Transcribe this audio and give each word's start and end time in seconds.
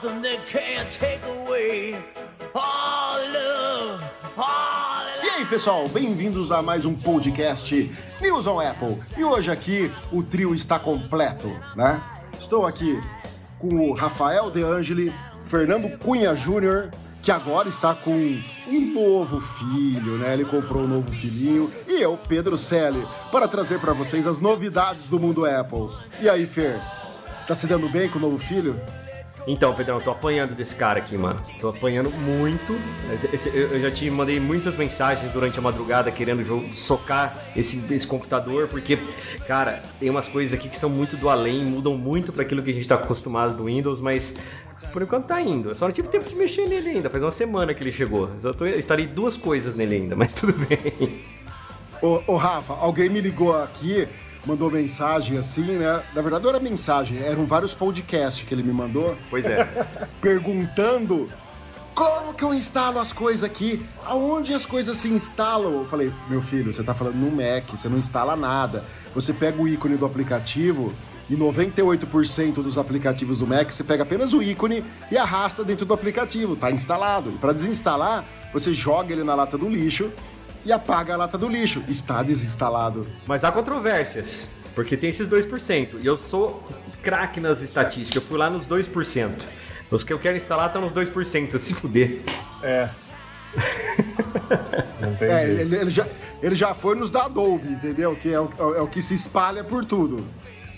Something 0.00 0.22
they 0.22 0.38
can't 0.46 0.88
take 0.90 1.20
away. 1.26 1.94
All 2.54 3.18
love, 3.18 4.04
all 4.36 5.04
E 5.22 5.28
aí, 5.30 5.44
pessoal, 5.44 5.86
bem-vindos 5.88 6.50
a 6.50 6.62
mais 6.62 6.84
um 6.84 6.94
podcast 6.94 7.94
News 8.20 8.46
on 8.46 8.60
Apple. 8.60 8.96
E 9.16 9.24
hoje 9.24 9.50
aqui 9.50 9.90
o 10.10 10.22
trio 10.22 10.54
está 10.54 10.78
completo, 10.78 11.48
né? 11.76 12.00
Estou 12.32 12.64
aqui 12.64 12.98
com 13.58 13.90
o 13.90 13.92
Rafael 13.92 14.50
De 14.50 14.62
Angeli, 14.62 15.12
Fernando 15.44 15.98
Cunha 15.98 16.34
Júnior, 16.34 16.90
que 17.22 17.30
agora 17.30 17.68
está 17.68 17.94
com 17.94 18.12
um 18.68 18.80
novo 18.94 19.40
filho, 19.40 20.16
né? 20.18 20.32
Ele 20.32 20.44
comprou 20.44 20.84
um 20.84 20.88
novo 20.88 21.10
filhinho. 21.10 21.70
E 21.86 22.00
eu, 22.00 22.16
Pedro 22.28 22.56
Selle, 22.56 23.06
para 23.30 23.48
trazer 23.48 23.78
para 23.78 23.92
vocês 23.92 24.26
as 24.26 24.38
novidades 24.38 25.08
do 25.08 25.20
mundo 25.20 25.44
Apple. 25.44 25.90
E 26.20 26.28
aí, 26.28 26.46
Fer, 26.46 26.80
tá 27.46 27.54
se 27.54 27.66
dando 27.66 27.88
bem 27.88 28.08
com 28.08 28.18
o 28.18 28.22
novo 28.22 28.38
filho? 28.38 28.80
Então, 29.46 29.74
Pedrão, 29.74 29.96
eu 29.96 30.02
tô 30.02 30.10
apanhando 30.10 30.54
desse 30.54 30.76
cara 30.76 30.98
aqui, 30.98 31.16
mano. 31.16 31.40
Tô 31.60 31.68
apanhando 31.68 32.10
muito. 32.10 32.76
Eu 33.52 33.80
já 33.80 33.90
te 33.90 34.10
mandei 34.10 34.38
muitas 34.38 34.76
mensagens 34.76 35.32
durante 35.32 35.58
a 35.58 35.62
madrugada 35.62 36.10
querendo 36.10 36.44
socar 36.76 37.36
esse, 37.56 37.82
esse 37.92 38.06
computador, 38.06 38.68
porque, 38.68 38.98
cara, 39.46 39.80
tem 39.98 40.10
umas 40.10 40.28
coisas 40.28 40.58
aqui 40.58 40.68
que 40.68 40.76
são 40.76 40.90
muito 40.90 41.16
do 41.16 41.28
além, 41.28 41.64
mudam 41.64 41.96
muito 41.96 42.32
para 42.32 42.42
aquilo 42.42 42.62
que 42.62 42.70
a 42.70 42.74
gente 42.74 42.86
tá 42.86 42.96
acostumado 42.96 43.56
do 43.56 43.64
Windows, 43.64 44.00
mas 44.00 44.34
por 44.92 45.02
enquanto 45.02 45.26
tá 45.26 45.40
indo. 45.40 45.70
Eu 45.70 45.74
só 45.74 45.86
não 45.86 45.92
tive 45.92 46.08
tempo 46.08 46.28
de 46.28 46.34
mexer 46.34 46.68
nele 46.68 46.90
ainda. 46.90 47.10
Faz 47.10 47.22
uma 47.22 47.30
semana 47.30 47.72
que 47.72 47.82
ele 47.82 47.92
chegou. 47.92 48.30
Eu 48.42 48.54
tô, 48.54 48.66
instalei 48.66 49.06
duas 49.06 49.36
coisas 49.36 49.74
nele 49.74 49.96
ainda, 49.96 50.14
mas 50.16 50.32
tudo 50.32 50.52
bem. 50.52 51.20
Ô, 52.02 52.20
ô, 52.26 52.36
Rafa, 52.36 52.74
alguém 52.74 53.08
me 53.10 53.20
ligou 53.20 53.54
aqui, 53.54 54.08
mandou 54.46 54.70
mensagem 54.70 55.36
assim, 55.38 55.62
né? 55.62 56.02
Na 56.14 56.22
verdade 56.22 56.44
não 56.44 56.50
era 56.50 56.60
mensagem, 56.60 57.18
eram 57.18 57.46
vários 57.46 57.74
podcasts 57.74 58.46
que 58.46 58.54
ele 58.54 58.62
me 58.62 58.72
mandou, 58.72 59.16
Pois 59.28 59.44
é. 59.46 59.64
perguntando 60.20 61.26
como 61.94 62.32
que 62.32 62.42
eu 62.42 62.54
instalo 62.54 62.98
as 62.98 63.12
coisas 63.12 63.42
aqui, 63.42 63.84
aonde 64.06 64.54
as 64.54 64.64
coisas 64.64 64.96
se 64.96 65.08
instalam. 65.08 65.72
Eu 65.72 65.86
falei, 65.86 66.10
meu 66.28 66.40
filho, 66.40 66.72
você 66.72 66.82
tá 66.82 66.94
falando 66.94 67.16
no 67.16 67.30
Mac, 67.30 67.68
você 67.70 67.88
não 67.88 67.98
instala 67.98 68.34
nada. 68.34 68.84
Você 69.14 69.32
pega 69.32 69.60
o 69.60 69.68
ícone 69.68 69.96
do 69.96 70.06
aplicativo 70.06 70.92
e 71.28 71.36
98% 71.36 72.54
dos 72.54 72.78
aplicativos 72.78 73.38
do 73.38 73.46
Mac 73.46 73.70
você 73.70 73.84
pega 73.84 74.02
apenas 74.02 74.32
o 74.32 74.42
ícone 74.42 74.84
e 75.12 75.16
arrasta 75.16 75.62
dentro 75.62 75.84
do 75.86 75.94
aplicativo, 75.94 76.56
tá 76.56 76.70
instalado. 76.70 77.30
E 77.30 77.34
para 77.34 77.52
desinstalar, 77.52 78.24
você 78.52 78.72
joga 78.72 79.12
ele 79.12 79.22
na 79.22 79.34
lata 79.34 79.56
do 79.58 79.68
lixo 79.68 80.10
e 80.64 80.72
apaga 80.72 81.14
a 81.14 81.16
lata 81.16 81.36
do 81.38 81.48
lixo. 81.48 81.82
Está 81.88 82.22
desinstalado. 82.22 83.06
Mas 83.26 83.44
há 83.44 83.52
controvérsias, 83.52 84.48
porque 84.74 84.96
tem 84.96 85.10
esses 85.10 85.28
2%. 85.28 85.96
E 86.00 86.06
eu 86.06 86.16
sou 86.18 86.62
craque 87.02 87.40
nas 87.40 87.62
estatísticas, 87.62 88.22
eu 88.22 88.28
fui 88.28 88.38
lá 88.38 88.50
nos 88.50 88.66
2%. 88.66 89.30
Os 89.90 90.04
que 90.04 90.12
eu 90.12 90.18
quero 90.18 90.36
instalar 90.36 90.66
estão 90.68 90.82
nos 90.82 90.92
2%, 90.92 91.58
se 91.58 91.74
fuder. 91.74 92.20
É. 92.62 92.88
Não 95.00 95.14
tem 95.16 95.28
É, 95.28 95.46
jeito. 95.46 95.60
ele, 95.60 95.76
ele 95.76 95.90
já, 95.90 96.06
ele 96.42 96.54
já 96.54 96.74
foi 96.74 96.94
nos 96.94 97.10
da 97.10 97.24
Adobe, 97.24 97.68
entendeu? 97.68 98.14
Que 98.14 98.32
é 98.32 98.40
o, 98.40 98.48
é 98.76 98.80
o 98.80 98.86
que 98.86 99.02
se 99.02 99.14
espalha 99.14 99.64
por 99.64 99.84
tudo. 99.84 100.24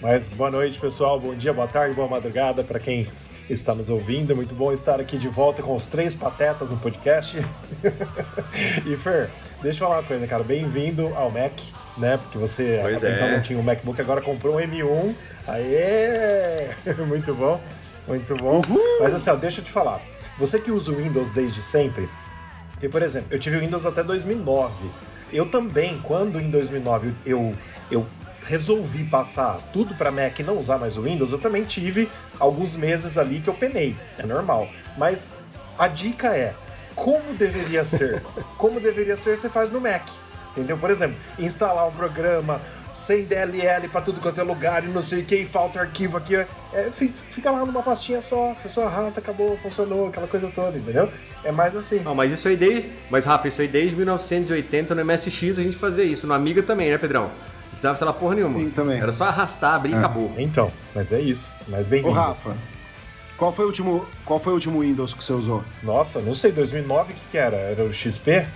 Mas 0.01 0.27
boa 0.29 0.51
noite, 0.51 0.79
pessoal. 0.81 1.21
Bom 1.21 1.35
dia, 1.35 1.53
boa 1.53 1.69
tarde, 1.69 1.95
boa 1.95 2.09
madrugada 2.09 2.65
para 2.65 2.81
quem 2.81 3.07
está 3.51 3.75
nos 3.75 3.89
ouvindo. 3.91 4.33
É 4.33 4.35
muito 4.35 4.55
bom 4.55 4.73
estar 4.73 4.99
aqui 5.01 5.19
de 5.19 5.29
volta 5.29 5.63
com 5.63 5.77
os 5.77 5.87
três 5.87 6.15
patetas 6.15 6.71
no 6.71 6.79
podcast. 6.79 7.37
e 8.87 8.97
Fer, 8.97 9.31
deixa 9.63 9.83
eu 9.83 9.89
falar 9.89 10.01
uma 10.01 10.07
coisa, 10.07 10.27
cara. 10.27 10.43
Bem-vindo 10.43 11.13
ao 11.15 11.31
Mac, 11.31 11.53
né? 11.97 12.17
Porque 12.17 12.39
você 12.39 12.81
Pois 12.83 13.03
é. 13.03 13.37
não 13.37 13.43
tinha 13.43 13.59
um 13.59 13.63
MacBook, 13.63 14.01
agora 14.01 14.21
comprou 14.21 14.57
um 14.57 14.59
M1. 14.59 15.15
Aê! 15.47 16.71
muito 17.07 17.35
bom, 17.35 17.61
muito 18.07 18.35
bom. 18.37 18.61
Mas 19.01 19.15
assim, 19.15 19.31
ó, 19.31 19.37
deixa 19.37 19.61
eu 19.61 19.65
te 19.65 19.71
falar. 19.71 20.01
Você 20.39 20.59
que 20.59 20.71
usa 20.71 20.91
o 20.91 20.97
Windows 20.97 21.33
desde 21.33 21.63
sempre, 21.63 22.09
e, 22.83 22.89
por 22.89 23.03
exemplo, 23.03 23.29
eu 23.31 23.39
tive 23.39 23.57
o 23.57 23.61
Windows 23.61 23.87
até 23.87 24.03
2009. 24.03 24.73
Eu 25.33 25.47
também, 25.47 25.99
quando 26.03 26.41
em 26.41 26.51
2009 26.51 27.15
eu, 27.25 27.55
eu 27.91 28.07
resolvi 28.45 29.05
passar 29.05 29.59
tudo 29.73 29.95
para 29.95 30.11
Mac 30.11 30.39
e 30.39 30.43
não 30.43 30.59
usar 30.59 30.79
mais 30.79 30.97
o 30.97 31.03
Windows, 31.03 31.31
eu 31.31 31.39
também 31.39 31.65
tive 31.65 32.11
alguns 32.41 32.75
meses 32.75 33.17
ali 33.17 33.41
que 33.41 33.49
eu 33.49 33.55
penei. 33.55 33.97
É 34.19 34.27
normal. 34.27 34.69
Mas 34.99 35.31
a 35.79 35.87
dica 35.87 36.35
é, 36.37 36.55
como 36.95 37.35
deveria 37.35 37.85
ser? 37.85 38.23
Como 38.59 38.79
deveria 38.81 39.17
ser, 39.17 39.39
você 39.39 39.49
faz 39.49 39.71
no 39.71 39.81
Mac. 39.81 40.03
Entendeu? 40.53 40.77
Por 40.77 40.91
exemplo, 40.91 41.17
instalar 41.39 41.89
um 41.89 41.93
programa 41.93 42.61
sem 42.93 43.25
DLL 43.25 43.89
para 43.89 44.03
tudo 44.03 44.21
quanto 44.21 44.39
é 44.39 44.43
lugar 44.45 44.85
e 44.85 44.89
não 44.89 45.03
sei 45.03 45.23
o 45.23 45.25
que, 45.25 45.37
e 45.37 45.47
falta 45.47 45.81
arquivo 45.81 46.19
aqui. 46.19 46.37
É, 46.37 46.91
fi- 46.95 47.09
fica 47.31 47.51
lá 47.51 47.65
numa 47.65 47.83
pastinha 47.83 48.21
só, 48.21 48.53
você 48.55 48.69
só 48.69 48.87
arrasta, 48.87 49.19
acabou, 49.19 49.57
funcionou, 49.63 50.09
aquela 50.09 50.27
coisa 50.27 50.53
toda, 50.55 50.77
entendeu? 50.77 51.09
É 51.43 51.51
mais 51.51 51.75
assim. 51.75 52.01
Não, 52.01 52.15
mas 52.15 52.31
isso 52.31 52.47
aí 52.49 52.57
desde. 52.57 52.91
Mas, 53.11 53.25
Rafa, 53.25 53.49
isso 53.49 53.63
aí 53.63 53.69
desde 53.69 53.97
1980 53.97 54.95
no 54.95 55.05
MSX 55.05 55.59
a 55.59 55.63
gente 55.63 55.77
fazia 55.77 56.05
isso. 56.05 56.27
No 56.27 56.35
Amiga 56.35 56.63
também, 56.63 56.91
né, 56.91 56.99
Pedrão? 56.99 57.23
Não 57.25 57.31
precisava 57.71 57.95
instalar 57.95 58.13
porra 58.15 58.35
nenhuma. 58.35 58.53
Sim, 58.53 58.69
também. 58.69 59.01
Era 59.01 59.13
só 59.15 59.25
arrastar, 59.25 59.77
abrir 59.77 59.93
e 59.93 59.95
acabou. 59.95 60.31
Então, 60.37 60.71
mas 60.95 61.11
é 61.13 61.21
isso. 61.21 61.51
Mas 61.69 61.87
Ô, 61.87 61.89
bem-vindo. 61.89 62.13
Rafa, 62.15 62.55
qual 63.43 63.53
foi, 63.53 63.65
o 63.65 63.69
último, 63.69 64.07
qual 64.25 64.39
foi 64.39 64.53
o 64.53 64.55
último 64.55 64.81
Windows 64.83 65.15
que 65.15 65.25
você 65.25 65.33
usou? 65.33 65.65
Nossa, 65.83 66.21
não 66.21 66.33
sei, 66.33 66.53
2009 66.53 67.13
o 67.13 67.17
que, 67.17 67.21
que 67.33 67.37
era? 67.37 67.57
Era 67.57 67.83
o 67.83 67.93
XP? 67.93 68.47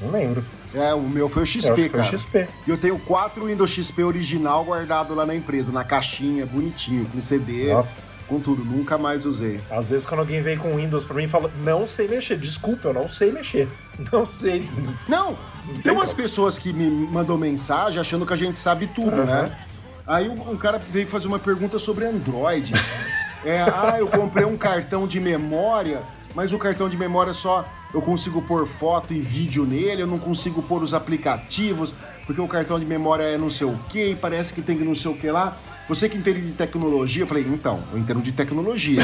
Não 0.00 0.10
lembro. 0.10 0.42
É, 0.74 0.94
o 0.94 1.02
meu 1.02 1.28
foi 1.28 1.42
o 1.42 1.46
XP, 1.46 1.60
que 1.60 1.74
foi 1.74 1.86
o 1.88 1.90
cara. 1.90 2.04
XP. 2.04 2.48
E 2.66 2.70
eu 2.70 2.78
tenho 2.78 2.98
quatro 3.00 3.44
Windows 3.44 3.70
XP 3.70 4.02
original 4.02 4.64
guardado 4.64 5.14
lá 5.14 5.26
na 5.26 5.34
empresa, 5.34 5.70
na 5.70 5.84
caixinha, 5.84 6.46
bonitinho, 6.46 7.04
com 7.04 7.20
CD, 7.20 7.70
Nossa. 7.74 8.18
com 8.26 8.40
tudo. 8.40 8.64
Nunca 8.64 8.96
mais 8.96 9.26
usei. 9.26 9.60
Às 9.70 9.90
vezes 9.90 10.06
quando 10.06 10.20
alguém 10.20 10.40
vem 10.40 10.56
com 10.56 10.74
Windows 10.74 11.04
pra 11.04 11.16
mim 11.16 11.24
e 11.24 11.28
fala, 11.28 11.50
não 11.62 11.86
sei 11.86 12.08
mexer, 12.08 12.38
desculpa, 12.38 12.88
eu 12.88 12.94
não 12.94 13.06
sei 13.06 13.30
mexer. 13.30 13.68
Não 14.10 14.26
sei. 14.26 14.68
Não, 15.06 15.36
tem 15.82 15.92
umas 15.92 16.12
pessoas 16.12 16.58
que 16.58 16.72
me 16.72 16.88
mandam 16.90 17.38
mensagem 17.38 18.00
achando 18.00 18.26
que 18.26 18.32
a 18.32 18.36
gente 18.36 18.58
sabe 18.58 18.88
tudo, 18.88 19.24
né? 19.24 19.56
Aí 20.04 20.28
um, 20.28 20.50
um 20.50 20.56
cara 20.56 20.78
veio 20.78 21.06
fazer 21.06 21.28
uma 21.28 21.38
pergunta 21.38 21.78
sobre 21.78 22.04
Android. 22.04 22.72
É, 23.44 23.62
ah, 23.62 23.96
eu 23.98 24.06
comprei 24.06 24.44
um 24.44 24.56
cartão 24.56 25.06
de 25.06 25.20
memória, 25.20 26.00
mas 26.34 26.52
o 26.52 26.58
cartão 26.58 26.88
de 26.88 26.96
memória 26.96 27.34
só 27.34 27.64
eu 27.92 28.02
consigo 28.02 28.42
pôr 28.42 28.66
foto 28.66 29.12
e 29.12 29.20
vídeo 29.20 29.64
nele, 29.64 30.02
eu 30.02 30.06
não 30.06 30.18
consigo 30.18 30.62
pôr 30.62 30.82
os 30.82 30.92
aplicativos, 30.92 31.92
porque 32.26 32.40
o 32.40 32.48
cartão 32.48 32.78
de 32.80 32.84
memória 32.84 33.22
é 33.22 33.38
não 33.38 33.50
sei 33.50 33.66
o 33.66 33.78
que, 33.88 34.10
e 34.10 34.16
parece 34.16 34.52
que 34.52 34.62
tem 34.62 34.76
que 34.76 34.84
não 34.84 34.94
sei 34.94 35.10
o 35.10 35.14
que 35.14 35.30
lá. 35.30 35.56
Você 35.88 36.08
que 36.08 36.16
entende 36.16 36.40
de 36.40 36.52
tecnologia, 36.52 37.22
eu 37.22 37.26
falei, 37.26 37.44
então, 37.46 37.80
eu 37.92 37.98
entendo 37.98 38.22
de 38.22 38.32
tecnologia. 38.32 39.02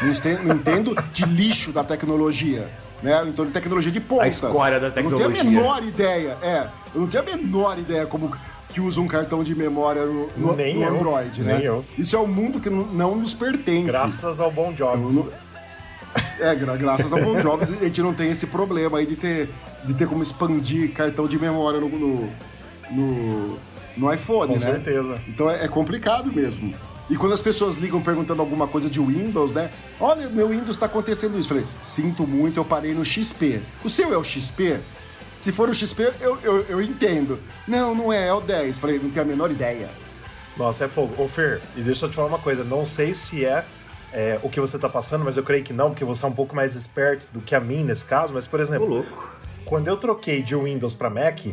não, 0.00 0.10
entendo, 0.10 0.44
não 0.44 0.54
entendo 0.54 0.94
de 1.12 1.24
lixo 1.24 1.72
da 1.72 1.82
tecnologia. 1.82 2.68
Né? 3.02 3.18
Eu 3.20 3.28
entendo 3.28 3.46
de 3.46 3.52
tecnologia 3.52 3.90
de 3.90 4.00
ponta. 4.00 4.22
A 4.22 4.28
escória 4.28 4.78
da 4.78 4.86
Eu 4.86 5.02
não 5.02 5.10
tenho 5.10 5.28
a 5.28 5.32
tecnologia. 5.32 5.50
menor 5.50 5.82
ideia, 5.82 6.36
é. 6.40 6.66
Eu 6.94 7.00
não 7.00 7.08
tenho 7.08 7.22
a 7.22 7.26
menor 7.26 7.78
ideia 7.78 8.06
como 8.06 8.32
que 8.72 8.80
usa 8.80 9.00
um 9.00 9.06
cartão 9.08 9.42
de 9.44 9.54
memória 9.54 10.04
no, 10.06 10.28
no- 10.36 10.54
Nem 10.56 10.76
no 10.76 10.82
eu, 10.84 10.94
Android, 10.96 11.42
né? 11.42 11.56
nem 11.56 11.64
eu. 11.66 11.84
Isso 11.98 12.14
é 12.14 12.18
um 12.18 12.26
mundo 12.26 12.60
que 12.60 12.70
não, 12.70 13.14
nos 13.16 13.34
pertence. 13.34 13.86
Graças 13.88 14.40
ao 14.40 14.50
Bom 14.50 14.72
Jobs. 14.72 15.16
Eu 15.16 15.24
não- 15.24 15.30
É, 16.40 16.54
gra- 16.54 16.76
graças 16.76 17.12
ao 17.12 17.20
Bon 17.22 17.38
Jobs 17.40 17.70
a 17.72 17.76
gente 17.84 18.00
não 18.02 18.14
tem 18.14 18.30
esse 18.30 18.46
problema 18.46 18.98
aí 18.98 19.06
de 19.06 19.14
ter, 19.16 19.48
de 19.84 19.94
ter 19.94 20.08
como 20.08 20.22
expandir 20.22 20.90
cartão 20.92 21.28
de 21.28 21.38
memória 21.38 21.78
no, 21.80 21.88
no, 21.88 22.30
no, 22.90 23.58
no 23.96 24.12
iPhone, 24.12 24.54
Com 24.54 24.58
né? 24.58 24.72
certeza. 24.72 25.20
Então 25.28 25.50
é, 25.50 25.64
é 25.64 25.68
complicado 25.68 26.32
mesmo. 26.32 26.72
E 27.10 27.16
quando 27.16 27.32
as 27.32 27.42
pessoas 27.42 27.76
ligam 27.76 28.00
perguntando 28.00 28.40
alguma 28.40 28.66
coisa 28.68 28.88
de 28.88 29.00
Windows, 29.00 29.52
né? 29.52 29.68
Olha, 30.00 30.28
meu 30.28 30.48
Windows 30.48 30.76
tá 30.76 30.86
acontecendo 30.86 31.38
isso. 31.38 31.48
Falei, 31.48 31.64
sinto 31.82 32.24
muito, 32.26 32.56
eu 32.58 32.64
parei 32.64 32.94
no 32.94 33.04
XP. 33.04 33.60
O 33.84 33.90
seu 33.90 34.14
é 34.14 34.16
o 34.16 34.22
XP? 34.24 34.78
Se 35.40 35.50
for 35.50 35.70
o 35.70 35.74
XP, 35.74 36.12
eu, 36.20 36.38
eu, 36.42 36.66
eu 36.68 36.82
entendo. 36.82 37.38
Não, 37.66 37.94
não 37.94 38.12
é, 38.12 38.28
é 38.28 38.32
o 38.32 38.42
10. 38.42 38.76
Falei, 38.78 38.98
não 38.98 39.10
tenho 39.10 39.24
a 39.24 39.28
menor 39.28 39.50
ideia. 39.50 39.88
Nossa, 40.54 40.84
é 40.84 40.88
fogo. 40.88 41.14
Ô 41.20 41.26
Fer, 41.26 41.62
e 41.74 41.80
deixa 41.80 42.04
eu 42.04 42.10
te 42.10 42.16
falar 42.16 42.28
uma 42.28 42.38
coisa, 42.38 42.62
não 42.62 42.84
sei 42.84 43.14
se 43.14 43.46
é, 43.46 43.64
é, 44.12 44.38
o 44.42 44.50
que 44.50 44.60
você 44.60 44.78
tá 44.78 44.86
passando, 44.86 45.24
mas 45.24 45.38
eu 45.38 45.42
creio 45.42 45.64
que 45.64 45.72
não, 45.72 45.90
porque 45.90 46.04
você 46.04 46.26
é 46.26 46.28
um 46.28 46.32
pouco 46.32 46.54
mais 46.54 46.74
esperto 46.74 47.26
do 47.32 47.40
que 47.40 47.54
a 47.54 47.60
mim 47.60 47.82
nesse 47.82 48.04
caso, 48.04 48.34
mas 48.34 48.46
por 48.46 48.60
exemplo, 48.60 48.86
louco. 48.86 49.30
Quando 49.64 49.88
eu 49.88 49.96
troquei 49.96 50.42
de 50.42 50.54
Windows 50.54 50.94
para 50.94 51.08
Mac, 51.08 51.46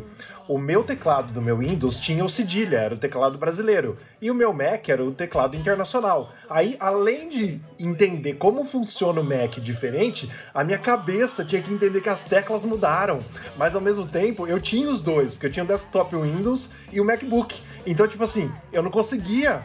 o 0.47 0.57
meu 0.57 0.83
teclado 0.83 1.33
do 1.33 1.41
meu 1.41 1.57
Windows 1.57 1.99
tinha 1.99 2.23
o 2.23 2.29
cedilha, 2.29 2.77
era 2.77 2.95
o 2.95 2.97
teclado 2.97 3.37
brasileiro. 3.37 3.97
E 4.21 4.31
o 4.31 4.35
meu 4.35 4.53
Mac 4.53 4.87
era 4.89 5.03
o 5.03 5.11
teclado 5.11 5.55
internacional. 5.55 6.31
Aí, 6.49 6.77
além 6.79 7.27
de 7.27 7.61
entender 7.79 8.35
como 8.35 8.63
funciona 8.63 9.21
o 9.21 9.23
Mac 9.23 9.59
diferente, 9.59 10.29
a 10.53 10.63
minha 10.63 10.77
cabeça 10.77 11.43
tinha 11.43 11.61
que 11.61 11.73
entender 11.73 12.01
que 12.01 12.09
as 12.09 12.25
teclas 12.25 12.63
mudaram. 12.63 13.19
Mas 13.57 13.75
ao 13.75 13.81
mesmo 13.81 14.07
tempo, 14.07 14.47
eu 14.47 14.61
tinha 14.61 14.89
os 14.89 15.01
dois, 15.01 15.33
porque 15.33 15.47
eu 15.47 15.51
tinha 15.51 15.65
o 15.65 15.67
desktop 15.67 16.15
Windows 16.15 16.71
e 16.91 17.01
o 17.01 17.05
MacBook. 17.05 17.61
Então, 17.85 18.07
tipo 18.07 18.23
assim, 18.23 18.51
eu 18.71 18.81
não 18.81 18.91
conseguia 18.91 19.61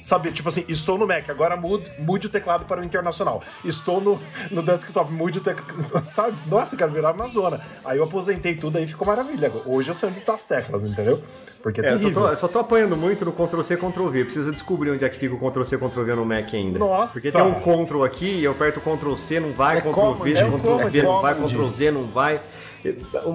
saber, 0.00 0.32
tipo 0.32 0.48
assim, 0.48 0.64
estou 0.68 0.96
no 0.98 1.06
Mac, 1.06 1.28
agora 1.28 1.56
mude, 1.56 1.90
mude 1.98 2.26
o 2.26 2.30
teclado 2.30 2.64
para 2.64 2.80
o 2.80 2.84
internacional. 2.84 3.42
Estou 3.64 4.00
no, 4.00 4.20
no 4.50 4.62
desktop, 4.62 5.12
mude 5.12 5.38
o 5.38 5.40
teclado. 5.40 6.06
Sabe? 6.10 6.36
Nossa, 6.46 6.76
cara, 6.76 6.90
virar 6.90 7.12
uma 7.12 7.28
zona. 7.28 7.60
Aí 7.84 7.98
eu 7.98 8.04
aposentei 8.04 8.54
tudo 8.54 8.78
aí 8.78 8.86
ficou 8.86 9.06
maravilha. 9.06 9.52
Hoje 9.66 9.90
eu 9.90 9.94
sei 9.94 10.08
onde 10.08 10.20
tá 10.20 10.34
as 10.34 10.44
teclas, 10.44 10.84
entendeu? 10.84 11.22
Porque 11.62 11.80
é, 11.80 11.90
É, 11.90 11.92
eu 11.94 11.98
só, 11.98 12.10
tô, 12.10 12.36
só 12.36 12.48
tô 12.48 12.58
apanhando 12.60 12.96
muito 12.96 13.24
no 13.24 13.32
Ctrl-C, 13.32 13.76
Ctrl-V. 13.76 14.24
Preciso 14.24 14.52
descobrir 14.52 14.90
onde 14.90 15.04
é 15.04 15.08
que 15.08 15.18
fica 15.18 15.34
o 15.34 15.50
Ctrl-C, 15.50 15.76
Ctrl-V 15.76 16.14
no 16.14 16.24
Mac 16.24 16.52
ainda. 16.54 16.78
Nossa! 16.78 17.14
Porque 17.14 17.30
tem 17.30 17.42
um 17.42 17.54
Ctrl 17.54 18.04
aqui, 18.04 18.42
eu 18.42 18.52
aperto 18.52 18.80
Ctrl-C, 18.80 19.40
não 19.40 19.52
vai, 19.52 19.78
É 19.78 19.80
Ctrl-V, 19.80 20.32
é 20.32 20.44
Ctrl-V, 20.44 21.02
não 21.02 21.22
vai, 21.22 21.34
command. 21.34 21.48
Ctrl-Z, 21.48 21.90
não 21.90 22.04
vai. 22.04 22.40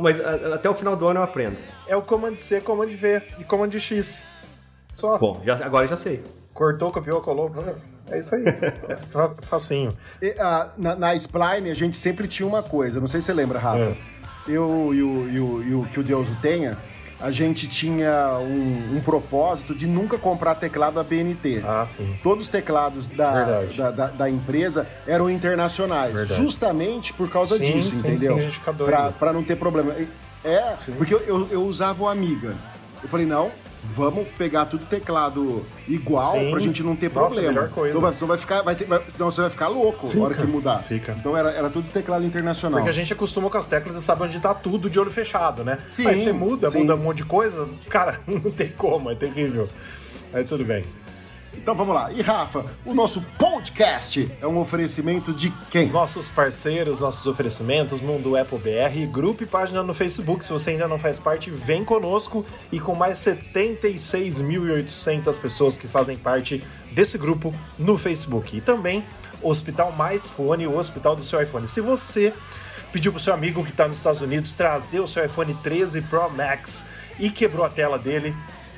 Mas 0.02 0.20
até 0.54 0.70
o 0.70 0.74
final 0.74 0.96
do 0.96 1.06
ano 1.08 1.20
eu 1.20 1.24
aprendo. 1.24 1.58
É 1.88 1.96
o 1.96 2.02
Command 2.02 2.38
C, 2.38 2.62
Command 2.62 2.88
V 2.88 3.22
e 3.40 3.44
Command 3.44 3.72
X. 3.72 4.24
Só. 4.96 5.18
Bom, 5.18 5.42
já, 5.46 5.66
agora 5.66 5.86
já 5.86 5.98
sei. 5.98 6.24
Cortou, 6.54 6.92
copiou, 6.92 7.22
colou. 7.22 7.52
É 8.12 8.20
isso 8.20 8.36
aí. 8.36 8.44
É 8.90 8.96
fa- 8.98 9.34
facinho. 9.42 9.96
E, 10.22 10.36
ah, 10.40 10.70
na, 10.78 10.96
na 10.96 11.16
Spline 11.16 11.72
a 11.72 11.76
gente 11.76 11.98
sempre 11.98 12.28
tinha 12.28 12.48
uma 12.48 12.62
coisa, 12.62 13.00
não 13.00 13.08
sei 13.08 13.20
se 13.22 13.28
você 13.28 13.34
lembra, 13.34 13.58
Rafa. 13.60 13.80
É. 13.80 13.96
Eu 14.48 14.92
e 14.94 15.02
o, 15.02 15.30
e, 15.30 15.40
o, 15.40 15.64
e 15.64 15.74
o 15.74 15.84
que 15.86 16.00
o 16.00 16.04
Deus 16.04 16.28
o 16.28 16.36
tenha, 16.42 16.78
a 17.22 17.32
gente 17.32 17.66
tinha 17.68 18.38
um, 18.40 18.98
um 18.98 19.02
propósito 19.02 19.74
de 19.74 19.88
nunca 19.88 20.18
comprar 20.18 20.56
teclado 20.56 21.00
ABNT. 21.00 21.64
Ah, 21.66 21.86
sim. 21.86 22.14
Todos 22.22 22.44
os 22.44 22.50
teclados 22.50 23.08
da, 23.08 23.62
da, 23.78 23.92
da- 23.92 24.08
da 24.08 24.30
empresa 24.30 24.86
eram 25.08 25.30
internacionais. 25.30 26.14
Verdade. 26.14 26.42
Justamente 26.42 27.14
por 27.14 27.30
causa 27.30 27.58
Sim, 27.58 27.64
disso, 27.72 27.92
sim, 27.92 28.00
entendeu? 28.00 28.38
sim. 28.38 28.52
Pra, 28.86 29.12
pra 29.12 29.32
não 29.32 29.44
ter 29.44 29.56
problema. 29.56 29.96
É, 30.44 30.76
Sim. 30.78 30.92
porque 30.98 31.14
eu, 31.14 31.22
eu, 31.22 31.48
eu 31.50 31.64
usava 31.64 32.04
o 32.04 32.08
Amiga. 32.10 32.54
Eu 33.02 33.08
falei, 33.08 33.26
não, 33.26 33.50
vamos 33.84 34.28
pegar 34.38 34.66
tudo 34.66 34.86
teclado 34.86 35.66
igual 35.88 36.34
Sim. 36.34 36.52
pra 36.52 36.60
gente 36.60 36.82
não 36.82 36.96
ter 36.96 37.12
Nossa, 37.14 37.28
problema. 37.36 37.48
melhor 37.54 37.70
coisa. 37.70 37.90
Senão 37.96 38.02
vai, 38.02 38.14
senão 38.14 38.28
vai 38.28 38.38
ficar, 38.38 38.62
vai 38.62 38.76
ter- 38.76 38.86
vai- 38.86 39.02
senão 39.10 39.32
você 39.32 39.42
vai 39.42 39.50
ficar 39.50 39.68
louco 39.68 40.10
na 40.16 40.24
hora 40.24 40.34
que 40.34 40.46
mudar. 40.48 40.84
fica. 40.84 41.16
Então 41.20 41.36
era, 41.36 41.52
era 41.52 41.70
tudo 41.70 41.88
teclado 41.92 42.26
internacional. 42.26 42.80
Porque 42.80 42.90
a 42.90 42.94
gente 42.94 43.12
acostuma 43.14 43.50
com 43.50 43.58
as 43.58 43.68
teclas 43.68 43.96
e 43.96 44.02
sabe 44.02 44.24
onde 44.24 44.40
tá 44.40 44.54
tudo 44.54 44.90
de 44.90 45.00
olho 45.00 45.12
fechado, 45.12 45.64
né? 45.64 45.78
Sim, 45.90 46.08
Aí 46.08 46.18
você 46.18 46.32
muda, 46.32 46.70
sim. 46.72 46.80
muda 46.80 46.96
um 46.96 47.00
monte 47.00 47.18
de 47.18 47.26
coisa, 47.26 47.68
cara, 47.90 48.20
não 48.28 48.40
tem 48.52 48.70
como, 48.70 49.12
é 49.12 49.16
terrível. 49.16 49.68
Aí 50.34 50.44
tudo 50.44 50.64
bem. 50.64 50.84
Então 51.56 51.76
vamos 51.76 51.96
lá. 51.96 52.12
E 52.12 52.22
Rafa, 52.22 52.66
o 52.86 52.94
nosso 52.94 53.22
podcast 53.38 54.30
é 54.42 54.48
um 54.48 54.60
oferecimento 54.60 55.32
de 55.34 55.50
quem? 55.70 55.88
Nossos 55.88 56.28
parceiros, 56.28 57.00
nossos 57.00 57.26
oferecimentos, 57.26 58.02
Mundo 58.02 58.38
Apple 58.38 58.58
BR, 58.58 59.08
grupo 59.12 59.44
e 59.44 59.46
página 59.46 59.82
no 59.82 59.94
Facebook. 59.94 60.46
Se 60.46 60.52
você 60.52 60.72
ainda 60.72 60.86
não 60.88 61.00
faz 61.00 61.18
parte, 61.18 61.50
vem 61.50 61.86
conosco. 61.86 62.46
E 62.72 62.80
com 62.80 62.96
mais 62.96 63.20
76.800 63.20 65.40
pessoas 65.40 65.78
que 65.78 65.88
fazem 65.88 66.18
parte 66.18 66.64
desse 66.92 67.18
grupo 67.18 67.54
no 67.78 67.98
Facebook. 67.98 68.58
E 68.58 68.62
também 68.62 69.06
Hospital 69.42 69.92
Mais 69.92 70.30
Fone, 70.30 70.68
o 70.68 70.78
hospital 70.78 71.16
do 71.16 71.24
seu 71.24 71.42
iPhone. 71.42 71.68
Se 71.68 71.82
você 71.82 72.32
pediu 72.92 73.12
pro 73.12 73.20
seu 73.20 73.34
amigo 73.34 73.64
que 73.64 73.72
está 73.72 73.88
nos 73.88 73.98
Estados 73.98 74.22
Unidos 74.22 74.54
trazer 74.54 75.00
o 75.00 75.08
seu 75.08 75.26
iPhone 75.26 75.56
13 75.64 76.02
Pro 76.04 76.30
Max 76.30 76.86
e 77.20 77.30
quebrou 77.30 77.66
a 77.66 77.70
tela 77.70 77.98
dele, 77.98 78.36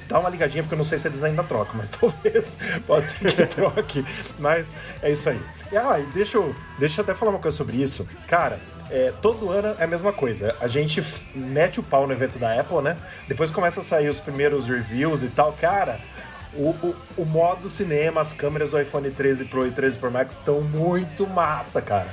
dá 0.08 0.20
uma 0.20 0.30
ligadinha, 0.30 0.64
porque 0.64 0.74
eu 0.74 0.78
não 0.78 0.86
sei 0.86 1.00
se 1.00 1.08
eles 1.08 1.24
ainda 1.24 1.44
trocam, 1.44 1.76
mas 1.76 1.90
talvez 2.00 2.58
pode 2.86 3.08
ser 3.08 3.34
que 3.34 3.46
troque. 3.46 4.06
Mas 4.40 4.76
é 5.02 5.12
isso 5.12 5.30
aí. 5.30 5.42
Ah, 5.76 6.00
e 6.00 6.06
deixa 6.08 6.38
eu, 6.38 6.56
deixa 6.80 7.02
eu 7.02 7.04
até 7.04 7.14
falar 7.14 7.32
uma 7.32 7.40
coisa 7.40 7.56
sobre 7.56 7.78
isso. 7.78 8.08
Cara, 8.28 8.60
é, 8.90 9.12
todo 9.22 9.50
ano 9.50 9.76
é 9.80 9.84
a 9.84 9.88
mesma 9.88 10.14
coisa. 10.14 10.56
A 10.60 10.68
gente 10.68 11.04
mete 11.34 11.80
o 11.80 11.84
pau 11.84 12.06
no 12.06 12.14
evento 12.14 12.38
da 12.38 12.60
Apple, 12.60 12.82
né? 12.82 12.98
Depois 13.28 13.52
começa 13.52 13.82
a 13.82 13.84
sair 13.84 14.10
os 14.10 14.20
primeiros 14.20 14.68
reviews 14.68 15.24
e 15.24 15.28
tal. 15.28 15.54
Cara, 15.54 16.00
o, 16.54 16.70
o, 16.70 16.96
o 17.18 17.26
modo 17.26 17.70
cinema, 17.70 18.22
as 18.22 18.32
câmeras 18.32 18.72
do 18.72 18.80
iPhone 18.80 19.10
13 19.10 19.46
Pro 19.46 19.68
e 19.68 19.72
13 19.72 19.98
Pro 19.98 20.12
Max 20.12 20.32
estão 20.32 20.62
muito 20.62 21.28
massa, 21.28 21.82
cara. 21.82 22.10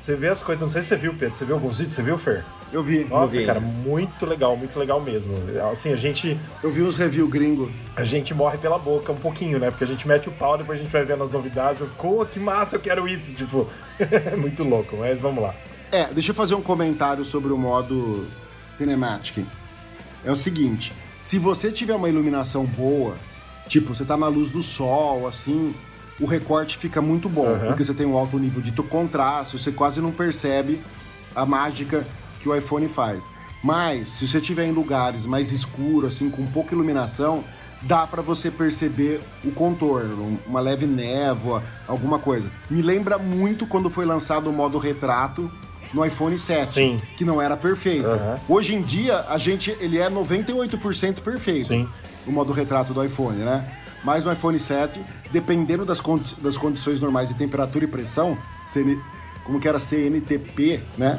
Você 0.00 0.14
vê 0.14 0.28
as 0.28 0.42
coisas, 0.42 0.62
não 0.62 0.70
sei 0.70 0.82
se 0.82 0.88
você 0.88 0.96
viu, 0.96 1.14
Pedro. 1.14 1.34
Você 1.34 1.44
viu 1.44 1.54
alguns 1.54 1.78
vídeos? 1.78 1.96
Você 1.96 2.02
viu, 2.02 2.18
Fer? 2.18 2.44
Eu 2.74 2.82
vi. 2.82 3.04
Nossa, 3.04 3.38
vi. 3.38 3.46
cara, 3.46 3.60
muito 3.60 4.26
legal, 4.26 4.56
muito 4.56 4.76
legal 4.76 5.00
mesmo. 5.00 5.32
Assim, 5.70 5.92
a 5.92 5.96
gente, 5.96 6.36
Eu 6.60 6.72
vi 6.72 6.82
uns 6.82 6.96
review 6.96 7.28
gringo. 7.28 7.70
a 7.94 8.02
gente 8.02 8.34
morre 8.34 8.58
pela 8.58 8.78
boca 8.78 9.12
um 9.12 9.16
pouquinho, 9.16 9.60
né? 9.60 9.70
Porque 9.70 9.84
a 9.84 9.86
gente 9.86 10.06
mete 10.08 10.28
o 10.28 10.32
pau, 10.32 10.58
depois 10.58 10.80
a 10.80 10.82
gente 10.82 10.92
vai 10.92 11.04
vendo 11.04 11.22
as 11.22 11.30
novidades. 11.30 11.80
Eu, 11.80 11.86
Pô, 11.96 12.26
que 12.26 12.40
massa, 12.40 12.74
eu 12.74 12.80
quero 12.80 13.08
isso. 13.08 13.32
Tipo, 13.34 13.70
muito 14.36 14.64
louco, 14.64 14.96
mas 14.96 15.20
vamos 15.20 15.40
lá. 15.40 15.54
É, 15.92 16.06
deixa 16.12 16.32
eu 16.32 16.34
fazer 16.34 16.56
um 16.56 16.60
comentário 16.60 17.24
sobre 17.24 17.52
o 17.52 17.56
modo 17.56 18.26
Cinematic. 18.76 19.46
É 20.24 20.32
o 20.32 20.36
seguinte, 20.36 20.92
se 21.16 21.38
você 21.38 21.70
tiver 21.70 21.94
uma 21.94 22.08
iluminação 22.08 22.66
boa, 22.66 23.14
tipo, 23.68 23.94
você 23.94 24.04
tá 24.04 24.16
na 24.16 24.26
luz 24.26 24.50
do 24.50 24.64
sol, 24.64 25.28
assim, 25.28 25.72
o 26.18 26.26
recorte 26.26 26.76
fica 26.76 27.00
muito 27.00 27.28
bom, 27.28 27.46
Aham. 27.46 27.66
porque 27.68 27.84
você 27.84 27.94
tem 27.94 28.04
um 28.06 28.16
alto 28.16 28.36
nível 28.36 28.60
de 28.60 28.72
contraste, 28.82 29.56
você 29.58 29.70
quase 29.70 30.00
não 30.00 30.10
percebe 30.10 30.80
a 31.36 31.46
mágica 31.46 32.04
que 32.44 32.48
o 32.50 32.54
iPhone 32.54 32.86
faz. 32.86 33.30
Mas, 33.62 34.08
se 34.08 34.28
você 34.28 34.36
estiver 34.38 34.66
em 34.66 34.72
lugares 34.72 35.24
mais 35.24 35.50
escuros, 35.50 36.14
assim, 36.14 36.28
com 36.28 36.44
pouca 36.46 36.74
iluminação, 36.74 37.42
dá 37.80 38.06
pra 38.06 38.20
você 38.20 38.50
perceber 38.50 39.20
o 39.42 39.50
contorno, 39.50 40.38
uma 40.46 40.60
leve 40.60 40.84
névoa, 40.86 41.62
alguma 41.88 42.18
coisa. 42.18 42.50
Me 42.70 42.82
lembra 42.82 43.16
muito 43.18 43.66
quando 43.66 43.88
foi 43.88 44.04
lançado 44.04 44.48
o 44.50 44.52
modo 44.52 44.76
retrato 44.78 45.50
no 45.94 46.04
iPhone 46.04 46.36
7, 46.36 46.70
Sim. 46.70 46.96
que 47.16 47.24
não 47.24 47.40
era 47.40 47.56
perfeito. 47.56 48.06
Aham. 48.06 48.34
Hoje 48.48 48.74
em 48.74 48.82
dia, 48.82 49.20
a 49.28 49.38
gente, 49.38 49.70
ele 49.80 49.96
é 49.98 50.10
98% 50.10 51.22
perfeito, 51.22 51.68
Sim. 51.68 51.88
o 52.26 52.32
modo 52.32 52.52
retrato 52.52 52.92
do 52.92 53.02
iPhone, 53.02 53.38
né? 53.38 53.66
Mas 54.04 54.24
no 54.26 54.30
iPhone 54.32 54.58
7, 54.58 55.00
dependendo 55.32 55.86
das, 55.86 56.00
condi- 56.02 56.34
das 56.42 56.58
condições 56.58 57.00
normais 57.00 57.30
de 57.30 57.36
temperatura 57.36 57.84
e 57.86 57.88
pressão, 57.88 58.36
CN 58.66 58.98
como 59.44 59.58
que 59.60 59.68
era 59.68 59.78
CNTP, 59.78 60.80
né? 60.98 61.18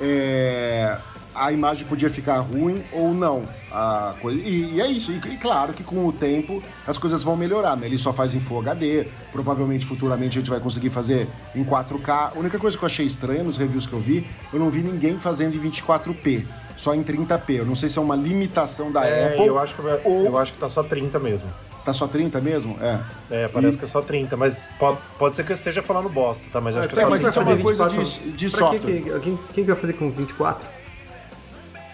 É, 0.00 0.96
a 1.34 1.52
imagem 1.52 1.86
podia 1.86 2.10
ficar 2.10 2.38
ruim 2.40 2.82
ou 2.92 3.14
não. 3.14 3.44
A 3.70 4.14
coisa, 4.20 4.40
e, 4.40 4.74
e 4.74 4.80
é 4.80 4.86
isso. 4.88 5.12
E, 5.12 5.16
e 5.16 5.36
claro 5.36 5.72
que 5.72 5.82
com 5.84 6.06
o 6.06 6.12
tempo 6.12 6.62
as 6.86 6.98
coisas 6.98 7.22
vão 7.22 7.36
melhorar, 7.36 7.76
né? 7.76 7.86
Ele 7.86 7.98
só 7.98 8.12
faz 8.12 8.34
em 8.34 8.40
Full 8.40 8.60
HD. 8.60 9.06
Provavelmente 9.30 9.86
futuramente 9.86 10.38
a 10.38 10.40
gente 10.40 10.50
vai 10.50 10.58
conseguir 10.60 10.90
fazer 10.90 11.28
em 11.54 11.64
4K. 11.64 12.08
A 12.08 12.32
única 12.36 12.58
coisa 12.58 12.76
que 12.76 12.82
eu 12.82 12.86
achei 12.86 13.06
estranha 13.06 13.42
nos 13.44 13.56
reviews 13.56 13.86
que 13.86 13.92
eu 13.92 14.00
vi, 14.00 14.26
eu 14.52 14.58
não 14.58 14.70
vi 14.70 14.82
ninguém 14.82 15.18
fazendo 15.18 15.54
em 15.54 15.60
24p. 15.70 16.44
Só 16.76 16.94
em 16.94 17.02
30p. 17.02 17.50
Eu 17.58 17.66
não 17.66 17.74
sei 17.74 17.88
se 17.88 17.98
é 17.98 18.00
uma 18.02 18.14
limitação 18.16 18.90
da 18.92 19.04
É, 19.04 19.32
Apple. 19.34 19.46
eu 19.46 19.58
acho, 19.58 19.74
que, 19.74 19.82
ou 20.04 20.24
eu 20.26 20.38
acho 20.38 20.52
que 20.52 20.58
tá 20.60 20.70
só 20.70 20.82
30 20.82 21.18
mesmo. 21.18 21.48
Tá 21.88 21.94
só 21.94 22.06
30 22.06 22.38
mesmo? 22.40 22.76
É. 22.82 23.00
É, 23.30 23.48
parece 23.48 23.76
E- 23.76 23.78
que 23.78 23.84
é 23.86 23.88
só 23.88 24.02
30, 24.02 24.36
mas 24.36 24.64
pode, 24.78 24.98
pode 25.18 25.34
ser 25.36 25.44
que 25.44 25.52
eu 25.52 25.54
esteja 25.54 25.82
falando 25.82 26.08
bosta, 26.10 26.44
tá? 26.52 26.60
Mas 26.60 26.76
acho 26.76 26.88
que 26.88 26.94
é 26.94 26.98
É, 26.98 27.02
só 27.04 27.10
mas 27.10 27.22
30. 27.22 27.30
isso 27.30 27.50
é 27.50 27.54
uma 27.54 27.62
coisa 27.62 27.88
de, 27.88 28.30
de 28.32 28.50
software. 28.50 28.78
Que, 28.80 29.00
que, 29.00 29.20
quem, 29.20 29.38
quem 29.54 29.64
que 29.64 29.70
vai 29.72 29.76
fazer 29.80 29.92
com 29.94 30.10
24? 30.10 30.66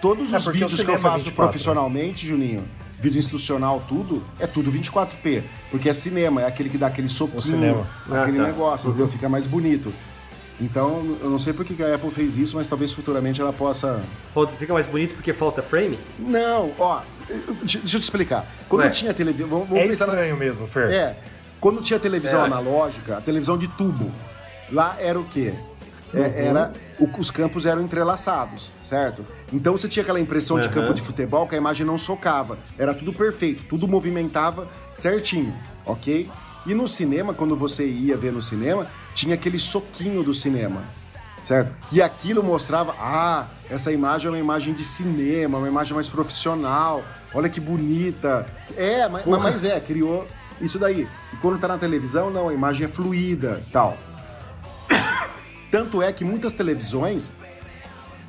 Todos 0.03 0.33
É, 0.33 0.37
os 0.37 0.45
porque 0.45 0.59
vídeos 0.59 0.83
que 0.83 0.91
eu 0.91 0.95
é 0.95 0.99
faço 0.99 1.19
24, 1.19 1.35
profissionalmente, 1.35 2.27
Juninho, 2.27 2.65
vídeo 3.01 3.19
instrucional, 3.19 3.83
tudo, 3.89 4.23
é 4.41 4.47
tudo 4.47 4.71
24p. 4.73 5.43
Porque 5.71 5.89
é 5.89 5.93
cinema, 5.93 6.43
é 6.43 6.47
aquele 6.47 6.69
que 6.69 6.77
dá 6.79 6.89
aquele 6.89 7.09
soquinho, 7.09 7.41
cinema. 7.41 7.87
aquele 8.11 8.39
Ah, 8.41 8.43
tá. 8.43 8.49
negócio, 8.49 8.89
entendeu? 8.89 9.09
Fica 9.09 9.29
mais 9.29 9.47
bonito. 9.47 9.93
Então, 10.61 11.17
eu 11.21 11.29
não 11.29 11.39
sei 11.39 11.53
por 11.53 11.65
que 11.65 11.83
a 11.83 11.95
Apple 11.97 12.11
fez 12.11 12.37
isso, 12.37 12.57
mas 12.57 12.67
talvez 12.67 12.93
futuramente 12.93 13.41
ela 13.41 13.53
possa. 13.53 14.01
Fica 14.59 14.73
mais 14.73 14.87
bonito 14.87 15.15
porque 15.15 15.33
falta 15.33 15.63
frame? 15.63 15.99
Não, 16.19 16.71
ó, 16.79 17.01
deixa 17.63 17.79
eu 17.97 18.01
te 18.01 18.05
explicar. 18.05 18.47
Quando 18.69 18.83
Ué. 18.83 18.89
eu 18.89 18.93
tinha 18.93 19.13
televisão. 19.13 19.49
Vamos, 19.49 19.69
vamos 19.69 19.83
É 19.83 19.87
na- 19.87 19.93
estranho 19.93 20.37
mesmo, 20.37 20.67
Fer. 20.67 20.93
É. 20.93 21.17
Quando 21.61 21.83
tinha 21.83 21.99
televisão 21.99 22.43
É. 22.43 22.47
analógica, 22.47 23.17
a 23.17 23.21
televisão 23.21 23.59
de 23.59 23.67
tubo, 23.69 24.11
lá 24.71 24.97
era 25.01 25.19
o 25.19 25.25
quê? 25.25 25.53
É, 26.13 26.19
Uhum. 26.21 26.27
era 26.51 26.73
o- 27.01 27.11
os 27.19 27.31
campos 27.33 27.67
eram 27.67 27.83
entrelaçados, 27.83 28.71
certo? 28.89 29.25
Então 29.53 29.73
você 29.77 29.89
tinha 29.89 30.03
aquela 30.05 30.21
impressão 30.21 30.61
de 30.61 30.69
Uhum. 30.69 30.73
campo 30.73 30.95
de 30.95 31.03
futebol 31.03 31.49
que 31.49 31.57
a 31.57 31.59
imagem 31.59 31.85
não 31.85 31.99
socava. 31.99 32.57
Era 32.79 32.95
tudo 32.95 33.13
perfeito, 33.13 33.65
tudo 33.69 33.89
movimentava 33.89 34.69
certinho, 34.95 35.53
ok? 35.85 36.31
E 36.67 36.73
no 36.75 36.87
cinema, 36.87 37.35
quando 37.35 37.57
você 37.57 37.85
ia 37.85 38.17
ver 38.17 38.33
no 38.33 38.41
cinema, 38.41 38.87
tinha 39.15 39.35
aquele 39.35 39.59
soquinho 39.59 40.23
do 40.23 40.35
cinema, 40.35 40.83
certo? 41.43 41.73
E 41.93 42.03
aquilo 42.03 42.43
mostrava, 42.43 42.95
ah, 42.99 43.47
essa 43.71 43.93
imagem 43.93 44.27
é 44.27 44.31
uma 44.31 44.39
imagem 44.39 44.75
de 44.75 44.83
cinema, 44.83 45.59
uma 45.59 45.69
imagem 45.69 45.95
mais 45.95 46.09
profissional, 46.09 47.03
olha 47.33 47.49
que 47.49 47.61
bonita. 47.61 48.47
É, 48.77 49.09
mas, 49.09 49.25
mas 49.27 49.65
é, 49.65 49.79
criou 49.81 50.27
isso 50.61 50.79
daí. 50.79 51.09
E 51.33 51.37
quando 51.37 51.59
tá 51.59 51.69
na 51.69 51.79
televisão, 51.79 52.31
não, 52.31 52.49
a 52.49 52.55
imagem 52.55 52.87
é 52.87 52.89
fluida 52.89 53.61
tal. 53.73 53.97
Tanto 55.71 56.03
é 56.03 56.13
que 56.13 56.25
muitas 56.25 56.55
televisões 56.55 57.33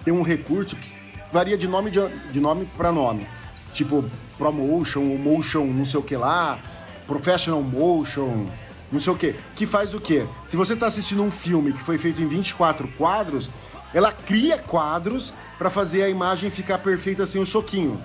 têm 0.04 0.14
um 0.14 0.22
recurso 0.22 0.76
que 0.76 0.92
varia 1.32 1.58
de 1.58 1.68
nome, 1.68 1.92
de, 1.92 2.00
de 2.32 2.40
nome 2.40 2.68
para 2.78 2.92
nome. 2.92 3.28
Tipo 3.74 4.04
ProMotion 4.38 5.02
ou 5.02 5.18
Motion 5.18 5.66
não 5.66 5.86
sei 5.86 6.00
o 6.00 6.04
que 6.04 6.16
lá, 6.16 6.60
Professional 7.08 7.62
Motion, 7.62 8.48
não 8.96 9.02
sei 9.02 9.14
o 9.14 9.16
que. 9.16 9.36
Que 9.56 9.68
faz 9.68 9.94
o 9.94 10.02
quê? 10.02 10.26
Se 10.46 10.58
você 10.58 10.76
tá 10.76 10.88
assistindo 10.88 11.22
um 11.22 11.32
filme 11.32 11.72
que 11.72 11.84
foi 11.84 11.98
feito 11.98 12.22
em 12.22 12.28
24 12.28 12.88
quadros, 12.98 13.50
ela 13.94 14.12
cria 14.12 14.58
quadros 14.58 15.32
para 15.58 15.70
fazer 15.70 16.04
a 16.04 16.10
imagem 16.10 16.50
ficar 16.50 16.80
perfeita 16.80 17.26
sem 17.26 17.40
o 17.40 17.46
soquinho 17.46 18.02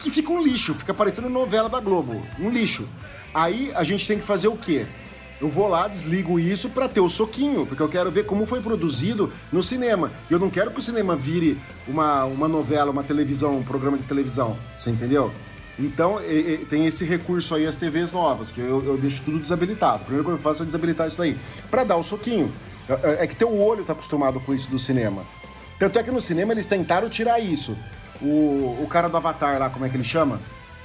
que 0.00 0.10
fica 0.10 0.32
um 0.32 0.42
lixo, 0.42 0.74
fica 0.74 0.94
parecendo 0.94 1.28
novela 1.28 1.68
da 1.68 1.78
Globo, 1.78 2.22
um 2.38 2.50
lixo. 2.50 2.88
Aí 3.34 3.70
a 3.74 3.84
gente 3.84 4.08
tem 4.08 4.18
que 4.18 4.24
fazer 4.24 4.48
o 4.48 4.56
quê? 4.56 4.86
Eu 5.40 5.48
vou 5.48 5.68
lá, 5.68 5.88
desligo 5.88 6.38
isso 6.38 6.68
pra 6.68 6.88
ter 6.88 7.00
o 7.00 7.08
soquinho, 7.08 7.64
porque 7.64 7.82
eu 7.82 7.88
quero 7.88 8.10
ver 8.10 8.26
como 8.26 8.44
foi 8.44 8.60
produzido 8.60 9.32
no 9.52 9.62
cinema. 9.62 10.10
Eu 10.28 10.38
não 10.38 10.50
quero 10.50 10.70
que 10.70 10.80
o 10.80 10.82
cinema 10.82 11.16
vire 11.16 11.58
uma, 11.88 12.24
uma 12.24 12.48
novela, 12.48 12.90
uma 12.90 13.02
televisão, 13.02 13.56
um 13.56 13.62
programa 13.62 13.96
de 13.96 14.04
televisão. 14.04 14.56
Você 14.78 14.90
entendeu? 14.90 15.32
Então, 15.80 16.20
e- 16.20 16.60
e 16.62 16.66
tem 16.68 16.86
esse 16.86 17.04
recurso 17.04 17.54
aí, 17.54 17.66
as 17.66 17.74
TVs 17.76 18.12
novas, 18.12 18.50
que 18.50 18.60
eu, 18.60 18.84
eu 18.84 18.98
deixo 18.98 19.22
tudo 19.24 19.38
desabilitado. 19.38 20.04
Coisa 20.04 20.22
que 20.22 20.28
eu 20.30 20.38
faço 20.38 20.62
é 20.62 20.66
desabilitar 20.66 21.08
isso 21.08 21.16
daí. 21.16 21.36
Pra 21.70 21.84
dar 21.84 21.96
o 21.96 22.02
soquinho. 22.02 22.52
É, 22.88 23.24
é 23.24 23.26
que 23.26 23.34
teu 23.34 23.56
olho 23.58 23.84
tá 23.84 23.92
acostumado 23.92 24.38
com 24.40 24.52
isso 24.54 24.68
do 24.68 24.78
cinema. 24.78 25.22
Tanto 25.78 25.98
é 25.98 26.02
que 26.02 26.10
no 26.10 26.20
cinema 26.20 26.52
eles 26.52 26.66
tentaram 26.66 27.08
tirar 27.08 27.40
isso. 27.40 27.76
O, 28.20 28.78
o 28.82 28.86
cara 28.90 29.08
do 29.08 29.16
Avatar 29.16 29.58
lá, 29.58 29.70
como 29.70 29.86
é 29.86 29.88
que 29.88 29.96
ele 29.96 30.04
chama? 30.04 30.38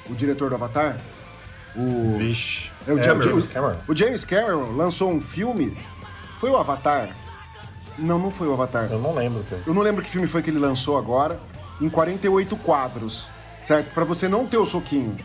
O 0.10 0.14
diretor 0.14 0.50
do 0.50 0.56
Avatar? 0.56 0.98
O. 1.76 2.18
Vixe. 2.18 2.70
É 2.88 2.94
o 2.94 3.00
É, 3.00 3.04
James, 3.04 3.26
James 3.26 3.48
Cameron. 3.48 3.78
O 3.88 3.96
James 3.96 4.24
Cameron 4.24 4.72
lançou 4.78 5.12
um 5.12 5.20
filme. 5.20 5.76
Foi 6.40 6.50
o 6.50 6.56
Avatar? 6.56 7.10
Não, 7.98 8.18
não 8.20 8.32
foi 8.32 8.48
o 8.48 8.54
Avatar. 8.54 8.88
Eu 8.90 9.00
não 9.00 9.14
lembro, 9.14 9.44
Pedro. 9.50 9.64
Eu 9.68 9.74
não 9.74 9.82
lembro 9.82 10.02
que 10.04 10.10
filme 10.10 10.28
foi 10.28 10.42
que 10.42 10.50
ele 10.50 10.60
lançou 10.60 10.98
agora. 10.98 11.38
Em 11.82 11.90
48 11.90 12.56
quadros, 12.58 13.28
certo? 13.66 13.94
Pra 13.94 14.04
você 14.06 14.30
não 14.30 14.46
ter 14.46 14.58
o 14.58 14.66
soquinho. 14.66 15.16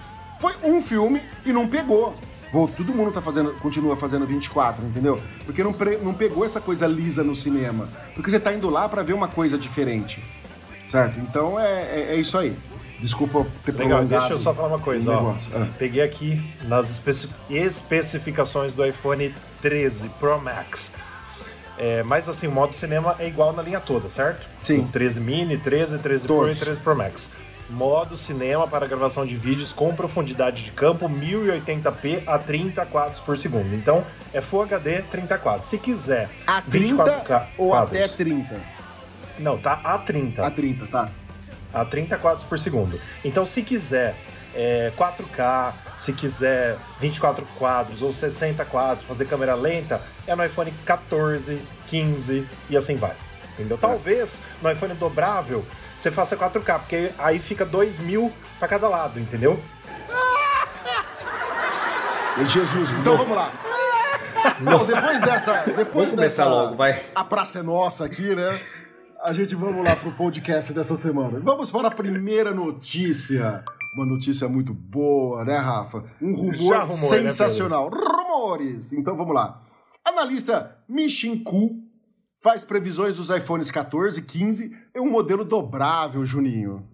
Foi 0.41 0.53
um 0.65 0.81
filme 0.83 1.21
e 1.45 1.53
não 1.53 1.69
pegou. 1.69 2.15
Vou, 2.53 2.67
todo 2.67 2.93
mundo 2.93 3.13
tá 3.13 3.23
fazendo, 3.23 3.53
continua 3.61 3.95
fazendo 3.97 4.27
24, 4.27 4.85
entendeu? 4.85 5.21
Porque 5.45 5.63
não, 5.63 5.73
pre- 5.73 5.99
não 5.99 6.13
pegou 6.13 6.45
essa 6.45 6.61
coisa 6.61 6.87
lisa 6.87 7.23
no 7.23 7.37
cinema. 7.37 7.89
Porque 8.15 8.29
você 8.31 8.41
tá 8.41 8.53
indo 8.53 8.69
lá 8.69 8.89
pra 8.89 9.03
ver 9.05 9.13
uma 9.13 9.29
coisa 9.29 9.57
diferente. 9.57 10.21
Certo? 10.89 11.21
Então 11.21 11.61
é, 11.61 11.83
é, 11.83 12.07
é 12.11 12.17
isso 12.17 12.37
aí. 12.37 12.57
Desculpa 12.99 13.47
ter 13.65 13.73
Legal, 13.73 14.05
deixa 14.05 14.31
eu 14.31 14.39
só 14.39 14.53
falar 14.53 14.69
uma 14.69 14.79
coisa, 14.81 15.13
ó. 15.13 15.35
Ah. 15.55 15.67
Peguei 15.79 16.03
aqui 16.03 16.43
nas 16.65 16.91
especi- 16.91 17.31
especificações 17.49 18.75
do 18.75 18.85
iPhone 18.85 19.35
13 19.63 20.09
Pro 20.21 20.41
Max. 20.41 20.93
É, 21.79 22.03
mas 22.03 22.29
assim, 22.29 22.47
o 22.47 22.51
modo 22.51 22.75
cinema 22.75 23.17
é 23.19 23.27
igual 23.27 23.53
na 23.55 23.63
linha 23.63 23.81
toda, 23.81 24.09
certo? 24.11 24.47
Sim. 24.61 24.81
O 24.81 24.89
13 24.89 25.21
mini, 25.21 25.57
13, 25.57 25.99
13 25.99 26.27
Pro 26.27 26.35
e 26.35 26.39
Todos. 26.49 26.61
13 26.61 26.81
Pro 26.81 26.95
Max. 26.97 27.33
Modo 27.71 28.17
cinema 28.17 28.67
para 28.67 28.87
gravação 28.87 29.25
de 29.25 29.37
vídeos 29.37 29.73
com 29.73 29.95
profundidade 29.95 30.65
de 30.65 30.71
campo 30.73 31.09
1080p 31.09 32.23
a 32.27 32.39
30 32.39 32.85
quadros 32.87 33.21
por 33.21 33.39
segundo. 33.39 33.75
Então 33.75 34.05
é 34.35 34.41
Full 34.41 34.63
HD 34.63 35.03
30 35.03 35.39
quadros. 35.39 35.69
Se 35.69 35.79
quiser 35.79 36.29
A 36.47 36.61
30 36.63 37.05
24K 37.05 37.47
ou 37.57 37.71
quadros. 37.71 37.99
até 37.99 38.09
30? 38.09 38.61
Não, 39.39 39.57
tá 39.57 39.81
a 39.85 39.99
30 39.99 40.47
A 40.47 40.51
30, 40.51 40.87
tá. 40.87 41.09
a 41.73 41.85
30 41.85 42.19
quadros 42.19 42.45
por 42.45 42.59
segundo. 42.59 43.01
Então, 43.25 43.47
se 43.47 43.63
quiser 43.63 44.15
é, 44.55 44.93
4K, 44.97 45.73
se 45.97 46.13
quiser 46.13 46.77
24 47.01 47.47
quadros 47.59 48.03
ou 48.03 48.13
60 48.13 48.65
quadros, 48.65 49.07
fazer 49.07 49.27
câmera 49.27 49.55
lenta, 49.55 50.01
é 50.27 50.35
no 50.35 50.45
iPhone 50.45 50.73
14, 50.85 51.61
15 51.89 52.47
e 52.69 52.77
assim 52.77 52.97
vai. 52.97 53.15
Entendeu? 53.55 53.79
Talvez 53.79 54.41
no 54.63 54.71
iPhone 54.71 54.95
dobrável 54.95 55.65
você 56.01 56.11
faça 56.11 56.35
4K, 56.35 56.79
porque 56.79 57.13
aí 57.19 57.39
fica 57.39 57.63
2 57.63 57.99
mil 57.99 58.33
pra 58.59 58.67
cada 58.67 58.89
lado, 58.89 59.21
entendeu? 59.21 59.61
E 62.41 62.47
Jesus, 62.47 62.93
então 62.93 63.19
vamos 63.19 63.37
lá. 63.37 63.53
Bom, 64.63 64.87
depois 64.87 65.21
dessa. 65.21 65.63
Depois 65.67 65.89
Vamos 65.93 66.11
começar 66.11 66.45
dessa, 66.45 66.45
logo, 66.47 66.77
vai. 66.77 67.05
A 67.15 67.23
praça 67.23 67.59
é 67.59 67.63
nossa 67.63 68.07
aqui, 68.07 68.35
né? 68.35 68.63
A 69.23 69.35
gente 69.35 69.55
vamos 69.55 69.85
lá 69.85 69.95
pro 69.95 70.13
podcast 70.13 70.73
dessa 70.73 70.97
semana. 70.97 71.39
Vamos 71.43 71.71
para 71.71 71.89
a 71.89 71.91
primeira 71.91 72.55
notícia. 72.55 73.63
Uma 73.95 74.07
notícia 74.07 74.49
muito 74.49 74.73
boa, 74.73 75.45
né, 75.45 75.59
Rafa? 75.59 76.03
Um 76.23 76.35
rumor 76.35 76.79
né, 76.79 76.89
sensacional. 76.89 77.91
Rumores! 77.91 78.95
Então 78.95 79.15
vamos 79.15 79.35
lá. 79.35 79.61
Analista 80.03 80.79
Mishin 80.89 81.45
Ku 81.45 81.90
faz 82.43 82.65
previsões 82.65 83.17
dos 83.17 83.31
iPhones 83.31 83.71
14, 83.71 84.23
15 84.23 84.77
em 84.95 85.01
um 85.01 85.11
modelo 85.11 85.45
dobrável, 85.45 86.25
Juninho. 86.25 86.87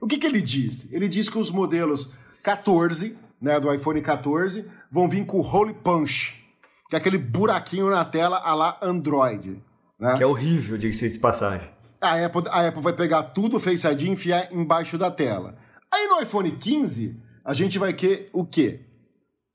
O 0.00 0.06
que, 0.06 0.18
que 0.18 0.26
ele 0.26 0.40
diz? 0.40 0.90
Ele 0.92 1.08
diz 1.08 1.28
que 1.28 1.38
os 1.38 1.50
modelos 1.50 2.10
14, 2.42 3.16
né, 3.40 3.58
do 3.58 3.72
iPhone 3.72 4.00
14, 4.00 4.68
vão 4.90 5.08
vir 5.08 5.24
com 5.24 5.40
o 5.40 5.42
Hole 5.42 5.74
Punch, 5.74 6.44
que 6.88 6.96
é 6.96 6.98
aquele 6.98 7.18
buraquinho 7.18 7.90
na 7.90 8.04
tela 8.04 8.38
a 8.38 8.54
lá 8.54 8.78
Android. 8.82 9.62
Né? 9.98 10.16
Que 10.16 10.22
é 10.22 10.26
horrível, 10.26 10.76
diga-se 10.76 11.08
de 11.08 11.18
passagem. 11.18 11.68
A 12.00 12.24
Apple, 12.24 12.42
a 12.50 12.68
Apple 12.68 12.82
vai 12.82 12.92
pegar 12.92 13.22
tudo 13.22 13.56
o 13.56 13.60
Face 13.60 13.86
ID 13.86 14.02
e 14.02 14.10
enfiar 14.10 14.52
embaixo 14.52 14.98
da 14.98 15.10
tela. 15.10 15.56
Aí 15.90 16.06
no 16.06 16.20
iPhone 16.20 16.50
15, 16.50 17.18
a 17.44 17.54
gente 17.54 17.78
vai 17.78 17.94
ter 17.94 18.28
o 18.32 18.44
quê? 18.44 18.80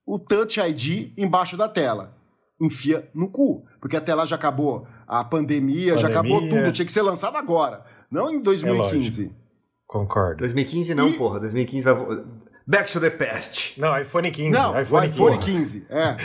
O 0.06 0.18
Touch 0.18 0.60
ID 0.60 1.14
embaixo 1.18 1.56
da 1.56 1.70
tela. 1.70 2.18
Enfia 2.60 3.10
no 3.14 3.30
cu. 3.30 3.66
Porque 3.80 3.96
a 3.96 4.02
tela 4.02 4.26
já 4.26 4.36
acabou. 4.36 4.88
A 5.10 5.24
pandemia, 5.24 5.98
já 5.98 6.08
acabou 6.08 6.40
Pandemia. 6.40 6.62
tudo. 6.66 6.72
Tinha 6.72 6.86
que 6.86 6.92
ser 6.92 7.02
lançado 7.02 7.36
agora. 7.36 7.84
Não 8.12 8.30
em 8.32 8.40
2015. 8.42 9.32
Concordo. 9.88 10.38
2015 10.40 10.94
não, 10.94 11.10
E- 11.10 11.14
porra. 11.14 11.40
2015 11.40 11.84
vai. 11.84 12.24
Back 12.68 12.92
to 12.94 13.00
the 13.00 13.10
past. 13.10 13.82
Não, 13.82 14.00
iPhone 14.00 14.30
15. 14.30 14.52
Não, 14.52 14.80
iPhone 14.80 15.08
iPhone 15.08 15.38
15. 15.40 15.82
15. 15.82 15.86
É. 15.90 16.16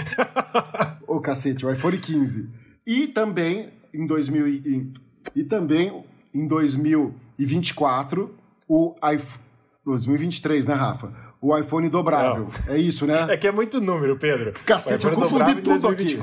Ô, 1.08 1.18
cacete, 1.18 1.64
o 1.64 1.70
iPhone 1.72 1.96
15. 1.96 2.50
E 2.86 3.06
também 3.06 3.72
em 3.94 4.06
2000 4.06 4.46
e, 4.48 4.92
e- 5.34 5.44
também 5.44 6.04
em 6.34 6.46
2024 6.46 8.34
o 8.68 8.94
iPhone 9.14 9.44
2023, 9.86 10.66
né, 10.66 10.74
Rafa? 10.74 11.12
O 11.40 11.56
iPhone 11.56 11.88
dobrável. 11.90 12.48
É 12.68 12.76
isso, 12.78 13.06
né? 13.06 13.26
É 13.32 13.36
que 13.36 13.46
é 13.46 13.52
muito 13.52 13.80
número, 13.80 14.18
Pedro. 14.18 14.52
Cacete, 14.64 15.06
eu 15.06 15.12
confundi 15.12 15.56
tudo 15.62 15.88
aqui. 15.88 16.18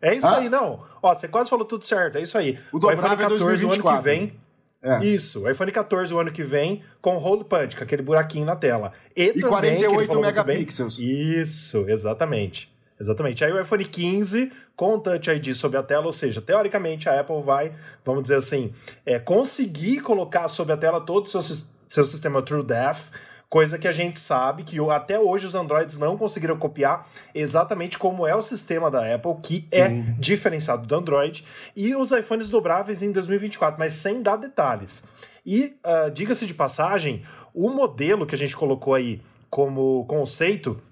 2024. 0.00 0.02
É 0.02 0.14
isso 0.14 0.26
Hã? 0.26 0.36
aí, 0.36 0.48
não. 0.48 0.82
Ó, 1.02 1.14
você 1.14 1.28
quase 1.28 1.48
falou 1.50 1.64
tudo 1.64 1.84
certo, 1.86 2.18
é 2.18 2.22
isso 2.22 2.36
aí. 2.36 2.58
O 2.72 2.78
dobrável 2.78 3.04
iPhone 3.04 3.14
é 3.14 3.22
14 3.28 3.44
o 3.44 3.46
ano 3.48 3.56
que 3.56 3.82
2024. 3.82 4.02
vem. 4.02 4.40
É. 4.82 5.04
Isso, 5.04 5.42
o 5.44 5.50
iPhone 5.50 5.72
14 5.72 6.14
o 6.14 6.18
ano 6.20 6.30
que 6.30 6.44
vem 6.44 6.82
com 7.00 7.16
hole 7.16 7.42
punch, 7.44 7.74
com 7.76 7.82
aquele 7.82 8.02
buraquinho 8.02 8.44
na 8.46 8.54
tela. 8.54 8.92
E, 9.16 9.22
E 9.24 9.26
também, 9.28 9.42
que 9.42 9.48
48 9.48 9.82
ele 10.00 10.06
falou 10.06 10.22
muito 10.22 10.34
bem- 10.44 10.46
megapixels. 10.56 10.98
Isso, 10.98 11.84
exatamente. 11.88 12.70
Exatamente. 13.00 13.44
Aí 13.44 13.52
o 13.52 13.60
iPhone 13.60 13.84
15 13.84 14.52
com 14.76 14.98
Touch 14.98 15.28
ID 15.30 15.54
sobre 15.54 15.76
a 15.76 15.82
tela, 15.82 16.06
ou 16.06 16.12
seja, 16.12 16.40
teoricamente 16.40 17.08
a 17.08 17.20
Apple 17.20 17.42
vai, 17.42 17.72
vamos 18.04 18.22
dizer 18.22 18.36
assim, 18.36 18.72
é, 19.04 19.18
conseguir 19.18 20.00
colocar 20.00 20.48
sobre 20.48 20.72
a 20.72 20.76
tela 20.76 21.00
todo 21.00 21.26
o 21.26 21.28
seu, 21.28 21.42
seu 21.88 22.06
sistema 22.06 22.40
TrueDepth, 22.40 23.10
coisa 23.48 23.78
que 23.78 23.86
a 23.86 23.92
gente 23.92 24.18
sabe 24.18 24.64
que 24.64 24.78
até 24.90 25.18
hoje 25.18 25.46
os 25.46 25.54
Androids 25.54 25.96
não 25.98 26.16
conseguiram 26.16 26.56
copiar 26.56 27.06
exatamente 27.34 27.98
como 27.98 28.26
é 28.26 28.34
o 28.34 28.42
sistema 28.42 28.90
da 28.90 29.14
Apple, 29.14 29.36
que 29.42 29.66
é 29.72 29.88
diferenciado 30.18 30.86
do 30.86 30.94
Android, 30.94 31.44
e 31.74 31.94
os 31.94 32.10
iPhones 32.10 32.48
dobráveis 32.48 33.02
em 33.02 33.12
2024, 33.12 33.78
mas 33.78 33.94
sem 33.94 34.22
dar 34.22 34.36
detalhes. 34.36 35.08
E, 35.44 35.76
ah, 35.84 36.08
diga-se 36.08 36.46
de 36.46 36.54
passagem, 36.54 37.24
o 37.54 37.70
modelo 37.70 38.26
que 38.26 38.34
a 38.34 38.38
gente 38.38 38.56
colocou 38.56 38.94
aí 38.94 39.22
como 39.48 40.04
conceito 40.06 40.82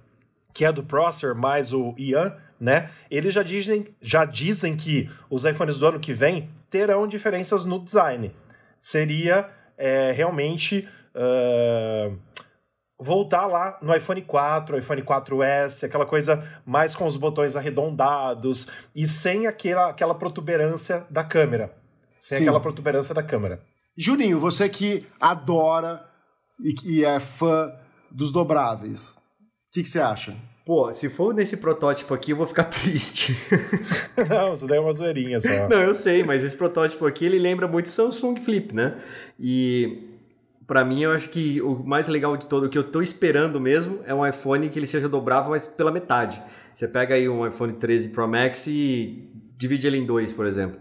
que 0.55 0.65
é 0.65 0.71
do 0.71 0.85
Prosser 0.85 1.35
mais 1.35 1.73
o 1.73 1.93
Ian, 1.99 2.37
né? 2.61 2.89
Eles 3.11 3.35
já 3.35 3.43
dizem, 3.43 3.89
já 4.01 4.25
dizem 4.25 4.77
que 4.77 5.11
os 5.29 5.45
iPhones 5.45 5.79
do 5.79 5.87
ano 5.89 5.99
que 5.99 6.13
vem 6.13 6.49
terão 6.71 7.09
diferenças 7.09 7.65
no 7.65 7.81
design. 7.81 8.33
Seria 8.79 9.49
é, 9.77 10.13
realmente 10.13 10.89
ah, 11.15 12.13
voltar 12.99 13.47
lá 13.47 13.79
no 13.83 13.95
iPhone 13.95 14.23
4, 14.23 14.79
iPhone 14.79 15.03
4S, 15.03 15.85
aquela 15.85 16.07
coisa 16.07 16.43
mais 16.65 16.95
com 16.95 17.07
os 17.07 17.17
botões 17.17 17.57
arredondados 17.57 18.69
e 18.95 19.07
sem 19.07 19.47
aquela, 19.47 19.91
aquela 19.91 20.15
protuberância 20.15 21.07
da 21.11 21.25
câmera. 21.25 21.75
Sem 22.19 22.39
Sim. 22.39 22.45
aquela 22.45 22.61
protuberância 22.61 23.15
da 23.15 23.23
câmera. 23.23 23.61
Juninho, 23.97 24.41
você 24.41 24.69
que 24.69 25.07
adora 25.21 26.05
e 26.63 26.73
que 26.73 27.05
é 27.05 27.21
fã 27.21 27.73
dos 28.11 28.31
dobráveis, 28.31 29.17
o 29.17 29.73
que, 29.73 29.83
que 29.83 29.89
você 29.89 30.01
acha? 30.01 30.37
Pô, 30.65 30.91
se 30.95 31.11
for 31.11 31.35
nesse 31.35 31.59
protótipo 31.59 32.15
aqui, 32.15 32.31
eu 32.31 32.37
vou 32.37 32.47
ficar 32.47 32.65
triste. 32.71 33.37
Não, 34.29 34.55
isso 34.55 34.67
daí 34.67 34.79
é 34.79 34.81
uma 34.81 34.93
zoeirinha 34.93 35.39
só. 35.39 35.69
Não, 35.69 35.83
eu 35.83 35.95
sei, 35.95 36.25
mas 36.25 36.43
esse 36.43 36.57
protótipo 36.57 37.05
aqui, 37.07 37.27
ele 37.27 37.39
lembra 37.39 37.69
muito 37.69 37.87
o 37.87 37.91
Samsung 37.91 38.41
Flip, 38.41 38.75
né? 38.75 38.99
E 39.39 40.14
pra 40.67 40.85
mim, 40.85 41.03
eu 41.03 41.13
acho 41.13 41.29
que 41.31 41.61
o 41.63 41.83
mais 41.85 42.09
legal 42.09 42.37
de 42.37 42.47
todo, 42.47 42.65
o 42.67 42.69
que 42.69 42.79
eu 42.79 42.85
tô 42.85 43.01
esperando 43.03 43.61
mesmo, 43.61 44.01
é 44.07 44.15
um 44.15 44.27
iPhone 44.27 44.69
que 44.69 44.79
ele 44.79 44.87
seja 44.87 45.09
dobrável, 45.09 45.51
mas 45.51 45.67
pela 45.67 45.91
metade. 45.91 46.43
Você 46.73 46.89
pega 46.89 47.15
aí 47.15 47.29
um 47.29 47.47
iPhone 47.47 47.73
13 47.75 48.09
Pro 48.09 48.27
Max 48.27 48.67
e 48.67 49.29
divide 49.57 49.87
ele 49.87 49.99
em 49.99 50.07
dois, 50.07 50.33
por 50.33 50.47
exemplo. 50.47 50.79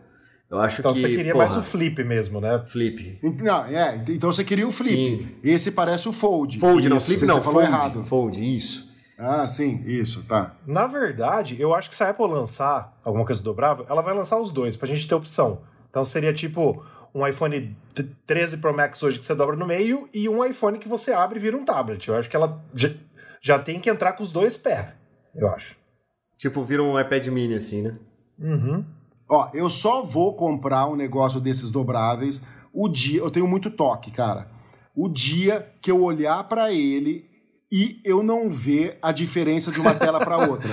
Eu 0.50 0.60
acho 0.60 0.82
Então 0.82 0.92
que, 0.92 1.00
você 1.00 1.10
queria 1.10 1.34
porra, 1.34 1.46
mais 1.48 1.58
o 1.58 1.64
flip 1.64 2.04
mesmo, 2.04 2.40
né? 2.40 2.64
Flip. 2.68 3.20
Não, 3.42 3.66
é, 3.66 4.04
então 4.10 4.32
você 4.32 4.44
queria 4.44 4.68
o 4.68 4.72
Flip. 4.72 4.92
Sim. 4.96 5.28
Esse 5.44 5.72
parece 5.72 6.08
o 6.08 6.14
Fold. 6.14 6.60
Fold, 6.60 6.88
não, 6.90 6.98
Isso, 6.98 7.08
Flip 7.08 7.20
você 7.22 7.26
não, 7.26 7.42
falou 7.42 7.62
Fold. 7.62 7.68
errado. 7.76 8.04
Fold, 8.04 8.56
isso. 8.56 8.92
Ah, 9.18 9.48
sim, 9.48 9.82
isso, 9.86 10.24
tá. 10.28 10.56
Na 10.68 10.86
verdade, 10.86 11.56
eu 11.60 11.74
acho 11.74 11.90
que 11.90 11.96
se 11.96 12.04
a 12.04 12.10
Apple 12.10 12.28
lançar 12.28 12.96
alguma 13.04 13.26
coisa 13.26 13.42
dobrável, 13.42 13.86
ela 13.90 14.02
vai 14.02 14.14
lançar 14.14 14.40
os 14.40 14.52
dois, 14.52 14.76
pra 14.76 14.88
gente 14.88 15.08
ter 15.08 15.16
opção. 15.16 15.62
Então 15.90 16.04
seria 16.04 16.34
tipo 16.34 16.84
um 17.14 17.26
iPhone 17.28 17.76
t- 17.94 18.04
13 18.26 18.58
Pro 18.58 18.74
Max 18.76 19.02
hoje 19.04 19.20
que 19.20 19.26
você 19.26 19.36
dobra 19.36 19.56
no 19.56 19.66
meio 19.66 20.08
e 20.14 20.28
um 20.28 20.44
iPhone 20.44 20.80
que 20.80 20.88
você 20.88 21.14
abre 21.14 21.38
e 21.38 21.42
vira 21.42 21.56
um 21.58 21.64
tablet. 21.66 22.08
Eu 22.08 22.16
acho 22.16 22.30
que 22.30 22.36
ela 22.36 22.64
já, 22.74 22.90
já 23.42 23.60
tem 23.60 23.80
que 23.80 23.90
entrar 23.90 24.14
com 24.14 24.24
os 24.24 24.32
dois 24.32 24.58
pés. 24.58 24.88
eu 25.36 25.48
acho. 25.50 25.76
Tipo, 26.38 26.64
vira 26.66 26.84
um 26.84 27.00
iPad 27.00 27.28
mini 27.28 27.54
assim, 27.56 27.82
né? 27.84 27.96
Uhum. 28.40 28.84
Ó, 29.30 29.50
eu 29.54 29.70
só 29.70 30.04
vou 30.04 30.36
comprar 30.36 30.88
um 30.88 30.96
negócio 30.96 31.40
desses 31.40 31.70
dobráveis 31.70 32.42
o 32.74 32.90
dia. 32.90 33.20
Eu 33.22 33.30
tenho 33.32 33.48
muito 33.48 33.70
toque, 33.70 34.12
cara. 34.12 34.48
O 34.96 35.08
dia 35.08 35.72
que 35.82 35.90
eu 35.90 36.04
olhar 36.04 36.44
para 36.46 36.72
ele 36.72 37.26
e 37.72 38.00
eu 38.04 38.22
não 38.22 38.50
ver 38.50 38.98
a 39.02 39.12
diferença 39.12 39.72
de 39.72 39.80
uma 39.80 39.94
tela 39.96 40.20
para 40.20 40.38
outra. 40.50 40.70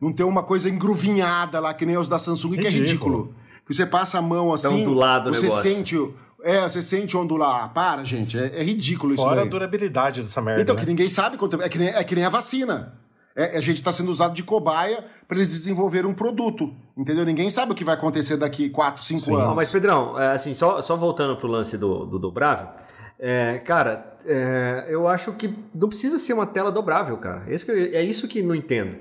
Não 0.00 0.12
ter 0.12 0.24
uma 0.24 0.42
coisa 0.42 0.68
engruvinhada 0.68 1.60
lá, 1.60 1.72
que 1.72 1.86
nem 1.86 1.96
os 1.96 2.08
da 2.08 2.18
Samsung, 2.18 2.56
que 2.56 2.66
é 2.66 2.70
Ridículo. 2.70 3.34
Que 3.66 3.72
você 3.74 3.86
passa 3.86 4.18
a 4.18 4.22
mão 4.22 4.52
assim. 4.52 4.68
ondulado 4.82 5.30
o 5.30 5.34
você 5.34 5.42
negócio. 5.42 5.62
sente. 5.70 5.96
o- 5.96 6.14
É, 6.42 6.60
você 6.68 6.82
sente 6.82 7.16
ondular. 7.16 7.72
Para, 7.72 8.04
gente. 8.04 8.38
É, 8.38 8.60
é 8.60 8.62
ridículo 8.62 9.14
isso 9.14 9.22
Fora 9.22 9.40
a 9.40 9.44
durabilidade 9.46 10.20
dessa 10.20 10.42
merda. 10.42 10.60
Então, 10.60 10.74
né? 10.74 10.80
que 10.82 10.86
ninguém 10.86 11.08
sabe 11.08 11.38
quanto 11.38 11.60
é 11.62 11.68
que 11.70 11.78
nem, 11.78 11.88
é 11.88 12.04
que 12.04 12.14
nem 12.14 12.24
a 12.24 12.28
vacina. 12.28 12.92
É, 13.34 13.56
a 13.56 13.60
gente 13.60 13.78
está 13.78 13.90
sendo 13.90 14.10
usado 14.10 14.34
de 14.34 14.42
cobaia 14.42 15.04
para 15.26 15.38
eles 15.38 15.48
desenvolverem 15.58 16.08
um 16.08 16.12
produto. 16.14 16.72
Entendeu? 16.96 17.24
Ninguém 17.24 17.48
sabe 17.48 17.72
o 17.72 17.74
que 17.74 17.82
vai 17.82 17.94
acontecer 17.94 18.36
daqui 18.36 18.68
4, 18.68 19.02
5 19.02 19.20
Sim. 19.20 19.34
anos. 19.36 19.56
Mas, 19.56 19.70
Pedrão, 19.70 20.20
é, 20.20 20.32
assim, 20.32 20.52
só, 20.54 20.82
só 20.82 20.96
voltando 20.96 21.34
pro 21.36 21.48
lance 21.48 21.78
do, 21.78 22.04
do 22.04 22.18
dobrável, 22.18 22.68
é, 23.18 23.58
cara, 23.64 24.14
é, 24.26 24.84
eu 24.88 25.08
acho 25.08 25.32
que 25.32 25.52
não 25.74 25.88
precisa 25.88 26.18
ser 26.18 26.34
uma 26.34 26.46
tela 26.46 26.70
dobrável, 26.70 27.16
cara. 27.16 27.42
Esse 27.48 27.64
que 27.64 27.70
eu- 27.72 27.76
é 27.98 28.02
isso 28.02 28.28
que 28.28 28.42
não 28.42 28.54
entendo. 28.54 28.98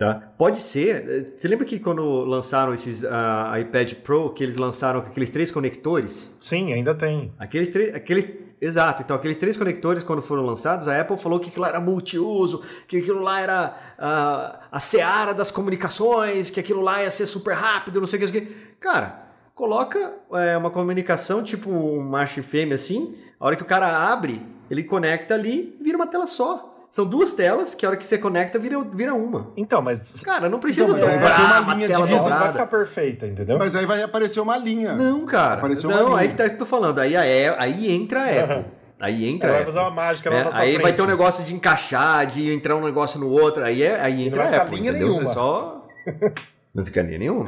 Tá? 0.00 0.32
Pode 0.38 0.60
ser. 0.60 1.06
é, 1.06 1.36
Você 1.36 1.46
lembra 1.46 1.66
que 1.66 1.78
quando 1.78 2.02
lançaram 2.24 2.72
esses 2.72 3.04
ah, 3.04 3.52
iPad 3.60 3.92
Pro, 3.96 4.30
que 4.32 4.42
eles 4.42 4.56
lançaram 4.56 5.00
aqueles 5.00 5.30
três 5.30 5.50
conectores? 5.50 6.34
Sim, 6.40 6.72
ainda 6.72 6.94
tem. 6.94 7.34
Aqueles 7.38 7.68
três. 7.68 7.94
Aqueles, 7.94 8.26
exato, 8.58 9.02
então 9.02 9.14
aqueles 9.14 9.36
três 9.36 9.58
conectores, 9.58 10.02
quando 10.02 10.22
foram 10.22 10.46
lançados, 10.46 10.88
a 10.88 10.98
Apple 10.98 11.18
falou 11.18 11.38
que 11.38 11.50
aquilo 11.50 11.66
era 11.66 11.78
multiuso, 11.82 12.64
que 12.88 12.96
aquilo 12.96 13.20
lá 13.20 13.42
era 13.42 13.76
ah, 13.98 14.60
a 14.72 14.78
seara 14.80 15.34
das 15.34 15.50
comunicações, 15.50 16.48
que 16.48 16.60
aquilo 16.60 16.80
lá 16.80 17.02
ia 17.02 17.10
ser 17.10 17.26
super 17.26 17.52
rápido, 17.52 18.00
não 18.00 18.06
sei 18.06 18.18
o 18.18 18.20
que. 18.22 18.26
não 18.26 18.32
sei 18.32 18.42
o 18.42 18.46
que. 18.46 18.54
Cara, 18.80 19.22
coloca 19.54 20.14
é, 20.32 20.56
uma 20.56 20.70
comunicação 20.70 21.42
tipo 21.42 21.68
um 21.68 22.00
macho 22.00 22.40
e 22.40 22.42
fêmea 22.42 22.76
assim, 22.76 23.18
a 23.38 23.44
hora 23.44 23.54
que 23.54 23.62
o 23.62 23.66
cara 23.66 24.10
abre, 24.10 24.46
ele 24.70 24.82
conecta 24.82 25.34
ali 25.34 25.76
vira 25.78 25.98
uma 25.98 26.06
tela 26.06 26.26
só. 26.26 26.69
São 26.90 27.04
duas 27.06 27.34
telas 27.34 27.72
que 27.74 27.86
a 27.86 27.88
hora 27.90 27.96
que 27.96 28.04
você 28.04 28.18
conecta 28.18 28.58
vira, 28.58 28.82
vira 28.82 29.14
uma. 29.14 29.52
Então, 29.56 29.80
mas. 29.80 30.22
Cara, 30.24 30.48
não 30.48 30.58
precisa 30.58 30.86
Então, 30.86 30.96
mas 30.98 31.06
aí 31.06 31.14
dobrar 31.18 31.36
vai 31.36 31.46
ter 31.46 31.62
uma 31.62 31.74
linha 31.74 31.88
de 31.88 32.02
visão, 32.02 32.28
Não 32.30 32.38
vai 32.40 32.52
ficar 32.52 32.66
perfeita, 32.66 33.26
entendeu? 33.28 33.58
Mas 33.58 33.76
aí 33.76 33.86
vai 33.86 34.02
aparecer 34.02 34.40
uma 34.40 34.56
linha. 34.56 34.94
Não, 34.94 35.24
cara. 35.24 35.58
Apareceu 35.58 35.88
uma 35.88 35.98
não, 36.00 36.08
linha. 36.08 36.18
aí 36.20 36.28
que 36.28 36.34
tá 36.34 36.44
isso 36.46 36.56
que 36.56 36.62
eu 36.62 36.66
tô 36.66 36.70
falando. 36.70 36.98
Aí, 36.98 37.16
a 37.16 37.24
E- 37.24 37.54
aí 37.58 37.92
entra 37.94 38.22
a 38.24 38.44
Apple. 38.44 38.64
Aí 38.98 39.26
entra 39.28 39.48
Ela 39.48 39.56
a 39.56 39.62
vai 39.62 39.66
fazer 39.66 39.78
uma 39.78 39.90
mágica 39.90 40.28
lá 40.30 40.34
né? 40.36 40.40
na 40.40 40.44
nossa 40.46 40.60
Aí 40.60 40.70
frente. 40.72 40.82
vai 40.82 40.92
ter 40.92 41.02
um 41.02 41.06
negócio 41.06 41.44
de 41.44 41.54
encaixar, 41.54 42.26
de 42.26 42.52
entrar 42.52 42.74
um 42.76 42.84
negócio 42.84 43.18
no 43.20 43.30
outro. 43.30 43.64
Aí, 43.64 43.82
é, 43.82 43.98
aí 44.00 44.26
entra 44.26 44.38
vai 44.42 44.46
a 44.46 44.50
ficar 44.50 44.62
Apple, 44.64 44.76
linha 44.78 44.90
entendeu? 44.90 45.08
nenhuma. 45.08 45.30
É 45.30 45.32
só... 45.32 45.86
Não 46.74 46.84
fica 46.84 47.02
linha 47.02 47.18
nenhuma. 47.18 47.46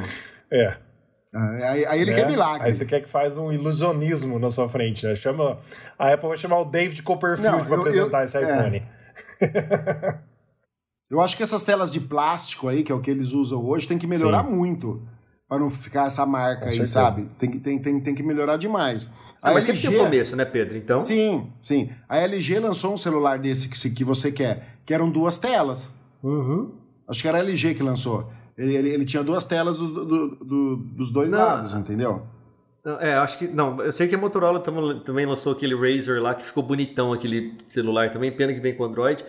É. 0.51 0.77
Aí, 1.35 1.85
aí 1.85 2.01
ele 2.01 2.11
né? 2.11 2.17
quer 2.21 2.27
milagre. 2.27 2.67
Aí 2.67 2.73
você 2.73 2.85
quer 2.85 3.01
que 3.01 3.09
faz 3.09 3.37
um 3.37 3.51
ilusionismo 3.51 4.39
na 4.39 4.49
sua 4.51 4.69
frente, 4.69 5.05
né? 5.05 5.15
Chama, 5.15 5.57
a 5.99 6.13
Apple 6.13 6.29
vai 6.29 6.37
chamar 6.37 6.59
o 6.59 6.65
David 6.65 7.01
Copperfield 7.03 7.57
Não, 7.57 7.65
pra 7.65 7.75
eu- 7.75 7.81
apresentar 7.81 8.19
eu- 8.21 8.25
esse 8.25 8.37
é. 8.37 8.83
Eu 11.09 11.21
acho 11.21 11.37
que 11.37 11.43
essas 11.43 11.63
telas 11.63 11.91
de 11.91 11.99
plástico 11.99 12.67
aí, 12.67 12.83
que 12.83 12.91
é 12.91 12.95
o 12.95 12.99
que 12.99 13.11
eles 13.11 13.33
usam 13.33 13.63
hoje, 13.63 13.87
tem 13.87 13.97
que 13.99 14.07
melhorar 14.07 14.43
Sim. 14.43 14.51
muito. 14.51 15.01
Pra 15.47 15.59
não 15.59 15.69
ficar 15.69 16.07
essa 16.07 16.25
marca 16.25 16.61
Com 16.61 16.65
aí, 16.67 16.71
certeza. 16.73 16.93
sabe? 16.93 17.29
Tem, 17.37 17.51
que- 17.51 17.59
tem, 17.59 17.77
tem, 17.77 17.99
tem 17.99 18.15
que 18.15 18.23
melhorar 18.23 18.57
demais. 18.57 19.07
Ah, 19.39 19.51
A 19.51 19.53
mas 19.53 19.65
sempre 19.65 19.81
tem 19.81 19.89
LG 19.91 20.01
um 20.01 20.05
começo, 20.05 20.35
né, 20.35 20.45
Pedro? 20.45 20.77
Então... 20.77 20.99
Sim, 20.99 21.51
sim. 21.61 21.91
A 22.09 22.17
LG 22.17 22.59
lançou 22.59 22.93
um 22.93 22.97
celular 22.97 23.37
desse 23.37 23.67
que, 23.69 23.89
que 23.91 24.03
você 24.03 24.31
quer, 24.31 24.79
que 24.85 24.93
eram 24.93 25.11
duas 25.11 25.37
telas. 25.37 25.93
Uhum. 26.23 26.71
Acho 27.07 27.21
que 27.21 27.27
era 27.27 27.37
a 27.37 27.41
LG 27.41 27.75
que 27.75 27.83
lançou. 27.83 28.31
Ele, 28.57 28.75
ele, 28.75 28.89
ele 28.89 29.05
tinha 29.05 29.21
duas 29.23 29.45
telas 29.45 29.77
do- 29.77 30.05
do- 30.05 30.35
do- 30.37 30.75
dos 30.77 31.11
dois 31.11 31.31
Não. 31.31 31.37
lados, 31.37 31.73
entendeu? 31.75 32.23
É, 32.99 33.13
acho 33.13 33.37
que... 33.37 33.47
Não, 33.47 33.81
eu 33.81 33.91
sei 33.91 34.07
que 34.07 34.15
a 34.15 34.17
Motorola 34.17 34.59
tam- 34.59 34.99
também 34.99 35.25
lançou 35.25 35.53
aquele 35.53 35.73
Razer 35.75 36.21
lá, 36.21 36.35
que 36.35 36.43
ficou 36.43 36.61
bonitão, 36.61 37.13
aquele 37.13 37.57
celular 37.69 38.11
também. 38.11 38.31
Pena 38.35 38.53
que 38.53 38.59
vem 38.59 38.75
com 38.75 38.83
Android. 38.83 39.23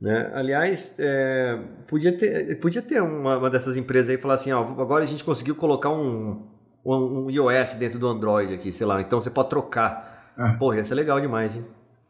Né? 0.00 0.30
Aliás, 0.34 0.96
é, 0.98 1.58
podia 1.88 2.16
ter, 2.16 2.60
podia 2.60 2.82
ter 2.82 3.00
uma, 3.02 3.38
uma 3.38 3.50
dessas 3.50 3.76
empresas 3.76 4.10
aí 4.10 4.16
e 4.16 4.18
falar 4.18 4.34
assim, 4.34 4.52
ó, 4.52 4.60
agora 4.60 5.02
a 5.02 5.06
gente 5.06 5.24
conseguiu 5.24 5.56
colocar 5.56 5.88
um, 5.90 6.42
um, 6.84 7.24
um 7.24 7.30
iOS 7.30 7.74
dentro 7.74 7.98
do 7.98 8.06
Android 8.06 8.52
aqui, 8.52 8.70
sei 8.70 8.86
lá, 8.86 9.00
então 9.00 9.20
você 9.20 9.30
pode 9.30 9.48
trocar. 9.48 10.30
Ah. 10.36 10.56
Porra, 10.58 10.76
ia 10.76 10.84
ser 10.84 10.94
legal 10.94 11.20
demais, 11.20 11.56
hein? 11.56 11.64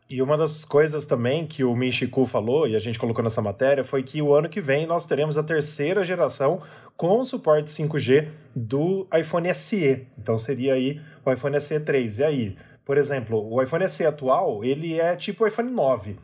E 0.09 0.21
uma 0.21 0.37
das 0.37 0.67
coisas 0.67 1.07
também 1.07 1.47
que 1.47 1.65
o 1.65 1.75
Michiku 1.75 2.27
falou, 2.27 2.69
e 2.69 2.77
a 2.77 2.79
gente 2.79 2.99
colocou 2.99 3.25
nessa 3.25 3.41
matéria, 3.41 3.83
foi 3.83 4.03
que 4.03 4.21
o 4.21 4.35
ano 4.35 4.51
que 4.51 4.61
vem 4.61 4.87
nós 4.87 5.07
teremos 5.07 5.39
a 5.39 5.43
terceira 5.43 6.05
geração 6.05 6.61
com 6.95 7.25
suporte 7.25 7.71
5G 7.71 8.29
do 8.55 9.09
iPhone 9.19 9.53
SE. 9.55 10.07
Então 10.19 10.37
seria 10.37 10.75
aí 10.75 11.01
o 11.25 11.33
iPhone 11.33 11.59
SE 11.59 11.81
3. 11.81 12.19
E 12.19 12.25
aí, 12.25 12.59
por 12.85 12.99
exemplo, 12.99 13.51
o 13.51 13.63
iPhone 13.63 13.89
SE 13.89 14.05
atual, 14.05 14.63
ele 14.63 15.01
é 15.01 15.17
tipo 15.17 15.43
o 15.43 15.47
iPhone 15.47 15.71
9. 15.71 16.11
O 16.13 16.17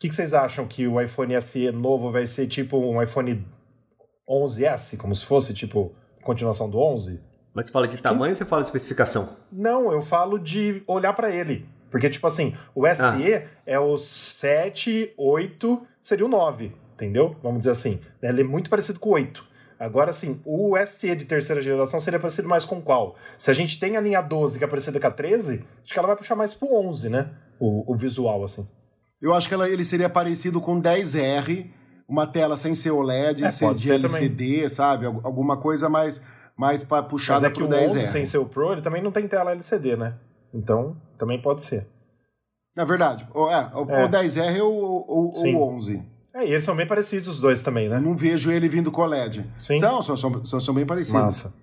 que, 0.00 0.08
que 0.08 0.14
vocês 0.14 0.34
acham 0.34 0.66
que 0.66 0.86
o 0.88 1.00
iPhone 1.00 1.40
SE 1.40 1.70
novo 1.70 2.10
vai 2.10 2.26
ser 2.26 2.48
tipo 2.48 2.76
um 2.78 3.00
iPhone 3.00 3.46
11S, 4.28 4.98
como 4.98 5.14
se 5.14 5.24
fosse 5.24 5.54
tipo 5.54 5.94
continuação 6.20 6.68
do 6.68 6.78
11? 6.78 7.22
Mas 7.54 7.66
você 7.66 7.72
fala 7.72 7.86
de 7.86 7.96
tamanho 7.98 8.32
ou 8.32 8.36
você 8.36 8.44
fala 8.44 8.62
de 8.62 8.66
especificação? 8.66 9.28
Não, 9.52 9.92
eu 9.92 10.02
falo 10.02 10.36
de 10.36 10.82
olhar 10.88 11.12
pra 11.12 11.30
ele. 11.30 11.64
Porque, 11.94 12.10
tipo 12.10 12.26
assim, 12.26 12.56
o 12.74 12.84
SE 12.88 13.42
é 13.64 13.78
o 13.78 13.96
7, 13.96 15.14
8, 15.16 15.80
seria 16.02 16.26
o 16.26 16.28
9, 16.28 16.72
entendeu? 16.92 17.36
Vamos 17.40 17.60
dizer 17.60 17.70
assim. 17.70 18.00
Ele 18.20 18.40
é 18.40 18.44
muito 18.44 18.68
parecido 18.68 18.98
com 18.98 19.10
o 19.10 19.12
8. 19.12 19.44
Agora, 19.78 20.10
assim, 20.10 20.40
o 20.44 20.76
SE 20.88 21.14
de 21.14 21.24
terceira 21.24 21.62
geração 21.62 22.00
seria 22.00 22.18
parecido 22.18 22.48
mais 22.48 22.64
com 22.64 22.82
qual? 22.82 23.14
Se 23.38 23.48
a 23.48 23.54
gente 23.54 23.78
tem 23.78 23.96
a 23.96 24.00
linha 24.00 24.20
12 24.20 24.58
que 24.58 24.64
é 24.64 24.66
parecida 24.66 24.98
com 24.98 25.06
a 25.06 25.10
13, 25.12 25.62
acho 25.84 25.92
que 25.92 25.96
ela 25.98 26.08
vai 26.08 26.16
puxar 26.16 26.34
mais 26.34 26.52
pro 26.52 26.74
11, 26.74 27.08
né? 27.08 27.30
O, 27.60 27.92
o 27.92 27.96
visual, 27.96 28.42
assim. 28.42 28.66
Eu 29.22 29.32
acho 29.32 29.46
que 29.46 29.54
ela- 29.54 29.68
ele 29.68 29.84
seria 29.84 30.08
parecido 30.10 30.60
com 30.60 30.80
10R, 30.80 31.70
uma 32.08 32.26
tela 32.26 32.56
sem 32.56 32.74
ser 32.74 32.90
OLED, 32.90 33.44
É, 33.44 33.48
ser 33.48 33.72
de 33.72 33.82
ser 33.84 33.94
LCD, 33.94 34.68
sabe? 34.68 35.06
Al- 35.06 35.20
Alguma 35.22 35.56
coisa 35.58 35.88
mais, 35.88 36.20
mais 36.56 36.82
pra- 36.82 37.02
Mas 37.02 37.10
puxada 37.10 37.46
é 37.46 37.50
que 37.50 37.56
pro 37.56 37.66
o 37.66 37.72
11 37.72 37.98
10R. 37.98 38.06
sem 38.08 38.26
ser 38.26 38.38
o 38.38 38.46
Pro, 38.46 38.72
ele 38.72 38.82
também 38.82 39.00
não 39.00 39.12
tem 39.12 39.28
tela 39.28 39.52
LCD, 39.52 39.94
né? 39.96 40.14
Então, 40.54 40.96
também 41.18 41.40
pode 41.42 41.62
ser. 41.62 41.86
É 42.76 42.84
verdade. 42.84 43.26
O, 43.34 43.48
é, 43.50 43.70
o, 43.74 43.90
É. 43.90 44.04
o 44.04 44.08
10R 44.08 44.60
ou 44.62 44.72
ou- 44.74 45.28
ou 45.28 45.36
Sim. 45.36 45.54
o 45.54 45.62
11. 45.62 46.02
É, 46.34 46.46
e 46.46 46.52
eles 46.52 46.64
são 46.64 46.74
bem 46.74 46.86
parecidos 46.86 47.28
os 47.28 47.40
dois 47.40 47.62
também, 47.62 47.88
né? 47.88 48.00
não 48.00 48.16
vejo 48.16 48.50
ele 48.50 48.68
vindo 48.68 48.90
com 48.90 49.04
LED. 49.04 49.44
Sim. 49.58 49.78
São, 49.78 50.02
são, 50.02 50.16
são, 50.16 50.60
são, 50.60 50.74
bem 50.74 50.84
parecidos. 50.86 51.20
Massa. 51.22 51.54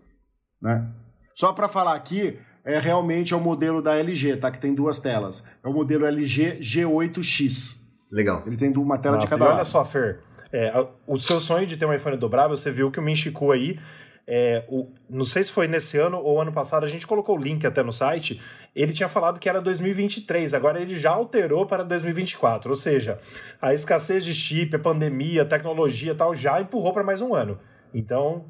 né? 0.62 0.90
Só 1.36 1.52
para 1.52 1.68
falar 1.68 1.94
aqui, 1.96 2.40
é 2.64 2.80
realmente 2.80 3.34
é 3.34 3.38
o 3.38 3.40
modelo 3.42 3.82
da 3.82 3.96
LG, 3.98 4.38
tá? 4.38 4.50
Que 4.52 4.60
tem 4.60 4.74
duas 4.74 5.00
telas. 5.00 5.46
É 5.64 5.68
o 5.68 5.74
modelo 5.74 6.06
LG 6.06 6.60
G8X. 6.60 7.80
Legal. 8.12 8.44
Ele 8.46 8.56
tem 8.58 8.72
uma 8.78 8.98
tela 8.98 9.18
de 9.18 9.24
Nossa, 9.24 9.36
cada 9.38 9.46
e 9.46 9.48
olha 9.48 9.58
lado. 9.58 9.66
só, 9.68 9.84
Fer, 9.84 10.20
é, 10.54 10.72
o 11.08 11.18
seu 11.18 11.40
sonho 11.40 11.66
de 11.66 11.76
ter 11.78 11.86
um 11.86 11.94
iPhone 11.94 12.18
dobrável, 12.18 12.56
você 12.56 12.72
viu 12.72 12.92
que 12.92 13.00
o 13.00 13.02
Minchiku 13.02 13.52
aí, 13.52 13.80
é, 14.28 14.64
o, 14.70 14.88
não 15.10 15.26
sei 15.26 15.44
se 15.44 15.52
foi 15.52 15.68
nesse 15.68 15.98
ano 15.98 16.20
ou 16.20 16.40
ano 16.40 16.52
passado, 16.52 16.84
a 16.84 16.88
gente 16.88 17.08
colocou 17.08 17.38
o 17.38 17.42
link 17.42 17.66
até 17.66 17.84
no 17.84 17.92
site, 17.92 18.42
ele 18.76 18.94
tinha 18.94 19.10
falado 19.10 19.40
que 19.40 19.50
era 19.50 19.62
2023, 19.62 20.54
agora 20.54 20.82
ele 20.82 20.96
já 20.96 21.12
alterou 21.12 21.66
para 21.66 21.84
2024, 21.84 22.70
ou 22.70 22.76
seja, 22.76 23.20
a 23.62 23.74
escassez 23.74 24.24
de 24.24 24.34
chip, 24.34 24.76
a 24.76 24.80
pandemia, 24.80 25.42
a 25.42 25.46
tecnologia 25.46 26.14
e 26.14 26.16
tal, 26.16 26.34
já 26.34 26.62
empurrou 26.62 26.94
para 26.94 27.04
mais 27.04 27.22
um 27.22 27.34
ano. 27.34 27.60
Então, 27.94 28.46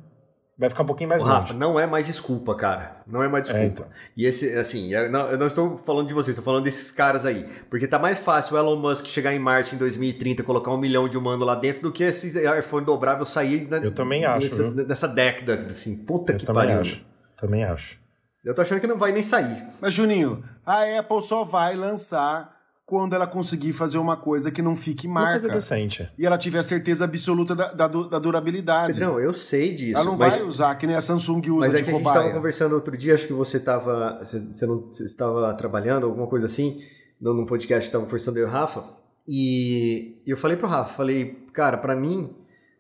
vai 0.62 0.70
ficar 0.70 0.84
um 0.84 0.86
pouquinho 0.86 1.10
mais 1.10 1.22
Ô, 1.22 1.26
longe. 1.26 1.40
Rafa, 1.40 1.54
não 1.56 1.78
é 1.78 1.86
mais 1.86 2.06
desculpa, 2.08 2.56
cara. 2.56 3.02
Não 3.06 3.22
é 3.22 3.28
mais 3.28 3.50
É, 3.50 3.52
desculpa. 3.52 3.90
então. 3.90 3.98
E 4.16 4.26
esse, 4.26 4.54
assim, 4.58 4.94
eu 4.94 5.12
não, 5.12 5.28
eu 5.30 5.38
não 5.38 5.48
estou 5.48 5.78
falando 5.80 6.08
de 6.08 6.14
vocês, 6.14 6.30
estou 6.38 6.46
falando 6.46 6.64
desses 6.64 6.92
caras 6.92 7.26
aí. 7.26 7.46
Porque 7.70 7.88
tá 7.88 8.00
mais 8.00 8.20
fácil 8.20 8.56
o 8.56 8.58
Elon 8.60 8.78
Musk 8.78 9.08
chegar 9.08 9.34
em 9.34 9.40
Marte 9.40 9.76
em 9.76 9.78
2030 9.78 10.42
e 10.42 10.46
colocar 10.46 10.72
um 10.72 10.78
milhão 10.78 11.10
de 11.10 11.18
humanos 11.18 11.46
lá 11.46 11.56
dentro 11.56 11.82
do 11.82 11.92
que 11.92 12.04
esse 12.04 12.28
iPhone 12.58 12.86
dobrável 12.86 13.26
sair 13.26 13.68
na- 13.70 13.78
Eu 13.78 13.92
também 13.92 14.24
acho, 14.24 14.42
nessa, 14.44 14.72
viu? 14.72 14.88
nessa 14.88 15.08
década. 15.08 15.68
Assim, 15.70 15.98
puta 15.98 16.32
Eu 16.34 16.38
que 16.38 16.46
também 16.46 16.64
pariu. 16.68 16.80
acho. 16.80 17.04
Também 17.36 17.64
acho. 17.66 18.00
Eu 18.46 18.56
tô 18.56 18.62
achando 18.62 18.80
que 18.80 18.88
não 18.88 18.98
vai 18.98 19.12
nem 19.12 19.22
sair. 19.24 19.64
Mas, 19.82 19.94
Juninho, 19.94 20.44
a 20.66 21.00
Apple 21.00 21.22
só 21.24 21.44
vai 21.44 21.76
lançar 21.76 22.51
quando 22.92 23.14
ela 23.14 23.26
conseguir 23.26 23.72
fazer 23.72 23.98
uma 23.98 24.18
coisa 24.18 24.52
que 24.52 24.62
não 24.62 24.76
fique 24.76 25.08
Uma 25.08 25.22
coisa 25.30 25.48
marca. 25.48 25.54
decente. 25.54 26.12
E 26.18 26.26
ela 26.26 26.38
tiver 26.38 26.62
certeza 26.62 27.06
absoluta 27.06 27.56
da, 27.56 27.72
da, 27.72 27.88
da 27.88 28.20
durabilidade. 28.20 28.92
Pedrão, 28.92 29.18
eu 29.18 29.34
sei 29.34 29.74
disso. 29.74 29.96
ela 29.96 30.04
não 30.04 30.18
mas, 30.18 30.36
vai 30.36 30.46
usar, 30.46 30.76
que 30.76 30.86
nem 30.86 30.94
a 30.94 31.00
Samsung 31.00 31.40
usa 31.52 31.60
mas 31.60 31.74
é 31.74 31.78
de 31.78 31.84
que 31.86 31.90
a 31.90 31.94
gente 31.94 32.06
estava 32.06 32.30
conversando 32.32 32.76
outro 32.76 32.98
dia, 32.98 33.14
acho 33.14 33.28
que 33.28 33.32
você 33.32 33.56
estava 33.56 34.20
você, 34.20 34.66
não, 34.66 34.90
estava 34.90 35.54
trabalhando, 35.54 36.06
alguma 36.06 36.28
coisa 36.28 36.48
assim, 36.48 36.84
num 37.22 37.46
podcast, 37.46 37.88
estava 37.88 38.04
conversando 38.04 38.36
eu 38.36 38.46
e 38.46 38.50
o 38.50 38.52
Rafa, 38.52 38.84
e 39.26 40.22
eu 40.28 40.36
falei 40.36 40.58
pro 40.58 40.68
Rafa, 40.68 40.94
falei, 40.94 41.48
cara, 41.54 41.78
pra 41.78 41.96
mim, 41.96 42.36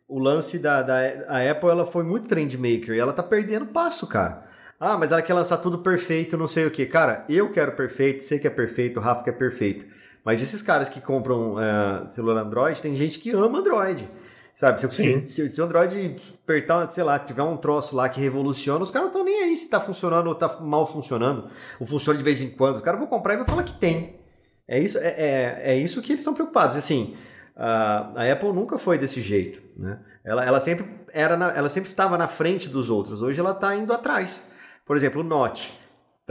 o 0.10 0.20
lance 0.20 0.60
da, 0.60 0.82
da 0.82 0.98
a 1.30 1.50
Apple, 1.50 1.70
ela 1.70 1.86
foi 1.86 2.04
muito 2.04 2.28
trend 2.28 2.58
maker, 2.58 2.96
e 2.96 3.00
ela 3.00 3.14
tá 3.14 3.24
perdendo 3.24 3.68
passo, 3.68 4.06
cara. 4.08 4.46
Ah, 4.78 4.98
mas 4.98 5.14
ela 5.14 5.22
quer 5.22 5.36
lançar 5.36 5.56
tudo 5.60 5.78
perfeito, 5.78 6.38
não 6.38 6.48
sei 6.48 6.66
o 6.66 6.72
que. 6.72 6.86
Cara, 6.86 7.24
eu 7.30 7.50
quero 7.54 7.72
perfeito, 7.72 8.22
você 8.24 8.38
quer 8.38 8.50
perfeito, 8.50 9.00
o 9.00 9.02
Rafa 9.02 9.24
quer 9.24 9.38
perfeito. 9.38 10.01
Mas 10.24 10.42
esses 10.42 10.62
caras 10.62 10.88
que 10.88 11.02
compram 11.02 11.60
é, 11.60 12.10
celular 12.10 12.42
Android, 12.42 12.82
tem 12.82 12.96
gente 12.96 13.20
que 13.20 13.32
ama 13.32 13.60
Android. 13.60 14.08
Sabe, 14.54 14.82
se, 14.82 15.22
se, 15.22 15.50
se, 15.50 15.62
o 15.62 15.64
Android 15.64 16.22
apertar, 16.44 16.88
sei 16.90 17.04
lá, 17.04 17.18
tiver 17.18 17.42
um 17.42 17.56
troço 17.56 17.96
lá 17.96 18.10
que 18.10 18.20
revoluciona, 18.20 18.84
os 18.84 18.92
caras 18.92 19.06
não 19.06 19.12
estão 19.12 19.24
nem 19.24 19.44
aí 19.44 19.56
se 19.56 19.70
tá 19.70 19.80
funcionando 19.80 20.28
ou 20.28 20.36
tá 20.36 20.58
mal 20.60 20.86
funcionando, 20.86 21.50
ou 21.80 21.88
funciona 21.88 22.18
de 22.18 22.24
vez 22.24 22.42
em 22.42 22.50
quando. 22.50 22.78
O 22.78 22.82
cara 22.82 22.98
vai 22.98 23.08
comprar 23.08 23.34
e 23.34 23.38
vai 23.38 23.46
falar 23.46 23.64
que 23.64 23.80
tem. 23.80 24.20
É 24.68 24.78
isso, 24.78 24.98
é, 24.98 25.08
é, 25.08 25.62
é 25.64 25.78
isso 25.78 26.02
que 26.02 26.12
eles 26.12 26.24
são 26.24 26.34
preocupados. 26.34 26.76
Assim, 26.76 27.16
a, 27.56 28.12
a 28.16 28.32
Apple 28.32 28.52
nunca 28.52 28.78
foi 28.78 28.98
desse 28.98 29.22
jeito. 29.22 29.62
Né? 29.78 30.00
Ela, 30.24 30.46
ela, 30.46 30.60
sempre 30.60 30.86
era 31.14 31.38
na, 31.38 31.52
ela 31.52 31.70
sempre 31.70 31.90
estava 31.90 32.18
na 32.18 32.28
frente 32.28 32.68
dos 32.68 32.90
outros. 32.90 33.22
Hoje 33.22 33.40
ela 33.40 33.52
está 33.52 33.74
indo 33.76 33.94
atrás. 33.94 34.52
Por 34.86 34.98
exemplo, 34.98 35.22
o 35.22 35.24
Note. 35.24 35.81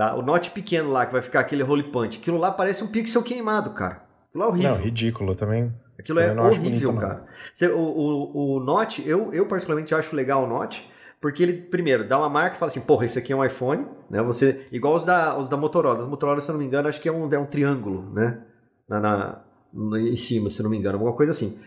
Tá? 0.00 0.14
O 0.14 0.22
Note 0.22 0.50
pequeno 0.52 0.90
lá, 0.90 1.04
que 1.04 1.12
vai 1.12 1.20
ficar 1.20 1.40
aquele 1.40 1.62
roll 1.62 1.84
punch. 1.92 2.18
Aquilo 2.18 2.38
lá 2.38 2.50
parece 2.50 2.82
um 2.82 2.86
pixel 2.86 3.22
queimado, 3.22 3.68
cara. 3.74 4.02
Aquilo 4.30 4.44
é 4.44 4.46
horrível. 4.46 4.70
Não, 4.70 4.78
ridículo 4.78 5.34
também. 5.34 5.74
Aquilo 5.98 6.20
é 6.20 6.40
horrível, 6.40 6.96
cara. 6.96 7.26
Você, 7.52 7.68
o, 7.68 7.78
o, 7.78 8.56
o 8.56 8.60
Note, 8.60 9.06
eu, 9.06 9.30
eu 9.30 9.44
particularmente 9.44 9.94
acho 9.94 10.16
legal 10.16 10.44
o 10.44 10.46
Note, 10.46 10.90
porque 11.20 11.42
ele, 11.42 11.52
primeiro, 11.52 12.08
dá 12.08 12.16
uma 12.16 12.30
marca 12.30 12.56
e 12.56 12.58
fala 12.58 12.70
assim, 12.70 12.80
porra, 12.80 13.04
esse 13.04 13.18
aqui 13.18 13.34
é 13.34 13.36
um 13.36 13.44
iPhone, 13.44 13.86
né? 14.08 14.22
Você, 14.22 14.66
igual 14.72 14.94
os 14.94 15.04
da, 15.04 15.38
os 15.38 15.50
da 15.50 15.58
Motorola. 15.58 16.04
Os 16.04 16.08
Motorola, 16.08 16.40
se 16.40 16.50
eu 16.50 16.54
não 16.54 16.60
me 16.60 16.66
engano, 16.66 16.88
acho 16.88 16.98
que 16.98 17.06
é 17.06 17.12
um, 17.12 17.30
é 17.30 17.38
um 17.38 17.44
triângulo, 17.44 18.10
né? 18.14 18.42
Na, 18.88 19.00
na, 19.00 19.44
em 20.00 20.16
cima, 20.16 20.48
se 20.48 20.62
não 20.62 20.70
me 20.70 20.78
engano, 20.78 20.96
alguma 20.96 21.14
coisa 21.14 21.32
assim. 21.32 21.60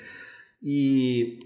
E, 0.60 1.38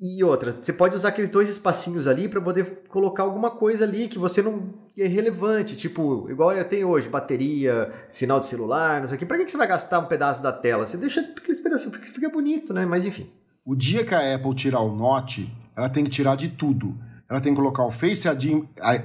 e 0.00 0.24
outra, 0.24 0.52
você 0.52 0.72
pode 0.72 0.96
usar 0.96 1.08
aqueles 1.10 1.30
dois 1.30 1.48
espacinhos 1.48 2.06
ali 2.06 2.28
para 2.28 2.40
poder 2.40 2.84
colocar 2.88 3.22
alguma 3.22 3.50
coisa 3.50 3.84
ali 3.84 4.08
que 4.08 4.18
você 4.18 4.40
não 4.40 4.72
é 4.98 5.06
relevante, 5.06 5.76
tipo, 5.76 6.26
igual 6.30 6.52
eu 6.52 6.64
tenho 6.64 6.88
hoje, 6.88 7.08
bateria, 7.08 7.92
sinal 8.08 8.40
de 8.40 8.46
celular, 8.46 9.00
não 9.00 9.08
sei 9.08 9.16
o 9.16 9.18
que. 9.18 9.26
Pra 9.26 9.38
que 9.38 9.50
você 9.50 9.58
vai 9.58 9.66
gastar 9.66 9.98
um 9.98 10.06
pedaço 10.06 10.42
da 10.42 10.52
tela? 10.52 10.86
Você 10.86 10.96
deixa 10.96 11.20
aqueles 11.20 11.60
pedacinhos, 11.60 11.96
porque 11.96 12.10
fica 12.10 12.28
bonito, 12.28 12.72
né? 12.72 12.86
Mas 12.86 13.04
enfim. 13.04 13.30
O 13.64 13.74
dia 13.74 14.04
que 14.04 14.14
a 14.14 14.34
Apple 14.34 14.54
tirar 14.54 14.80
o 14.80 14.94
Note, 14.94 15.52
ela 15.76 15.88
tem 15.88 16.04
que 16.04 16.10
tirar 16.10 16.34
de 16.34 16.48
tudo 16.48 16.96
ela 17.30 17.40
tem 17.40 17.54
que 17.54 17.60
colocar 17.60 17.84
o 17.84 17.92
Face 17.92 18.26
ID, 18.26 18.64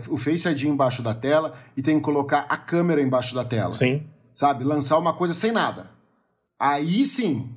o 0.10 0.17
Face 0.17 0.49
ID 0.49 0.63
embaixo 0.63 1.03
da 1.03 1.13
tela 1.13 1.53
e 1.77 1.81
tem 1.84 1.97
que 1.97 2.01
colocar 2.01 2.47
a 2.49 2.58
câmera 2.58 2.99
embaixo 2.99 3.36
da 3.36 3.45
tela. 3.45 3.71
Sim. 3.71 4.03
Sabe? 4.34 4.63
Lançar 4.63 4.97
uma 4.97 5.13
coisa 5.13 5.36
sem 5.36 5.51
nada. 5.51 5.91
Aí 6.60 7.05
sim. 7.05 7.47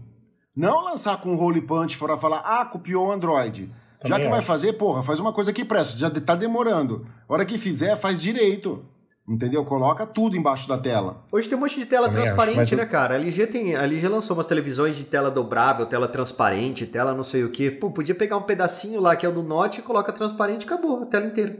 Não 0.58 0.82
lançar 0.82 1.20
com 1.20 1.32
o 1.32 1.36
Roll 1.36 1.62
Punch 1.62 1.96
para 1.96 2.18
falar, 2.18 2.38
ah, 2.38 2.66
copiou 2.66 3.06
o 3.06 3.12
Android. 3.12 3.72
Também 4.00 4.08
Já 4.08 4.16
que 4.16 4.22
acho. 4.22 4.30
vai 4.30 4.42
fazer, 4.42 4.72
porra, 4.72 5.04
faz 5.04 5.20
uma 5.20 5.32
coisa 5.32 5.52
que 5.52 5.64
presta. 5.64 5.96
Já 5.96 6.10
tá 6.10 6.34
demorando. 6.34 7.06
A 7.28 7.32
hora 7.32 7.44
que 7.44 7.56
fizer, 7.56 7.96
faz 7.96 8.20
direito. 8.20 8.84
Entendeu? 9.28 9.64
Coloca 9.64 10.04
tudo 10.04 10.36
embaixo 10.36 10.66
da 10.66 10.76
tela. 10.76 11.24
Hoje 11.30 11.48
tem 11.48 11.56
um 11.56 11.60
monte 11.60 11.78
de 11.78 11.86
tela 11.86 12.08
Também 12.08 12.24
transparente, 12.24 12.60
acho, 12.60 12.76
né, 12.76 12.86
cara? 12.86 13.14
A 13.14 13.18
LG, 13.18 13.46
tem, 13.46 13.76
a 13.76 13.84
LG 13.84 14.08
lançou 14.08 14.36
umas 14.36 14.48
televisões 14.48 14.96
de 14.96 15.04
tela 15.04 15.30
dobrável, 15.30 15.86
tela 15.86 16.08
transparente, 16.08 16.86
tela 16.86 17.14
não 17.14 17.22
sei 17.22 17.44
o 17.44 17.50
quê. 17.52 17.70
Pô, 17.70 17.92
podia 17.92 18.14
pegar 18.14 18.36
um 18.36 18.42
pedacinho 18.42 19.00
lá 19.00 19.14
que 19.14 19.24
é 19.24 19.28
o 19.28 19.32
do 19.32 19.44
Note 19.44 19.78
e 19.78 19.82
coloca 19.82 20.12
transparente 20.12 20.62
e 20.62 20.66
acabou, 20.66 21.04
a 21.04 21.06
tela 21.06 21.26
inteira. 21.26 21.56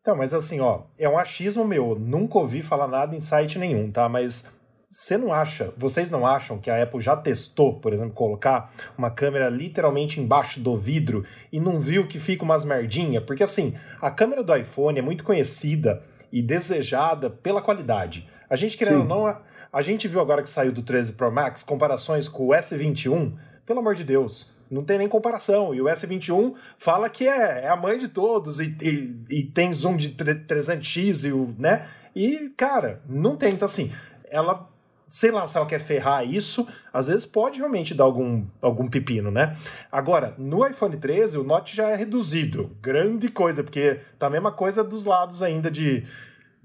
Então, 0.00 0.16
mas 0.16 0.32
assim, 0.32 0.58
ó, 0.60 0.84
é 0.98 1.06
um 1.06 1.18
achismo 1.18 1.66
meu. 1.66 1.98
Nunca 1.98 2.38
ouvi 2.38 2.62
falar 2.62 2.88
nada 2.88 3.14
em 3.14 3.20
site 3.20 3.58
nenhum, 3.58 3.90
tá? 3.90 4.08
Mas 4.08 4.61
você 4.92 5.16
não 5.16 5.32
acha, 5.32 5.72
vocês 5.74 6.10
não 6.10 6.26
acham 6.26 6.58
que 6.58 6.68
a 6.68 6.82
Apple 6.82 7.00
já 7.00 7.16
testou, 7.16 7.80
por 7.80 7.94
exemplo, 7.94 8.12
colocar 8.12 8.70
uma 8.96 9.10
câmera 9.10 9.48
literalmente 9.48 10.20
embaixo 10.20 10.60
do 10.60 10.76
vidro 10.76 11.24
e 11.50 11.58
não 11.58 11.80
viu 11.80 12.06
que 12.06 12.20
fica 12.20 12.44
umas 12.44 12.62
merdinha? 12.62 13.18
Porque 13.18 13.42
assim, 13.42 13.74
a 14.02 14.10
câmera 14.10 14.44
do 14.44 14.54
iPhone 14.54 14.98
é 14.98 15.02
muito 15.02 15.24
conhecida 15.24 16.02
e 16.30 16.42
desejada 16.42 17.30
pela 17.30 17.62
qualidade. 17.62 18.28
A 18.50 18.54
gente, 18.54 18.76
querendo 18.76 19.00
ou 19.00 19.06
não, 19.06 19.40
a 19.72 19.80
gente 19.80 20.06
viu 20.06 20.20
agora 20.20 20.42
que 20.42 20.50
saiu 20.50 20.72
do 20.72 20.82
13 20.82 21.14
Pro 21.14 21.32
Max 21.32 21.62
comparações 21.62 22.28
com 22.28 22.48
o 22.48 22.50
S21, 22.50 23.32
pelo 23.64 23.80
amor 23.80 23.94
de 23.94 24.04
Deus, 24.04 24.52
não 24.70 24.84
tem 24.84 24.98
nem 24.98 25.08
comparação. 25.08 25.74
E 25.74 25.80
o 25.80 25.86
S21 25.86 26.52
fala 26.76 27.08
que 27.08 27.26
é, 27.26 27.64
é 27.64 27.68
a 27.68 27.76
mãe 27.76 27.98
de 27.98 28.08
todos 28.08 28.60
e, 28.60 28.76
e, 28.82 29.38
e 29.38 29.42
tem 29.44 29.72
zoom 29.72 29.96
de 29.96 30.10
300x, 30.10 31.28
e 31.28 31.32
o, 31.32 31.54
né? 31.58 31.88
E, 32.14 32.50
cara, 32.50 33.00
não 33.08 33.36
tem. 33.36 33.54
Então, 33.54 33.64
assim, 33.64 33.90
ela 34.30 34.70
sei 35.12 35.30
lá 35.30 35.46
se 35.46 35.58
ela 35.58 35.66
quer 35.66 35.78
ferrar 35.78 36.26
isso, 36.26 36.66
às 36.90 37.06
vezes 37.06 37.26
pode 37.26 37.58
realmente 37.58 37.92
dar 37.92 38.04
algum, 38.04 38.46
algum 38.62 38.88
pepino, 38.88 39.30
né? 39.30 39.54
Agora, 39.90 40.34
no 40.38 40.66
iPhone 40.66 40.96
13, 40.96 41.36
o 41.36 41.44
Note 41.44 41.76
já 41.76 41.90
é 41.90 41.94
reduzido. 41.94 42.74
Grande 42.80 43.28
coisa, 43.28 43.62
porque 43.62 44.00
tá 44.18 44.28
a 44.28 44.30
mesma 44.30 44.50
coisa 44.50 44.82
dos 44.82 45.04
lados 45.04 45.42
ainda 45.42 45.70
de, 45.70 46.06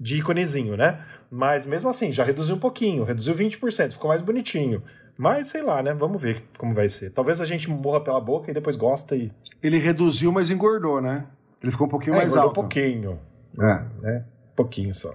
de 0.00 0.16
íconezinho, 0.16 0.78
né? 0.78 0.98
Mas 1.30 1.66
mesmo 1.66 1.90
assim, 1.90 2.10
já 2.10 2.24
reduziu 2.24 2.56
um 2.56 2.58
pouquinho, 2.58 3.04
reduziu 3.04 3.34
20%, 3.34 3.92
ficou 3.92 4.08
mais 4.08 4.22
bonitinho. 4.22 4.82
Mas 5.14 5.48
sei 5.48 5.62
lá, 5.62 5.82
né? 5.82 5.92
Vamos 5.92 6.20
ver 6.20 6.42
como 6.56 6.72
vai 6.72 6.88
ser. 6.88 7.10
Talvez 7.10 7.42
a 7.42 7.44
gente 7.44 7.68
morra 7.68 8.00
pela 8.00 8.20
boca 8.20 8.50
e 8.50 8.54
depois 8.54 8.76
gosta 8.76 9.14
e. 9.14 9.30
Ele 9.62 9.76
reduziu, 9.76 10.32
mas 10.32 10.50
engordou, 10.50 11.02
né? 11.02 11.26
Ele 11.62 11.70
ficou 11.70 11.86
um 11.86 11.90
pouquinho 11.90 12.14
é, 12.14 12.20
mais 12.20 12.34
alto. 12.34 12.52
um 12.52 12.54
pouquinho. 12.54 13.20
É. 13.60 13.84
Né? 14.00 14.24
Um 14.52 14.56
pouquinho 14.56 14.94
só. 14.94 15.14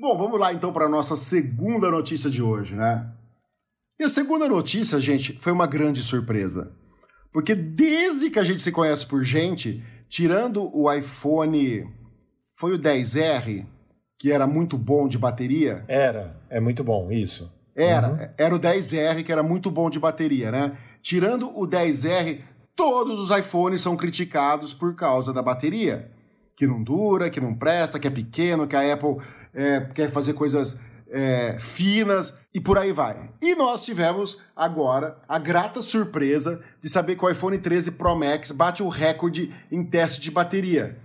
Bom, 0.00 0.16
vamos 0.16 0.38
lá 0.38 0.52
então 0.52 0.72
para 0.72 0.84
a 0.84 0.88
nossa 0.88 1.16
segunda 1.16 1.90
notícia 1.90 2.30
de 2.30 2.40
hoje, 2.40 2.76
né? 2.76 3.10
E 3.98 4.04
a 4.04 4.08
segunda 4.08 4.48
notícia, 4.48 5.00
gente, 5.00 5.36
foi 5.40 5.50
uma 5.50 5.66
grande 5.66 6.02
surpresa. 6.02 6.70
Porque 7.32 7.52
desde 7.52 8.30
que 8.30 8.38
a 8.38 8.44
gente 8.44 8.62
se 8.62 8.70
conhece 8.70 9.04
por 9.04 9.24
gente, 9.24 9.82
tirando 10.08 10.70
o 10.72 10.92
iPhone. 10.92 11.84
Foi 12.54 12.74
o 12.74 12.78
10R, 12.78 13.66
que 14.16 14.30
era 14.30 14.46
muito 14.46 14.78
bom 14.78 15.08
de 15.08 15.18
bateria? 15.18 15.84
Era, 15.88 16.40
é 16.48 16.60
muito 16.60 16.84
bom, 16.84 17.10
isso. 17.10 17.52
Era, 17.74 18.10
uhum. 18.10 18.28
era 18.38 18.54
o 18.54 18.60
10R, 18.60 19.24
que 19.24 19.32
era 19.32 19.42
muito 19.42 19.68
bom 19.68 19.90
de 19.90 19.98
bateria, 19.98 20.52
né? 20.52 20.78
Tirando 21.02 21.48
o 21.48 21.66
10R, 21.66 22.40
todos 22.76 23.18
os 23.18 23.36
iPhones 23.36 23.80
são 23.80 23.96
criticados 23.96 24.72
por 24.72 24.94
causa 24.94 25.32
da 25.32 25.42
bateria. 25.42 26.12
Que 26.56 26.68
não 26.68 26.82
dura, 26.82 27.30
que 27.30 27.40
não 27.40 27.54
presta, 27.54 27.98
que 27.98 28.06
é 28.06 28.10
pequeno, 28.10 28.66
que 28.66 28.76
a 28.76 28.92
Apple 28.92 29.16
é, 29.54 29.80
quer 29.80 30.10
fazer 30.10 30.34
coisas 30.34 30.78
é, 31.10 31.56
finas 31.58 32.34
e 32.52 32.60
por 32.60 32.78
aí 32.78 32.92
vai. 32.92 33.30
E 33.40 33.54
nós 33.54 33.84
tivemos 33.84 34.38
agora 34.54 35.18
a 35.28 35.38
grata 35.38 35.80
surpresa 35.82 36.62
de 36.80 36.88
saber 36.88 37.16
que 37.16 37.24
o 37.24 37.30
iPhone 37.30 37.58
13 37.58 37.92
Pro 37.92 38.16
Max 38.16 38.52
bate 38.52 38.82
o 38.82 38.88
recorde 38.88 39.54
em 39.70 39.84
teste 39.84 40.20
de 40.20 40.30
bateria, 40.30 40.98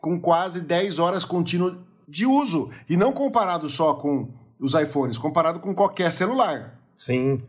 com 0.00 0.20
quase 0.20 0.60
10 0.60 0.98
horas 0.98 1.24
contínuas 1.24 1.76
de 2.08 2.26
uso. 2.26 2.70
E 2.88 2.96
não 2.96 3.12
comparado 3.12 3.68
só 3.68 3.94
com 3.94 4.32
os 4.58 4.74
iPhones, 4.74 5.18
comparado 5.18 5.60
com 5.60 5.74
qualquer 5.74 6.12
celular. 6.12 6.78
Sim. 6.96 7.40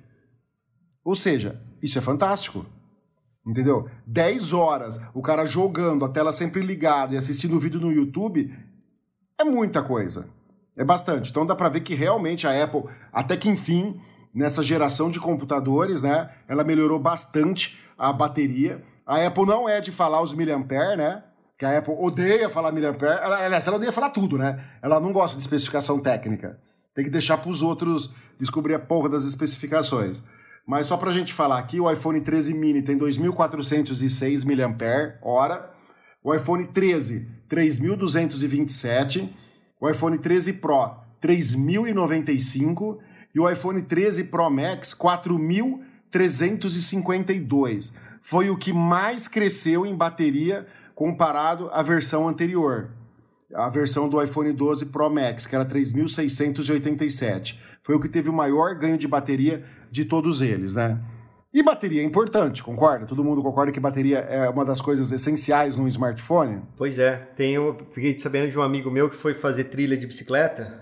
Ou 1.04 1.16
seja, 1.16 1.62
isso 1.82 1.98
é 1.98 2.02
fantástico. 2.02 2.66
Entendeu? 3.46 3.90
10 4.06 4.54
horas, 4.54 5.00
o 5.16 5.22
cara 5.22 5.46
jogando, 5.46 6.06
a 6.06 6.10
tela 6.10 6.32
sempre 6.32 6.62
ligada 6.62 7.16
e 7.16 7.18
assistindo 7.18 7.56
o 7.56 7.60
vídeo 7.60 7.80
no 7.80 7.92
YouTube, 7.92 8.56
é 9.40 9.44
muita 9.44 9.82
coisa. 9.82 10.30
É 10.82 10.84
bastante. 10.84 11.30
Então 11.30 11.46
dá 11.46 11.56
para 11.56 11.70
ver 11.70 11.82
que 11.82 11.94
realmente 11.94 12.48
a 12.48 12.64
Apple, 12.64 12.86
até 13.14 13.38
que 13.38 13.48
enfim, 13.48 14.02
nessa 14.34 14.64
geração 14.64 15.12
de 15.12 15.20
computadores, 15.20 16.02
né, 16.02 16.32
ela 16.48 16.64
melhorou 16.64 16.98
bastante 16.98 17.80
a 17.96 18.12
bateria. 18.12 18.84
A 19.06 19.24
Apple 19.24 19.46
não 19.46 19.70
é 19.70 19.80
de 19.80 19.92
falar 19.92 20.24
os 20.24 20.34
miliampere, 20.34 20.98
né? 20.98 21.24
Que 21.56 21.66
a 21.66 21.78
Apple 21.78 21.94
odeia 22.00 22.50
falar 22.50 22.72
miliampere. 22.72 23.20
Ela, 23.22 23.46
aliás, 23.46 23.68
ela 23.68 23.76
odeia 23.76 23.92
falar 23.92 24.10
tudo, 24.10 24.40
né? 24.40 24.60
Ela 24.82 25.00
não 25.00 25.12
gosta 25.12 25.38
de 25.38 25.44
especificação 25.44 26.00
técnica. 26.00 26.60
Tem 26.96 27.06
que 27.06 27.12
deixar 27.12 27.38
para 27.38 27.52
os 27.52 27.62
outros 27.62 28.10
descobrir 28.40 28.74
a 28.74 28.80
porra 28.80 29.08
das 29.08 29.24
especificações. 29.24 30.24
Mas 30.66 30.88
só 30.88 30.98
para 30.98 31.12
a 31.12 31.14
gente 31.14 31.32
falar 31.32 31.60
aqui, 31.60 31.80
o 31.80 31.92
iPhone 31.92 32.20
13 32.20 32.56
mini 32.56 32.82
tem 32.82 32.98
2.406 32.98 34.44
mAh, 34.46 35.70
o 36.24 36.34
iPhone 36.34 36.66
13, 36.66 37.28
3.227 37.48 39.30
o 39.82 39.90
iPhone 39.90 40.18
13 40.20 40.54
Pro 40.54 40.96
3.095 41.22 43.00
e 43.34 43.40
o 43.40 43.50
iPhone 43.50 43.82
13 43.82 44.26
Pro 44.26 44.48
Max 44.50 44.94
4.352. 44.94 47.94
Foi 48.22 48.52
o 48.52 48.58
que 48.58 48.72
mais 48.72 49.28
cresceu 49.28 49.84
em 49.86 49.94
bateria 49.96 50.68
comparado 50.94 51.70
à 51.72 51.82
versão 51.82 52.28
anterior, 52.28 52.92
a 53.54 53.70
versão 53.70 54.08
do 54.08 54.22
iPhone 54.22 54.54
12 54.54 54.86
Pro 54.86 55.10
Max, 55.10 55.48
que 55.48 55.56
era 55.56 55.66
3.687. 55.66 57.58
Foi 57.82 57.96
o 57.96 58.00
que 58.00 58.08
teve 58.08 58.30
o 58.30 58.34
maior 58.34 58.76
ganho 58.76 59.00
de 59.00 59.08
bateria 59.08 59.66
de 59.90 60.06
todos 60.06 60.42
eles, 60.42 60.76
né? 60.76 61.02
E 61.54 61.62
bateria 61.62 62.02
é 62.02 62.06
importante, 62.06 62.64
concorda? 62.64 63.06
Todo 63.06 63.24
mundo 63.24 63.44
concorda 63.44 63.74
que 63.74 63.80
bateria 63.80 64.20
é 64.20 64.50
uma 64.50 64.64
das 64.64 64.80
coisas 64.80 65.12
essenciais 65.12 65.76
num 65.76 65.88
smartphone? 65.88 66.62
Pois 66.78 66.98
é. 66.98 67.18
Tenho, 67.36 67.78
fiquei 67.92 68.18
sabendo 68.18 68.50
de 68.50 68.58
um 68.58 68.62
amigo 68.62 68.90
meu 68.90 69.10
que 69.10 69.18
foi 69.18 69.34
fazer 69.34 69.66
trilha 69.66 69.98
de 69.98 70.08
bicicleta. 70.08 70.82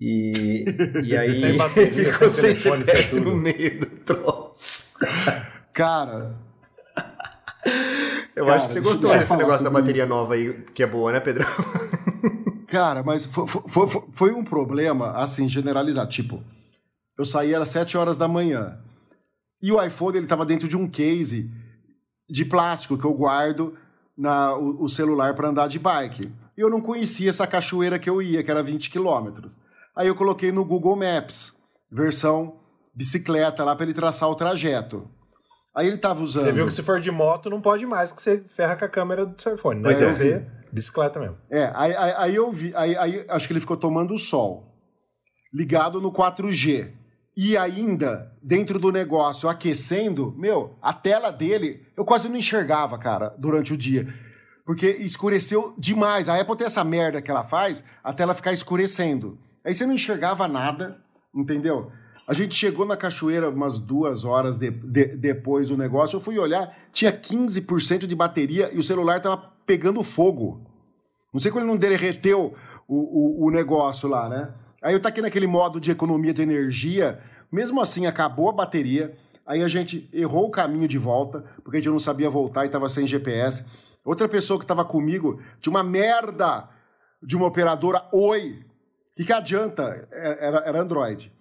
E, 0.00 0.64
e 1.04 1.16
aí 1.18 1.32
sem 1.34 1.56
bateria, 1.56 2.12
ficou 2.12 2.30
sem, 2.30 2.54
telefone, 2.54 2.84
sem 2.84 3.20
no 3.20 3.34
meio 3.34 3.80
do 3.80 3.86
troço. 3.86 4.94
Cara. 5.72 6.36
Eu 8.36 8.44
cara, 8.44 8.56
acho 8.56 8.68
que 8.68 8.74
você 8.74 8.80
gostou 8.80 9.10
desse 9.10 9.36
negócio 9.36 9.64
da 9.64 9.70
bateria 9.70 10.04
isso. 10.04 10.08
nova 10.08 10.34
aí, 10.34 10.64
que 10.74 10.82
é 10.82 10.86
boa, 10.86 11.10
né, 11.10 11.18
Pedro? 11.18 11.44
Cara, 12.68 13.02
mas 13.02 13.24
foi, 13.24 13.46
foi, 13.46 13.88
foi 14.12 14.32
um 14.32 14.44
problema, 14.44 15.12
assim, 15.12 15.48
generalizado. 15.48 16.10
Tipo, 16.10 16.42
eu 17.18 17.24
saí 17.24 17.54
às 17.54 17.68
7 17.68 17.96
horas 17.96 18.16
da 18.16 18.28
manhã. 18.28 18.78
E 19.66 19.72
o 19.72 19.82
iPhone 19.82 20.16
ele 20.16 20.28
tava 20.28 20.46
dentro 20.46 20.68
de 20.68 20.76
um 20.76 20.88
case 20.88 21.50
de 22.30 22.44
plástico 22.44 22.96
que 22.96 23.04
eu 23.04 23.12
guardo 23.12 23.76
na, 24.16 24.54
o, 24.54 24.84
o 24.84 24.88
celular 24.88 25.34
para 25.34 25.48
andar 25.48 25.66
de 25.66 25.76
bike. 25.76 26.32
E 26.56 26.60
eu 26.60 26.70
não 26.70 26.80
conhecia 26.80 27.30
essa 27.30 27.48
cachoeira 27.48 27.98
que 27.98 28.08
eu 28.08 28.22
ia, 28.22 28.44
que 28.44 28.50
era 28.50 28.62
20 28.62 28.88
quilômetros. 28.88 29.58
Aí 29.96 30.06
eu 30.06 30.14
coloquei 30.14 30.52
no 30.52 30.64
Google 30.64 30.94
Maps, 30.94 31.60
versão 31.90 32.60
bicicleta 32.94 33.64
lá 33.64 33.74
para 33.74 33.86
ele 33.86 33.92
traçar 33.92 34.30
o 34.30 34.36
trajeto. 34.36 35.10
Aí 35.74 35.88
ele 35.88 35.98
tava 35.98 36.22
usando. 36.22 36.44
Você 36.44 36.52
viu 36.52 36.66
que 36.68 36.72
se 36.72 36.84
for 36.84 37.00
de 37.00 37.10
moto 37.10 37.50
não 37.50 37.60
pode 37.60 37.84
mais, 37.86 38.12
que 38.12 38.22
você 38.22 38.44
ferra 38.48 38.76
com 38.76 38.84
a 38.84 38.88
câmera 38.88 39.26
do 39.26 39.42
seu 39.42 39.56
iPhone, 39.56 39.80
né? 39.80 39.88
Pois 39.88 40.00
é. 40.00 40.08
Você, 40.08 40.46
bicicleta 40.70 41.18
mesmo. 41.18 41.38
É, 41.50 41.72
aí, 41.74 41.96
aí, 41.96 42.14
aí 42.16 42.34
eu 42.36 42.52
vi, 42.52 42.72
aí, 42.76 42.96
aí 42.96 43.26
acho 43.28 43.48
que 43.48 43.52
ele 43.52 43.60
ficou 43.60 43.76
tomando 43.76 44.14
o 44.14 44.18
sol, 44.18 44.72
ligado 45.52 46.00
no 46.00 46.12
4G. 46.12 47.04
E 47.36 47.56
ainda, 47.56 48.32
dentro 48.42 48.78
do 48.78 48.90
negócio, 48.90 49.48
aquecendo, 49.48 50.34
meu, 50.38 50.76
a 50.80 50.92
tela 50.92 51.30
dele, 51.30 51.86
eu 51.96 52.04
quase 52.04 52.28
não 52.28 52.36
enxergava, 52.36 52.96
cara, 52.98 53.34
durante 53.38 53.74
o 53.74 53.76
dia. 53.76 54.08
Porque 54.64 54.88
escureceu 55.00 55.74
demais. 55.78 56.28
A 56.28 56.40
Apple 56.40 56.56
tem 56.56 56.66
essa 56.66 56.82
merda 56.82 57.20
que 57.20 57.30
ela 57.30 57.44
faz, 57.44 57.84
a 58.02 58.12
tela 58.12 58.34
ficar 58.34 58.52
escurecendo. 58.52 59.38
Aí 59.64 59.74
você 59.74 59.84
não 59.84 59.94
enxergava 59.94 60.48
nada, 60.48 60.98
entendeu? 61.34 61.90
A 62.26 62.32
gente 62.32 62.54
chegou 62.54 62.86
na 62.86 62.96
cachoeira 62.96 63.50
umas 63.50 63.78
duas 63.78 64.24
horas 64.24 64.56
de- 64.56 64.70
de- 64.70 65.14
depois 65.16 65.68
do 65.68 65.76
negócio. 65.76 66.16
Eu 66.16 66.20
fui 66.20 66.38
olhar, 66.38 66.74
tinha 66.90 67.12
15% 67.12 68.06
de 68.06 68.16
bateria 68.16 68.70
e 68.72 68.78
o 68.78 68.82
celular 68.82 69.20
tava 69.20 69.36
pegando 69.66 70.02
fogo. 70.02 70.62
Não 71.32 71.40
sei 71.40 71.50
como 71.52 71.62
ele 71.62 71.70
não 71.70 71.76
derreteu 71.76 72.54
o, 72.88 73.44
o, 73.44 73.46
o 73.46 73.50
negócio 73.50 74.08
lá, 74.08 74.28
né? 74.28 74.52
Aí 74.86 74.94
eu 74.94 75.00
taquei 75.00 75.20
naquele 75.20 75.48
modo 75.48 75.80
de 75.80 75.90
economia 75.90 76.32
de 76.32 76.42
energia, 76.42 77.20
mesmo 77.50 77.80
assim 77.80 78.06
acabou 78.06 78.50
a 78.50 78.52
bateria, 78.52 79.16
aí 79.44 79.60
a 79.60 79.66
gente 79.66 80.08
errou 80.12 80.46
o 80.46 80.50
caminho 80.50 80.86
de 80.86 80.96
volta, 80.96 81.40
porque 81.64 81.78
a 81.78 81.80
gente 81.80 81.90
não 81.90 81.98
sabia 81.98 82.30
voltar 82.30 82.62
e 82.62 82.66
estava 82.66 82.88
sem 82.88 83.04
GPS. 83.04 83.66
Outra 84.04 84.28
pessoa 84.28 84.60
que 84.60 84.64
estava 84.64 84.84
comigo 84.84 85.42
tinha 85.60 85.72
uma 85.72 85.82
merda 85.82 86.68
de 87.20 87.34
uma 87.34 87.48
operadora 87.48 88.00
Oi. 88.12 88.64
O 89.10 89.16
que, 89.16 89.24
que 89.24 89.32
adianta? 89.32 90.06
Era, 90.12 90.58
era 90.58 90.80
Android. 90.80 91.32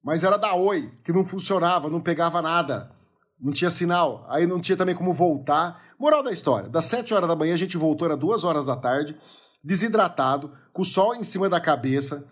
Mas 0.00 0.22
era 0.22 0.36
da 0.36 0.54
Oi, 0.54 0.92
que 1.04 1.12
não 1.12 1.26
funcionava, 1.26 1.90
não 1.90 2.00
pegava 2.00 2.40
nada. 2.40 2.92
Não 3.36 3.52
tinha 3.52 3.68
sinal. 3.68 4.24
Aí 4.28 4.46
não 4.46 4.60
tinha 4.60 4.76
também 4.76 4.94
como 4.94 5.12
voltar. 5.12 5.82
Moral 5.98 6.22
da 6.22 6.30
história: 6.30 6.68
das 6.68 6.84
7 6.84 7.12
horas 7.12 7.28
da 7.28 7.34
manhã 7.34 7.54
a 7.54 7.58
gente 7.58 7.76
voltou, 7.76 8.06
era 8.06 8.16
2 8.16 8.44
horas 8.44 8.64
da 8.64 8.76
tarde, 8.76 9.18
desidratado, 9.64 10.52
com 10.72 10.82
o 10.82 10.86
sol 10.86 11.16
em 11.16 11.24
cima 11.24 11.48
da 11.48 11.58
cabeça. 11.58 12.30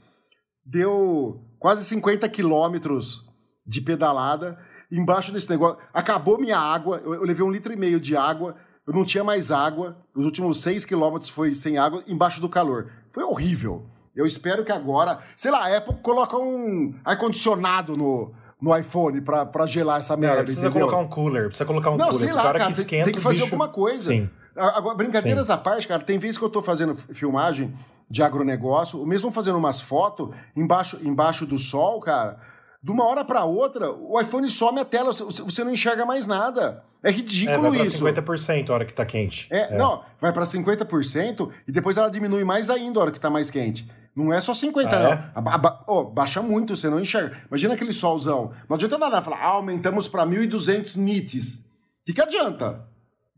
Deu 0.64 1.40
quase 1.59 1.85
50 1.85 2.29
quilômetros 2.29 3.23
de 3.66 3.81
pedalada. 3.81 4.59
Embaixo 4.92 5.33
desse 5.33 5.49
negócio. 5.49 5.79
Acabou 5.94 6.38
minha 6.38 6.59
água. 6.59 7.01
Eu, 7.05 7.14
eu 7.14 7.23
levei 7.23 7.44
um 7.44 7.51
litro 7.51 7.73
e 7.73 7.77
meio 7.77 8.01
de 8.01 8.16
água. 8.16 8.57
Eu 8.87 8.92
não 8.92 9.05
tinha 9.05 9.23
mais 9.23 9.51
água. 9.51 9.96
Os 10.14 10.25
últimos 10.25 10.61
6 10.62 10.85
quilômetros 10.85 11.31
foi 11.31 11.55
sem 11.55 11.79
água, 11.79 12.03
embaixo 12.09 12.40
do 12.40 12.49
calor. 12.49 12.90
Foi 13.12 13.23
horrível. 13.23 13.87
Eu 14.16 14.27
espero 14.27 14.64
que 14.64 14.73
agora, 14.73 15.20
sei 15.37 15.51
lá, 15.53 15.66
a 15.66 15.77
Apple 15.77 15.96
coloca 16.03 16.37
um 16.37 16.92
ar-condicionado 17.05 17.96
no, 17.96 18.33
no 18.61 18.77
iPhone 18.77 19.20
pra, 19.20 19.46
pra 19.46 19.64
gelar 19.66 20.01
essa 20.01 20.14
Não, 20.14 20.20
merda. 20.20 20.42
precisa 20.42 20.66
entendeu? 20.66 20.88
colocar 20.88 21.07
um 21.07 21.09
cooler, 21.09 21.46
precisa 21.46 21.64
colocar 21.64 21.90
um 21.92 21.96
Não, 21.96 22.07
cooler. 22.11 22.25
sei 22.27 22.33
lá, 22.35 22.42
a 22.42 22.49
hora 22.49 22.59
cara, 22.59 22.70
que 22.70 22.77
tem- 22.77 22.83
esquenta, 22.85 23.05
tem 23.05 23.12
que 23.14 23.18
o 23.20 23.23
fazer 23.23 23.35
bicho- 23.37 23.46
alguma 23.46 23.68
coisa. 23.68 24.11
Sim. 24.11 24.29
A- 24.57 24.79
Agora, 24.79 24.95
brincadeiras 24.97 25.49
à 25.51 25.57
parte, 25.57 25.87
cara, 25.89 26.03
tem 26.03 26.19
vezes 26.19 26.37
que 26.39 26.45
eu 26.45 26.51
tô 26.51 26.63
fazendo 26.63 26.95
filmagem 26.95 27.75
de 28.09 28.23
agronegócio, 28.23 29.05
mesmo 29.07 29.31
fazendo 29.31 29.57
umas 29.59 29.81
fotos 29.81 30.31
embaixo, 30.57 30.99
embaixo 31.03 31.47
do 31.47 31.59
sol, 31.59 32.01
cara, 32.01 32.39
de 32.83 32.91
uma 32.91 33.05
hora 33.07 33.25
pra 33.25 33.45
outra, 33.45 33.91
o 33.93 34.21
iPhone 34.21 34.49
some 34.49 34.81
a 34.81 34.85
tela, 34.85 35.13
você- 35.13 35.63
não 35.65 35.73
enxerga 35.73 36.05
mais 36.05 36.27
nada. 36.27 36.83
É 37.03 37.09
É, 37.09 37.13
ridículo 37.13 37.63
vai 37.63 37.71
pra 37.73 37.83
isso. 37.83 37.97
50% 37.99 38.71
a 38.71 38.75
hora 38.75 38.85
que 38.85 38.93
tá 38.93 39.07
quente. 39.07 39.47
É, 39.51 39.77
Não, 39.79 40.03
vai 40.21 40.33
pra 40.33 40.45
50% 40.45 41.51
e 41.67 41.73
depois 41.73 41.97
ela 41.97 42.11
diminui 42.11 42.45
mais 42.45 42.69
ainda 42.69 42.99
a 42.99 43.03
hora 43.03 43.11
que 43.11 43.21
tá 43.21 43.31
mais 43.31 43.51
quente. 43.51 43.91
Não 44.15 44.33
é 44.33 44.41
só 44.41 44.53
50, 44.53 44.97
Ah, 44.97 45.03
não. 45.03 45.13
é? 45.13 45.31
Aba- 45.35 45.55
aba- 45.55 45.85
ó, 45.87 46.03
baixa 46.05 46.43
muito, 46.43 46.77
você 46.77 46.91
não 46.91 46.99
enxerga. 47.01 47.37
Imagina 47.49 47.75
aquele 47.75 47.93
solzão. 47.93 48.51
Não 48.69 48.75
adianta 48.75 48.99
nada 48.99 49.23
falar, 49.23 49.39
ah, 49.41 49.47
aumentamos 49.51 50.09
pra 50.09 50.27
1.200 50.27 50.97
nits. 50.97 51.59
O 51.61 51.63
que, 52.07 52.13
que 52.15 52.21
adianta? 52.21 52.87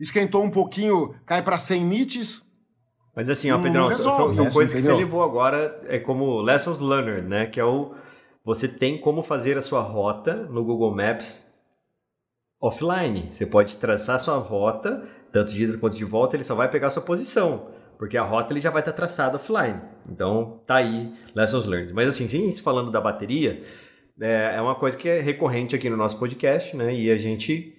Esquentou 0.02 0.42
um 0.42 0.50
pouquinho, 0.50 1.14
cai 1.24 1.42
pra 1.42 1.56
100 1.56 1.84
nits. 1.84 2.42
Mas 3.14 3.28
assim, 3.28 3.52
ó, 3.52 3.56
Não 3.56 3.62
Pedrão, 3.62 3.86
resolve 3.86 4.16
são, 4.16 4.32
são 4.32 4.44
isso, 4.46 4.54
coisas 4.54 4.74
que 4.74 4.80
você 4.80 4.92
levou 4.92 5.22
agora 5.22 5.80
é 5.86 5.98
como 5.98 6.40
lessons 6.40 6.80
learned, 6.80 7.28
né? 7.28 7.46
Que 7.46 7.60
é 7.60 7.64
o 7.64 7.94
você 8.44 8.66
tem 8.66 9.00
como 9.00 9.22
fazer 9.22 9.56
a 9.56 9.62
sua 9.62 9.80
rota 9.80 10.34
no 10.34 10.64
Google 10.64 10.92
Maps 10.92 11.46
offline. 12.60 13.30
Você 13.32 13.46
pode 13.46 13.78
traçar 13.78 14.18
sua 14.18 14.38
rota, 14.38 15.06
tanto 15.32 15.52
de 15.52 15.62
ida 15.62 15.78
quanto 15.78 15.96
de 15.96 16.04
volta, 16.04 16.34
ele 16.34 16.42
só 16.42 16.54
vai 16.56 16.68
pegar 16.68 16.88
a 16.88 16.90
sua 16.90 17.02
posição, 17.02 17.68
porque 17.98 18.16
a 18.16 18.22
rota 18.22 18.52
ele 18.52 18.60
já 18.60 18.70
vai 18.70 18.82
estar 18.82 18.92
traçada 18.92 19.36
offline. 19.36 19.80
Então, 20.08 20.60
tá 20.66 20.76
aí 20.76 21.12
lessons 21.34 21.66
learned. 21.66 21.92
Mas 21.92 22.08
assim, 22.08 22.26
sem 22.26 22.48
isso 22.48 22.62
falando 22.62 22.90
da 22.90 23.00
bateria, 23.00 23.64
é, 24.20 24.56
é 24.56 24.60
uma 24.60 24.74
coisa 24.74 24.96
que 24.96 25.08
é 25.08 25.20
recorrente 25.20 25.76
aqui 25.76 25.88
no 25.88 25.96
nosso 25.96 26.18
podcast, 26.18 26.76
né? 26.76 26.92
E 26.92 27.12
a 27.12 27.16
gente 27.16 27.76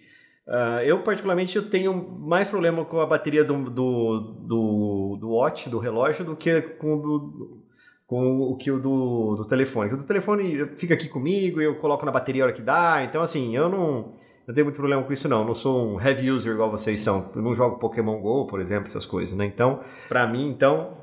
ah, 0.48 0.84
eu, 0.84 1.02
particularmente, 1.04 1.56
eu 1.56 1.70
tenho 1.70 1.94
mais 2.20 2.50
problema 2.50 2.84
com 2.84 3.00
a 3.00 3.06
bateria 3.06 3.44
do, 3.44 3.70
do, 3.70 4.20
do, 4.42 5.18
do 5.20 5.30
watch, 5.30 5.70
do 5.70 5.80
relógio, 5.80 6.26
do 6.26 6.36
que 6.36 6.62
com 6.62 6.96
o 6.96 7.02
do, 7.02 7.64
com 8.06 8.42
o 8.42 8.58
que 8.58 8.70
o 8.70 8.80
do, 8.80 9.36
do 9.38 9.46
telefone. 9.46 9.94
O 9.94 9.98
do 9.98 10.04
telefone 10.04 10.68
fica 10.76 10.94
aqui 10.94 11.08
comigo, 11.08 11.62
eu 11.62 11.76
coloco 11.76 12.06
na 12.06 12.12
bateria 12.12 12.44
a 12.44 12.46
hora 12.48 12.54
que 12.54 12.62
dá. 12.62 13.04
Então, 13.04 13.22
assim, 13.22 13.56
eu 13.56 13.70
não, 13.70 14.16
não 14.46 14.54
tenho 14.54 14.66
muito 14.66 14.76
problema 14.76 15.02
com 15.04 15.14
isso, 15.14 15.30
não. 15.30 15.40
Eu 15.40 15.48
não 15.48 15.56
sou 15.56 15.96
um 15.96 16.02
heavy 16.02 16.30
user 16.30 16.54
igual 16.54 16.70
vocês 16.70 17.00
são. 17.00 17.32
Eu 17.34 17.42
não 17.42 17.56
jogo 17.56 17.80
Pokémon 17.80 18.20
GO, 18.20 18.46
por 18.46 18.60
exemplo, 18.60 18.88
essas 18.88 19.06
coisas, 19.06 19.38
né? 19.38 19.46
Então, 19.46 19.80
pra 20.10 20.28
mim, 20.28 20.50
então, 20.50 20.98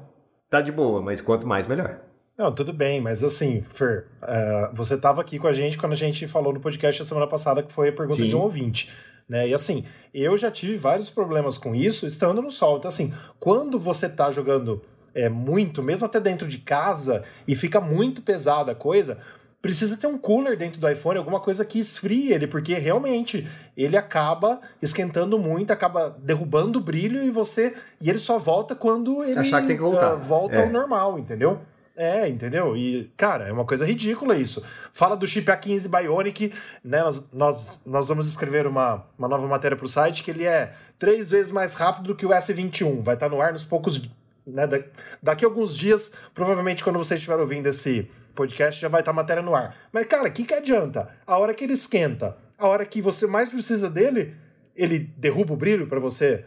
tá 0.51 0.61
de 0.61 0.71
boa. 0.71 1.01
Mas 1.01 1.23
quanto 1.23 1.47
mais, 1.47 1.67
melhor. 1.67 2.01
Não, 2.37 2.55
tudo 2.55 2.73
bem, 2.73 3.03
mas 3.03 3.23
assim, 3.23 3.61
Fer, 3.61 4.07
eh, 4.23 4.71
você 4.73 4.95
estava 4.95 5.21
aqui 5.21 5.39
com 5.39 5.47
a 5.47 5.53
gente 5.53 5.77
quando 5.77 5.93
a 5.93 5.97
gente 5.97 6.27
falou 6.27 6.55
no 6.55 6.61
podcast 6.61 7.03
a 7.03 7.05
semana 7.05 7.27
passada, 7.27 7.63
que 7.63 7.71
foi 7.71 7.91
a 7.91 7.93
pergunta 7.93 8.23
Sim. 8.23 8.29
de 8.31 8.37
um 8.37 8.41
ouvinte. 8.41 8.91
Né? 9.31 9.47
E 9.49 9.55
assim, 9.55 9.85
eu 10.13 10.37
já 10.37 10.51
tive 10.51 10.77
vários 10.77 11.09
problemas 11.09 11.57
com 11.57 11.73
isso 11.73 12.05
estando 12.05 12.43
no 12.43 12.51
sol. 12.51 12.79
Então, 12.79 12.89
assim, 12.89 13.15
quando 13.39 13.79
você 13.79 14.09
tá 14.09 14.29
jogando 14.33 14.83
é, 15.15 15.29
muito, 15.29 15.85
mesmo 15.85 16.05
até 16.05 16.19
dentro 16.19 16.49
de 16.49 16.59
casa, 16.59 17.23
e 17.47 17.55
fica 17.55 17.81
muito 17.81 18.21
pesada 18.23 18.73
a 18.73 18.75
coisa, 18.75 19.19
precisa 19.63 19.97
ter 19.97 20.09
um 20.09 20.19
cooler 20.19 20.57
dentro 20.57 20.81
do 20.81 20.89
iPhone, 20.91 21.17
alguma 21.17 21.39
coisa 21.39 21.65
que 21.65 21.79
esfrie 21.79 22.33
ele, 22.33 22.49
porque 22.49 22.75
realmente 22.75 23.47
ele 23.77 23.97
acaba 23.97 24.61
esquentando 24.83 25.39
muito, 25.39 25.71
acaba 25.71 26.17
derrubando 26.21 26.81
o 26.81 26.83
brilho 26.83 27.23
e 27.23 27.31
você. 27.31 27.75
E 28.01 28.11
ele 28.11 28.19
só 28.19 28.37
volta 28.37 28.75
quando 28.75 29.23
ele 29.23 29.39
Achar 29.39 29.61
que 29.61 29.69
tem 29.69 29.77
que 29.77 29.83
voltar. 29.83 30.13
ah, 30.13 30.17
volta 30.17 30.57
É. 30.57 30.65
ao 30.65 30.73
normal, 30.73 31.21
entendeu? 31.21 31.61
É, 31.97 32.27
entendeu? 32.29 32.77
E, 32.77 33.11
cara, 33.17 33.49
é 33.49 33.53
uma 33.53 33.65
coisa 33.65 33.85
ridícula 33.85 34.35
isso. 34.37 34.65
Fala 34.93 35.17
do 35.17 35.27
chip 35.27 35.47
A15 35.51 35.89
Bionic, 35.89 36.53
né? 36.83 37.03
Nós, 37.03 37.29
nós, 37.33 37.83
nós 37.85 38.09
vamos 38.09 38.27
escrever 38.29 38.67
uma, 38.67 39.05
uma 39.19 39.29
nova 39.29 39.47
matéria 39.47 39.77
pro 39.77 39.89
site 39.89 40.23
que 40.23 40.31
ele 40.31 40.45
é 40.45 40.73
três 40.99 41.31
vezes 41.31 41.53
mais 41.53 41.75
rápido 41.75 42.07
do 42.09 42.15
que 42.15 42.25
o 42.25 42.31
S21. 42.31 43.03
Vai 43.03 43.15
estar 43.15 43.29
no 43.29 43.41
ar 43.41 43.53
nos 43.53 43.65
poucos. 43.65 44.09
Né, 44.47 44.67
da- 44.67 44.83
daqui 45.23 45.45
a 45.45 45.49
alguns 45.49 45.77
dias, 45.77 46.13
provavelmente 46.35 46.83
quando 46.83 46.99
você 46.99 47.15
estiver 47.17 47.37
ouvindo 47.39 47.67
esse 47.69 48.09
podcast, 48.35 48.81
já 48.81 48.89
vai 48.89 49.03
estar 49.03 49.11
a 49.11 49.15
matéria 49.15 49.43
no 49.43 49.55
ar. 49.55 49.77
Mas, 49.93 50.07
cara, 50.07 50.29
o 50.29 50.33
que, 50.33 50.45
que 50.45 50.55
adianta? 50.55 51.09
A 51.27 51.37
hora 51.39 51.53
que 51.53 51.63
ele 51.63 51.75
esquenta, 51.75 52.37
a 52.59 52.67
hora 52.67 52.87
que 52.87 53.03
você 53.03 53.27
mais 53.27 53.51
precisa 53.51 53.89
dele, 53.91 54.35
ele 54.75 54.99
derruba 55.19 55.53
o 55.53 55.57
brilho 55.57 55.87
para 55.87 56.01
você. 56.01 56.45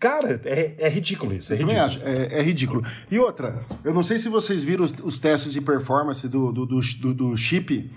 Cara, 0.00 0.40
é, 0.44 0.74
é 0.78 0.88
ridículo 0.88 1.34
isso. 1.34 1.52
É 1.52 1.56
Eu 1.56 1.60
também 1.60 1.76
ridículo. 1.76 2.06
acho, 2.08 2.18
é, 2.20 2.38
é 2.38 2.42
ridículo. 2.42 2.82
E 3.10 3.18
outra, 3.18 3.64
eu 3.84 3.92
não 3.92 4.02
sei 4.02 4.18
se 4.18 4.28
vocês 4.28 4.62
viram 4.64 4.84
os, 4.84 4.92
os 5.02 5.18
testes 5.18 5.52
de 5.52 5.60
performance 5.60 6.26
do, 6.28 6.52
do, 6.52 6.64
do, 6.66 6.80
do- 7.14 7.36
chip. 7.36 7.90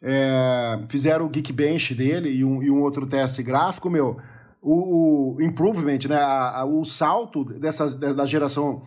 É, 0.00 0.80
fizeram 0.88 1.26
o 1.26 1.28
Geekbench 1.28 1.94
dele 1.94 2.30
e 2.30 2.44
um, 2.44 2.62
e 2.62 2.70
um 2.70 2.80
outro 2.82 3.06
teste 3.06 3.42
gráfico, 3.42 3.90
meu. 3.90 4.16
O, 4.60 5.36
o 5.36 5.42
improvement, 5.42 5.98
né? 6.08 6.16
a- 6.16 6.60
a- 6.60 6.64
o 6.64 6.84
salto 6.84 7.44
dessa, 7.44 7.90
da 7.94 8.24
geração 8.26 8.82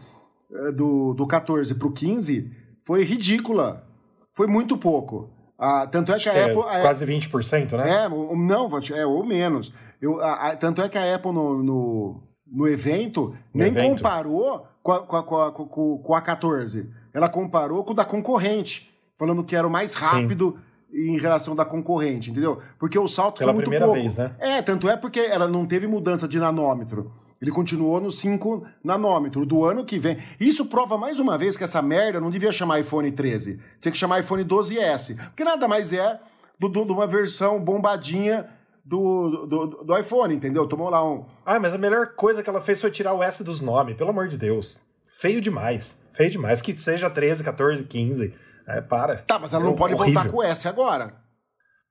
eh, 0.54 0.72
do, 0.72 1.14
do 1.14 1.26
14 1.28 1.74
para 1.76 1.88
o 1.88 1.92
15 1.94 2.52
foi 2.86 3.04
ridícula. 3.04 3.88
Foi 4.34 4.48
muito 4.48 4.78
pouco. 4.78 5.30
Ah, 5.58 5.86
tanto 5.86 6.12
é 6.12 6.18
que 6.20 6.28
a 6.28 6.34
É, 6.34 6.46
Apple. 6.52 6.64
a- 6.68 6.82
quase 6.82 7.06
20%, 7.06 7.78
né? 7.78 8.06
é, 8.06 8.10
não, 8.10 8.70
é, 8.94 9.06
ou 9.06 9.26
menos. 9.26 9.72
Eu, 10.02 10.20
a- 10.22 10.50
a- 10.50 10.56
tanto 10.56 10.82
é 10.82 10.90
que 10.90 10.98
a 10.98 11.16
Apple 11.16 11.32
no, 11.32 11.62
no, 11.64 12.24
no 12.52 12.68
evento 12.68 13.36
No 13.54 13.60
nem 13.64 13.68
evento? 13.70 13.96
comparou 13.98 14.68
com 14.84 14.92
a, 14.92 15.00
com, 15.02 15.16
a, 15.16 15.24
com, 15.24 15.36
a, 15.42 15.52
com- 15.52 16.16
a 16.16 16.22
14. 16.22 16.90
Ela 17.14 17.30
comparou 17.30 17.84
com 17.84 17.92
o 17.92 17.96
da 17.96 18.04
concorrente, 18.06 18.92
falando 19.18 19.44
que 19.44 19.56
era 19.56 19.68
o 19.68 19.72
mais 19.72 19.94
rápido 19.96 20.58
em 20.94 21.18
relação 21.18 21.56
da 21.56 21.64
concorrente, 21.64 22.32
entendeu? 22.32 22.60
Porque 22.78 23.00
o 23.00 23.08
salto 23.08 23.40
Pela 23.40 23.52
foi 23.52 23.56
muito 23.56 23.64
primeira 23.70 23.86
pouco. 23.86 24.02
vez, 24.02 24.18
né? 24.18 24.36
É, 24.40 24.62
tanto 24.62 24.90
é 24.90 24.98
porque 24.98 25.20
ela 25.22 25.48
não 25.48 25.66
teve 25.66 25.88
mudança 25.88 26.28
de 26.28 26.38
nanômetro. 26.38 27.14
Ele 27.42 27.50
continuou 27.50 28.00
no 28.00 28.12
5 28.12 28.66
nanômetro 28.84 29.46
do 29.46 29.64
ano 29.66 29.84
que 29.86 29.98
vem. 29.98 30.18
Isso 30.40 30.66
prova 30.66 30.98
mais 30.98 31.20
uma 31.20 31.38
vez 31.38 31.58
que 31.58 31.64
essa 31.64 31.82
merda 31.82 32.20
não 32.20 32.30
devia 32.30 32.52
chamar 32.52 32.80
iPhone 32.82 33.10
13. 33.12 33.60
Tinha 33.80 33.92
que 33.92 33.98
chamar 33.98 34.20
iPhone 34.20 34.44
12S. 34.44 35.16
Porque 35.30 35.44
nada 35.44 35.68
mais 35.68 35.92
é 35.92 36.20
do, 36.60 36.70
do, 36.70 36.86
de 36.86 36.92
uma 36.92 37.08
versão 37.08 37.60
bombadinha 37.60 38.46
do, 38.84 39.46
do, 39.46 39.68
do, 39.84 39.98
iPhone, 39.98 40.34
entendeu? 40.34 40.68
Tomou 40.68 40.90
lá 40.90 41.04
um. 41.08 41.26
Ah, 41.46 41.60
mas 41.60 41.74
a 41.74 41.78
melhor 41.78 42.16
coisa 42.16 42.42
que 42.42 42.50
ela 42.50 42.62
fez 42.62 42.82
foi 42.82 42.92
tirar 42.92 43.14
o 43.14 43.22
S 43.24 43.44
dos 43.44 43.62
nomes, 43.62 43.96
pelo 43.96 44.10
amor 44.10 44.28
de 44.28 44.38
Deus. 44.38 44.82
Feio 45.14 45.40
demais. 45.40 46.10
Feio 46.14 46.32
demais. 46.32 46.62
Que 46.62 46.76
seja 46.78 47.10
13, 47.10 47.44
14, 47.44 47.84
15. 47.86 48.34
É, 48.68 48.82
para. 48.82 49.18
Tá, 49.18 49.38
mas 49.40 49.54
ela 49.54 49.64
não 49.64 49.74
É 49.74 49.76
pode 49.76 49.94
horrível. 49.94 50.14
voltar 50.14 50.30
com 50.32 50.38
o 50.38 50.44
S 50.44 50.68
agora. 50.68 51.14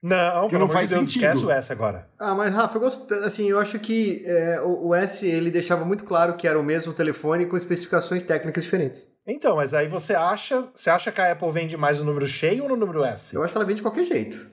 Não, 0.03 0.17
Porque 0.43 0.49
pelo 0.51 0.61
não 0.61 0.65
amor 0.65 0.73
faz 0.73 0.89
de 0.89 0.95
Deus, 0.95 1.07
sentido. 1.09 1.25
esquece 1.27 1.45
o 1.45 1.51
S 1.51 1.73
agora. 1.73 2.09
Ah, 2.19 2.35
mas 2.35 2.55
Rafa, 2.55 2.77
eu 2.79 2.81
gosto, 2.81 3.13
assim, 3.17 3.51
eu 3.51 3.59
acho 3.59 3.79
que 3.79 4.23
é, 4.25 4.59
o, 4.63 4.89
o 4.89 4.95
S 4.95 5.27
ele 5.27 5.51
deixava 5.51 5.85
muito 5.85 6.05
claro 6.05 6.37
que 6.37 6.49
era 6.49 6.59
o 6.59 6.63
mesmo 6.63 6.95
telefone 6.95 7.45
com 7.45 7.55
especificações 7.57 8.25
técnicas 8.25 8.65
diferentes. 8.65 9.07
Então, 9.27 9.57
mas 9.57 9.75
aí 9.75 9.87
você 9.89 10.15
acha, 10.15 10.67
você 10.75 10.89
acha 10.89 11.13
que 11.13 11.21
a 11.21 11.31
Apple 11.33 11.53
vende 11.53 11.77
mais 11.77 11.99
no 11.99 12.05
número 12.07 12.27
cheio 12.27 12.63
ou 12.63 12.69
no 12.71 12.77
número 12.77 13.05
S? 13.05 13.37
Eu 13.37 13.45
acho 13.45 13.53
que 13.53 13.59
ela 13.59 13.67
vende 13.67 13.77
de 13.77 13.83
qualquer 13.83 14.05
jeito. 14.05 14.47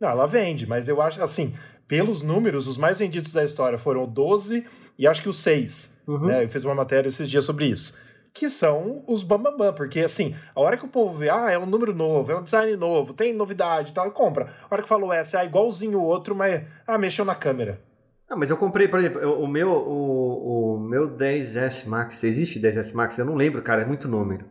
Não, 0.00 0.08
ela 0.10 0.26
vende, 0.26 0.66
mas 0.66 0.88
eu 0.88 1.00
acho 1.00 1.22
assim, 1.22 1.54
pelos 1.88 2.20
números, 2.22 2.66
os 2.66 2.76
mais 2.76 2.98
vendidos 2.98 3.32
da 3.32 3.44
história 3.44 3.78
foram 3.78 4.04
o 4.04 4.06
12 4.06 4.66
e 4.98 5.06
acho 5.06 5.22
que 5.22 5.28
o 5.28 5.32
6. 5.32 6.02
Uhum. 6.06 6.26
Né? 6.26 6.44
Eu 6.44 6.48
fiz 6.48 6.64
uma 6.64 6.74
matéria 6.74 7.08
esses 7.08 7.28
dias 7.28 7.44
sobre 7.44 7.66
isso. 7.66 7.98
Que 8.34 8.50
são 8.50 9.02
os 9.08 9.22
bambambam, 9.22 9.72
porque 9.72 10.00
assim, 10.00 10.34
a 10.54 10.60
hora 10.60 10.76
que 10.76 10.84
o 10.84 10.88
povo 10.88 11.16
vê, 11.18 11.30
ah, 11.30 11.50
é 11.50 11.58
um 11.58 11.64
número 11.64 11.94
novo, 11.94 12.30
é 12.30 12.38
um 12.38 12.42
design 12.42 12.76
novo, 12.76 13.14
tem 13.14 13.32
novidade 13.32 13.92
e 13.92 13.94
tal, 13.94 14.10
compra. 14.10 14.50
A 14.68 14.74
hora 14.74 14.82
que 14.82 14.92
o 14.92 15.12
S, 15.12 15.34
ah, 15.36 15.44
igualzinho 15.44 15.98
o 15.98 16.04
outro, 16.04 16.34
mas, 16.36 16.62
ah, 16.86 16.98
mexeu 16.98 17.24
na 17.24 17.34
câmera. 17.34 17.80
Ah, 18.28 18.36
mas 18.36 18.50
eu 18.50 18.56
comprei, 18.58 18.88
por 18.88 18.98
exemplo, 18.98 19.20
eu- 19.20 19.40
o 19.40 19.46
meu, 19.46 19.70
o, 19.70 20.74
o 20.74 20.80
meu 20.80 21.08
10S 21.08 21.86
Max, 21.88 22.22
existe 22.24 22.58
10S 22.60 22.92
Max? 22.92 23.16
Eu 23.16 23.24
não 23.24 23.36
lembro, 23.36 23.62
cara, 23.62 23.82
é 23.82 23.86
muito 23.86 24.08
número. 24.08 24.44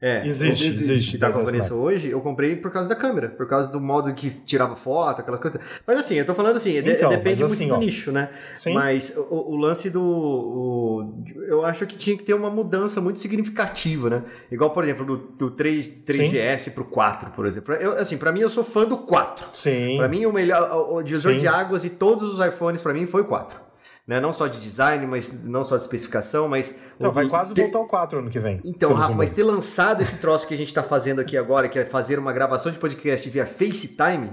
É, 0.00 0.24
Existe, 0.24 0.68
existe 0.68 1.10
Que 1.12 1.18
com 1.18 1.24
a 1.24 1.28
10S 1.28 1.44
Vanessa 1.44 1.74
Max. 1.74 1.84
hoje, 1.84 2.08
eu 2.08 2.20
comprei 2.20 2.54
por 2.54 2.70
causa 2.70 2.88
da 2.88 2.94
câmera, 2.94 3.30
por 3.30 3.48
causa 3.48 3.68
do 3.68 3.80
modo 3.80 4.14
que 4.14 4.30
tirava 4.46 4.76
foto, 4.76 5.20
aquelas 5.20 5.40
coisas. 5.40 5.60
Mas 5.84 5.98
assim, 5.98 6.14
eu 6.14 6.24
tô 6.24 6.34
falando 6.36 6.54
assim, 6.54 6.80
de- 6.80 6.92
Então, 6.92 7.08
depende 7.10 7.40
mas 7.42 7.50
muito 7.50 7.52
assim, 7.54 7.68
do 7.68 7.74
ó, 7.74 7.78
nicho, 7.78 8.12
né? 8.12 8.30
Sim. 8.54 8.74
Mas 8.74 9.12
o, 9.16 9.34
o 9.52 9.56
lance 9.56 9.90
do. 9.90 10.00
o- 10.02 11.24
eu 11.48 11.64
acho 11.64 11.84
que 11.86 11.96
tinha 11.96 12.16
que 12.16 12.22
ter 12.22 12.34
uma 12.34 12.48
mudança 12.48 13.00
muito 13.00 13.18
significativa, 13.18 14.08
né? 14.08 14.22
Igual, 14.52 14.70
por 14.70 14.84
exemplo, 14.84 15.04
do, 15.04 15.16
do 15.16 15.50
3, 15.50 15.88
3GS 16.06 16.70
pro 16.74 16.84
4, 16.84 17.30
por 17.32 17.44
exemplo. 17.44 17.74
Eu, 17.74 17.98
assim, 17.98 18.16
pra 18.16 18.30
mim, 18.30 18.40
eu 18.40 18.50
sou 18.50 18.62
fã 18.62 18.84
do 18.84 18.98
4. 18.98 19.48
Sim. 19.52 19.96
Pra 19.96 20.06
mim, 20.08 20.24
o 20.26 20.32
melhor, 20.32 20.70
o, 20.70 20.96
o 20.96 21.02
divisor 21.02 21.32
Sim. 21.32 21.38
de 21.38 21.48
águas 21.48 21.82
de 21.82 21.90
todos 21.90 22.38
os 22.38 22.46
iPhones, 22.46 22.80
pra 22.80 22.92
mim, 22.92 23.04
foi 23.06 23.22
o 23.22 23.24
4. 23.24 23.67
Né? 24.08 24.18
Não 24.18 24.32
só 24.32 24.46
de 24.46 24.58
design, 24.58 25.06
mas 25.06 25.44
não 25.44 25.62
só 25.62 25.76
de 25.76 25.82
especificação, 25.82 26.48
mas. 26.48 26.74
Então, 26.96 27.10
o- 27.10 27.12
vai 27.12 27.28
quase 27.28 27.52
ter- 27.54 27.62
voltar 27.62 27.78
ao 27.78 27.86
4 27.86 28.18
ano 28.20 28.30
que 28.30 28.40
vem. 28.40 28.58
Então, 28.64 28.94
Rafa, 28.94 29.12
mas 29.14 29.28
ter 29.30 29.42
lançado 29.44 30.00
esse 30.00 30.18
troço 30.18 30.48
que 30.48 30.54
a 30.54 30.56
gente 30.56 30.72
tá 30.72 30.82
fazendo 30.82 31.20
aqui 31.20 31.36
agora, 31.36 31.68
que 31.68 31.78
é 31.78 31.84
fazer 31.84 32.18
uma 32.18 32.32
gravação 32.32 32.72
de 32.72 32.78
podcast 32.78 33.28
via 33.28 33.44
FaceTime, 33.44 34.32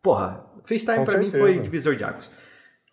porra, 0.00 0.44
FaceTime 0.64 1.04
pra 1.04 1.18
mim 1.18 1.30
foi 1.32 1.58
divisor 1.58 1.96
de 1.96 2.04
águas. 2.04 2.30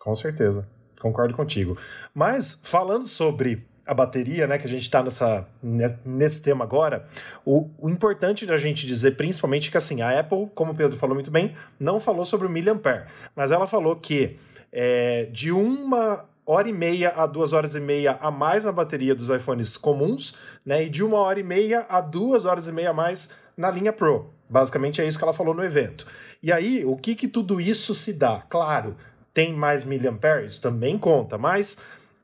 Com 0.00 0.14
certeza. 0.16 0.68
Concordo 1.00 1.32
contigo. 1.34 1.78
Mas, 2.12 2.60
falando 2.64 3.06
sobre 3.06 3.64
a 3.86 3.94
bateria, 3.94 4.48
né, 4.48 4.58
que 4.58 4.66
a 4.66 4.68
gente 4.68 4.82
está 4.82 5.00
nessa, 5.04 5.46
ne- 5.62 5.96
nesse 6.04 6.42
tema 6.42 6.64
agora, 6.64 7.06
o, 7.44 7.70
o 7.78 7.88
importante 7.88 8.44
da 8.44 8.56
gente 8.56 8.84
dizer, 8.84 9.12
principalmente, 9.12 9.70
que 9.70 9.76
assim, 9.76 10.02
a 10.02 10.18
Apple, 10.18 10.50
como 10.56 10.72
o 10.72 10.74
Pedro 10.74 10.96
falou 10.98 11.14
muito 11.14 11.30
bem, 11.30 11.54
não 11.78 12.00
falou 12.00 12.24
sobre 12.24 12.48
o 12.48 12.50
miliampere, 12.50 13.04
mas 13.36 13.52
ela 13.52 13.68
falou 13.68 13.94
que 13.94 14.36
é, 14.78 15.24
de 15.32 15.50
uma 15.50 16.26
hora 16.44 16.68
e 16.68 16.72
meia 16.72 17.08
a 17.16 17.26
duas 17.26 17.54
horas 17.54 17.74
e 17.74 17.80
meia 17.80 18.18
a 18.20 18.30
mais 18.30 18.66
na 18.66 18.72
bateria 18.72 19.14
dos 19.14 19.30
iPhones 19.30 19.78
comuns, 19.78 20.36
né, 20.66 20.84
e 20.84 20.90
de 20.90 21.02
uma 21.02 21.16
hora 21.16 21.40
e 21.40 21.42
meia 21.42 21.86
a 21.88 21.98
duas 22.02 22.44
horas 22.44 22.68
e 22.68 22.72
meia 22.72 22.90
a 22.90 22.92
mais 22.92 23.30
na 23.56 23.70
linha 23.70 23.90
Pro. 23.90 24.30
Basicamente 24.50 25.00
é 25.00 25.08
isso 25.08 25.16
que 25.16 25.24
ela 25.24 25.32
falou 25.32 25.54
no 25.54 25.64
evento. 25.64 26.06
E 26.42 26.52
aí, 26.52 26.84
o 26.84 26.94
que 26.94 27.14
que 27.14 27.26
tudo 27.26 27.58
isso 27.58 27.94
se 27.94 28.12
dá? 28.12 28.44
Claro, 28.50 28.94
tem 29.32 29.54
mais 29.54 29.82
miliamperes? 29.82 30.58
Também 30.58 30.98
conta, 30.98 31.38
mas 31.38 31.78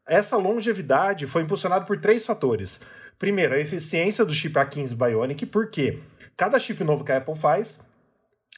essa 0.07 0.37
longevidade 0.37 1.27
foi 1.27 1.43
impulsionada 1.43 1.87
por 1.87 1.99
três 1.99 2.27
fatores. 2.27 2.83
Primeiro, 3.19 3.55
a 3.55 3.59
eficiência 3.59 4.27
do 4.27 4.35
chip 4.35 4.55
A15 4.57 4.95
Bionic, 4.95 5.47
porque 5.47 6.01
cada 6.37 6.59
chip 6.59 6.85
novo 6.85 7.03
que 7.03 7.13
a 7.13 7.17
Apple 7.17 7.35
faz, 7.35 7.92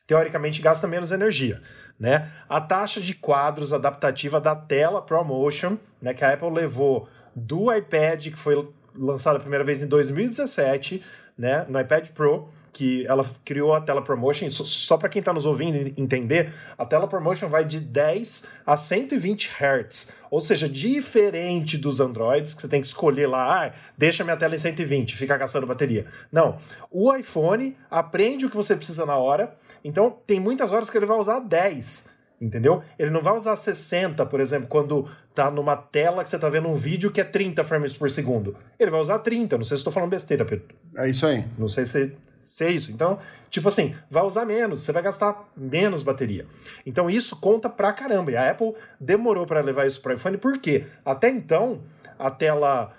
teoricamente, 0.07 0.61
gasta 0.61 0.87
menos 0.87 1.11
energia. 1.11 1.61
Né? 1.99 2.31
A 2.49 2.61
taxa 2.61 3.01
de 3.01 3.14
quadros 3.14 3.73
adaptativa 3.73 4.40
da 4.40 4.55
tela 4.55 5.01
ProMotion, 5.01 5.77
né, 6.03 6.12
que 6.12 6.25
a 6.25 6.33
Apple 6.33 6.51
levou 6.51 7.09
do 7.35 7.73
iPad, 7.73 8.25
que 8.25 8.37
foi 8.37 8.69
lançado 8.97 9.37
a 9.37 9.40
primeira 9.40 9.64
vez 9.64 9.83
em 9.83 9.87
2017, 9.87 11.03
né, 11.38 11.64
no 11.69 11.81
iPad 11.81 12.09
Pro, 12.09 12.49
que 12.73 13.07
ela 13.07 13.25
criou 13.45 13.73
a 13.73 13.81
tela 13.81 14.03
ProMotion. 14.03 14.51
Só, 14.51 14.97
para 14.97 15.09
quem 15.09 15.21
está 15.21 15.33
nos 15.33 15.47
ouvindo 15.47 15.77
entender, 15.97 16.53
a 16.77 16.85
tela 16.85 17.07
ProMotion 17.07 17.49
vai 17.49 17.64
de 17.64 17.79
10 17.79 18.49
a 18.67 18.77
120 18.77 19.49
Hz, 19.49 20.12
ou 20.29 20.40
seja, 20.40 20.69
diferente 20.69 21.79
dos 21.79 22.01
Androids, 22.01 22.53
que 22.53 22.61
você 22.61 22.69
tem 22.69 22.81
que 22.81 22.88
escolher 22.88 23.29
lá, 23.29 23.67
ah, 23.67 23.73
deixa 23.97 24.25
minha 24.25 24.37
tela 24.37 24.57
em 24.57 24.59
120, 24.59 25.14
fica 25.14 25.37
gastando 25.37 25.67
bateria. 25.67 26.07
Não, 26.31 26.59
o 26.90 27.14
iPhone 27.14 27.77
aprende 27.88 28.47
o 28.47 28.51
que 28.51 28.57
você 28.57 28.75
precisa 28.75 29.07
na 29.07 29.17
hora, 29.17 29.57
então 29.85 30.11
tem 30.27 30.40
muitas 30.40 30.73
horas 30.73 30.88
que 30.88 30.97
ele 30.97 31.07
vai 31.07 31.18
usar 31.18 31.38
10. 31.40 32.14
Entendeu? 32.40 32.83
Ele 32.99 33.11
não 33.11 33.23
vai 33.23 33.35
usar 33.35 33.55
60, 33.57 34.27
por 34.27 34.40
exemplo, 34.40 34.66
quando 34.66 35.09
tá 35.35 35.51
numa 35.51 35.77
tela 35.77 36.23
que 36.23 36.29
você 36.29 36.38
tá 36.38 36.49
vendo 36.49 36.68
um 36.68 36.77
vídeo 36.77 37.11
que 37.11 37.20
é 37.20 37.25
30 37.25 37.62
frames 37.64 37.97
por 37.97 38.11
segundo. 38.11 38.57
Ele 38.79 38.90
vai 38.90 39.01
usar 39.01 39.20
30. 39.20 39.57
Não 39.57 39.64
sei 39.64 39.77
se 39.77 39.81
estou 39.81 39.92
falando 39.92 40.11
besteira, 40.11 40.44
Pedro. 40.44 40.75
É 40.97 41.09
isso 41.09 41.25
aí. 41.25 41.44
Não 41.57 41.68
sei 41.68 41.87
se, 41.87 42.12
é 42.61 42.70
isso. 42.70 42.90
Então, 42.90 43.18
tipo 43.49 43.68
assim, 43.68 43.94
vai 44.11 44.25
usar 44.25 44.44
menos, 44.44 44.83
você 44.83 44.92
vai 44.92 45.03
gastar 45.03 45.49
menos 45.57 46.03
bateria. 46.03 46.44
Então, 46.85 47.09
isso 47.09 47.37
conta 47.37 47.68
pra 47.68 47.92
caramba. 47.92 48.33
E 48.33 48.37
a 48.37 48.51
Apple 48.51 48.75
demorou 49.01 49.47
para 49.47 49.61
levar 49.61 49.87
isso 49.87 50.01
para 50.01 50.14
iPhone, 50.14 50.37
por 50.37 50.59
quê? 50.59 50.85
Até 51.05 51.31
então, 51.31 51.83
a 52.18 52.31
tela 52.31 52.92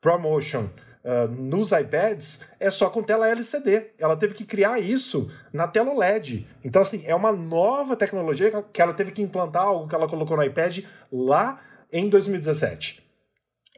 ProMotion 0.00 0.68
uh, 1.08 1.26
nos 1.28 1.72
iPads 1.72 2.50
é 2.60 2.70
só 2.70 2.90
com 2.90 3.02
tela 3.02 3.26
LCD. 3.26 3.92
Ela 3.98 4.16
teve 4.16 4.34
que 4.34 4.44
criar 4.44 4.78
isso 4.78 5.30
na 5.52 5.66
tela 5.66 5.90
OLED. 5.90 6.46
Então, 6.62 6.82
assim, 6.82 7.02
é 7.06 7.14
uma 7.14 7.32
nova 7.32 7.96
tecnologia 7.96 8.62
que 8.72 8.82
ela 8.82 8.92
teve 8.92 9.12
que 9.12 9.22
implantar, 9.22 9.62
algo 9.62 9.88
que 9.88 9.94
ela 9.94 10.06
colocou 10.06 10.36
no 10.36 10.44
iPad 10.44 10.84
lá 11.10 11.60
em 11.90 12.08
2017. 12.08 13.02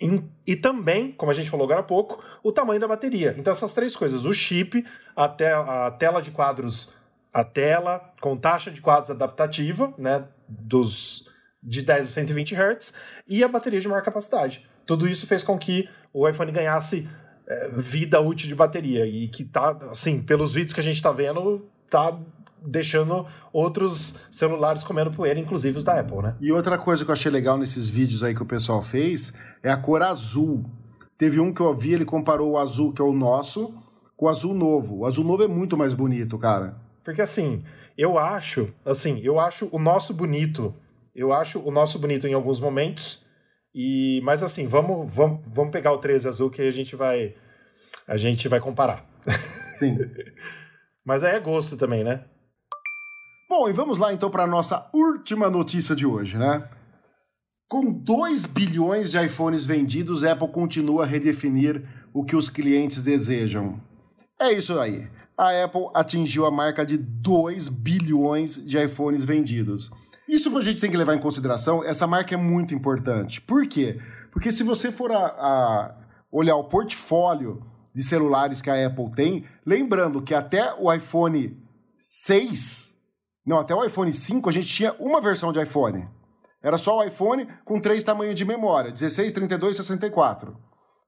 E, 0.03 0.23
e 0.47 0.57
também, 0.57 1.13
como 1.13 1.31
a 1.31 1.35
gente 1.35 1.51
falou 1.51 1.65
agora 1.65 1.81
há 1.81 1.85
pouco, 1.85 2.23
o 2.43 2.51
tamanho 2.51 2.81
da 2.81 2.89
bateria. 2.89 3.35
Então, 3.39 3.53
essas 3.53 3.75
três 3.75 3.95
coisas: 3.95 4.25
o 4.25 4.33
chip, 4.33 4.85
a, 5.15 5.29
te 5.29 5.45
a 5.45 5.91
tela 5.93 6.21
de 6.21 6.31
quadros, 6.31 6.95
a 7.33 7.45
tela 7.45 8.13
com 8.21 8.37
taxa 8.37 8.71
de 8.71 8.81
quadros 8.81 9.11
adaptativa, 9.11 9.95
né, 9.97 10.25
dos 10.49 11.31
de 11.63 11.83
10 11.83 12.03
a 12.03 12.07
120 12.07 12.55
Hz, 12.55 12.95
e 13.29 13.45
a 13.45 13.49
bateria 13.49 13.81
de 13.81 13.87
maior 13.87 14.03
capacidade. 14.03 14.67
Tudo 14.87 15.07
isso 15.07 15.27
fez 15.27 15.43
com 15.45 15.59
que 15.59 15.89
o 16.13 16.29
iPhone 16.29 16.51
ganhasse 16.51 17.09
é, 17.51 17.69
vida 17.69 18.21
útil 18.21 18.49
de 18.49 18.55
bateria 18.55 19.05
e 19.05 19.27
que 19.27 19.43
tá, 19.45 19.77
assim, 19.91 20.23
pelos 20.23 20.55
vídeos 20.55 20.73
que 20.73 20.79
a 20.79 20.85
gente 20.85 21.03
tá 21.03 21.11
vendo, 21.11 21.67
tá 21.91 22.17
deixando 22.65 23.27
outros 23.53 24.21
celulares 24.31 24.85
comendo 24.85 25.11
poeira, 25.11 25.41
inclusive 25.41 25.77
os 25.77 25.83
da 25.83 25.99
Apple, 25.99 26.23
né? 26.23 26.37
E 26.41 26.53
outra 26.53 26.79
coisa 26.79 27.05
que 27.05 27.11
eu 27.11 27.13
achei 27.13 27.29
legal 27.29 27.59
nesses 27.59 27.89
vídeos 27.89 28.23
aí 28.23 28.37
que 28.37 28.43
o 28.43 28.47
pessoal 28.47 28.83
fez 28.83 29.33
é 29.65 29.71
a 29.71 29.77
cor 29.77 30.01
azul. 30.01 30.65
Teve 31.19 31.41
um 31.41 31.53
que 31.53 31.61
eu 31.61 31.75
vi, 31.75 31.93
ele 31.93 32.05
comparou 32.05 32.53
o 32.53 32.59
azul, 32.59 32.93
que 32.93 33.03
é 33.03 33.05
o 33.05 33.13
nosso, 33.13 33.75
com 34.17 34.27
o 34.27 34.29
azul 34.29 34.55
novo. 34.55 34.99
O 34.99 35.07
azul 35.07 35.25
novo 35.25 35.43
é 35.43 35.49
muito 35.49 35.77
mais 35.77 35.93
bonito, 35.93 36.39
cara. 36.39 36.77
Porque 37.03 37.21
assim, 37.21 37.65
eu 37.99 38.17
acho, 38.17 38.73
assim, 38.85 39.21
eu 39.25 39.41
acho 39.41 39.69
o 39.73 39.79
nosso 39.81 40.15
bonito. 40.15 40.73
Eu 41.13 41.33
acho 41.33 41.59
o 41.59 41.73
nosso 41.73 41.99
bonito 41.99 42.29
em 42.29 42.33
alguns 42.33 42.61
momentos. 42.61 43.27
E 43.75 44.21
mas 44.23 44.43
assim, 44.43 44.69
vamos 44.69 45.13
vamos, 45.13 45.41
vamos 45.53 45.73
pegar 45.73 45.93
o 45.93 45.99
13 45.99 46.29
azul 46.29 46.51
que 46.51 46.63
a 46.63 46.71
gente 46.71 46.95
vai 46.95 47.35
a 48.11 48.17
gente 48.17 48.49
vai 48.49 48.59
comparar. 48.59 49.07
Sim. 49.73 49.97
Mas 51.07 51.23
aí 51.23 51.37
é 51.37 51.41
gosto 51.41 51.77
também, 51.77 52.03
né? 52.03 52.25
Bom, 53.49 53.69
e 53.69 53.73
vamos 53.73 54.01
lá 54.01 54.13
então 54.13 54.29
para 54.29 54.43
a 54.43 54.49
nossa 54.49 54.91
última 54.93 55.49
notícia 55.49 55.95
de 55.95 56.05
hoje, 56.05 56.37
né? 56.37 56.69
Com 57.69 57.93
2 57.93 58.47
bilhões 58.47 59.13
de 59.13 59.25
iPhones 59.25 59.65
vendidos, 59.65 60.25
a 60.25 60.33
Apple 60.33 60.49
continua 60.49 61.05
a 61.05 61.07
redefinir 61.07 61.85
o 62.13 62.25
que 62.25 62.35
os 62.35 62.51
clientes 62.51 63.01
desejam. 63.01 63.81
É 64.41 64.53
isso 64.53 64.77
aí. 64.81 65.09
A 65.39 65.63
Apple 65.63 65.89
atingiu 65.95 66.45
a 66.45 66.51
marca 66.51 66.85
de 66.85 66.97
2 66.97 67.69
bilhões 67.69 68.57
de 68.57 68.77
iPhones 68.77 69.25
vendidos. 69.25 69.89
Isso 70.29 70.57
a 70.59 70.63
gente 70.63 70.81
tem 70.81 70.91
que 70.91 70.97
levar 70.97 71.15
em 71.15 71.21
consideração, 71.21 71.85
essa 71.85 72.09
marca 72.09 72.35
é 72.35 72.37
muito 72.37 72.75
importante. 72.75 73.41
Por 73.41 73.69
quê? 73.69 74.01
Porque 74.33 74.51
se 74.51 74.65
você 74.65 74.91
for 74.91 75.13
a, 75.13 75.27
a 75.27 75.95
olhar 76.33 76.57
o 76.57 76.65
portfólio 76.65 77.71
de 77.95 78.03
celulares 78.03 78.63
que 78.63 78.71
a 78.71 78.87
Apple 78.87 79.11
tem, 79.15 79.45
lembrando 79.67 80.23
que 80.23 80.35
até 80.35 80.75
o 80.75 80.93
iPhone 80.93 81.57
6, 81.99 82.95
não, 83.45 83.59
até 83.59 83.75
o 83.75 83.85
iPhone 83.85 84.13
5 84.13 84.49
a 84.49 84.53
gente 84.53 84.69
tinha 84.69 84.95
uma 84.99 85.21
versão 85.21 85.53
de 85.53 85.63
iPhone. 85.63 86.07
Era 86.63 86.77
só 86.77 86.99
o 86.99 87.05
iPhone 87.05 87.49
com 87.65 87.81
três 87.81 88.05
tamanhos 88.05 88.35
de 88.35 88.45
memória, 88.45 88.93
16, 88.93 89.33
32 89.33 89.77
e 89.77 89.83
64. 89.83 90.57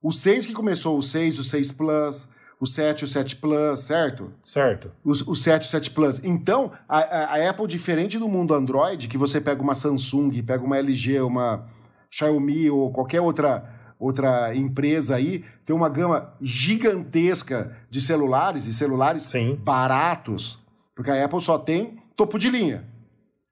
O 0.03 0.11
6 0.11 0.47
que 0.47 0.53
começou, 0.53 0.99
o 0.99 1.03
6, 1.03 1.39
o 1.39 1.45
6 1.45 1.73
Plus, 1.73 2.29
o 2.59 2.67
7 2.67 3.01
e 3.01 3.05
o 3.05 3.09
7 3.09 3.37
Plus, 3.37 3.81
certo? 3.81 4.33
Certo. 4.43 4.93
O, 5.05 5.11
o 5.11 5.37
7 5.37 5.65
e 5.65 5.67
o 5.67 5.71
7 5.71 5.91
Plus. 5.91 6.21
Então, 6.25 6.71
a, 6.89 6.99
a, 6.99 7.25
a 7.35 7.51
Apple, 7.51 7.67
diferente 7.67 8.19
do 8.19 8.29
mundo 8.29 8.55
Android, 8.55 9.09
que 9.09 9.19
você 9.19 9.41
pega 9.41 9.61
uma 9.61 9.75
Samsung, 9.75 10.31
pega 10.43 10.65
uma 10.65 10.79
LG, 10.79 11.21
uma 11.21 11.67
Xiaomi 12.11 12.71
ou 12.71 12.93
qualquer 12.93 13.21
outra, 13.21 13.69
outra 14.03 14.55
empresa 14.55 15.15
aí, 15.15 15.45
tem 15.65 15.75
uma 15.75 15.89
gama 15.89 16.35
gigantesca 16.41 17.77
de 17.89 18.01
celulares 18.01 18.67
e 18.67 18.73
celulares 18.73 19.23
Sim. 19.23 19.55
baratos, 19.55 20.59
porque 20.95 21.11
a 21.11 21.25
Apple 21.25 21.41
só 21.41 21.57
tem 21.57 21.99
topo 22.17 22.37
de 22.37 22.51
linha, 22.51 22.85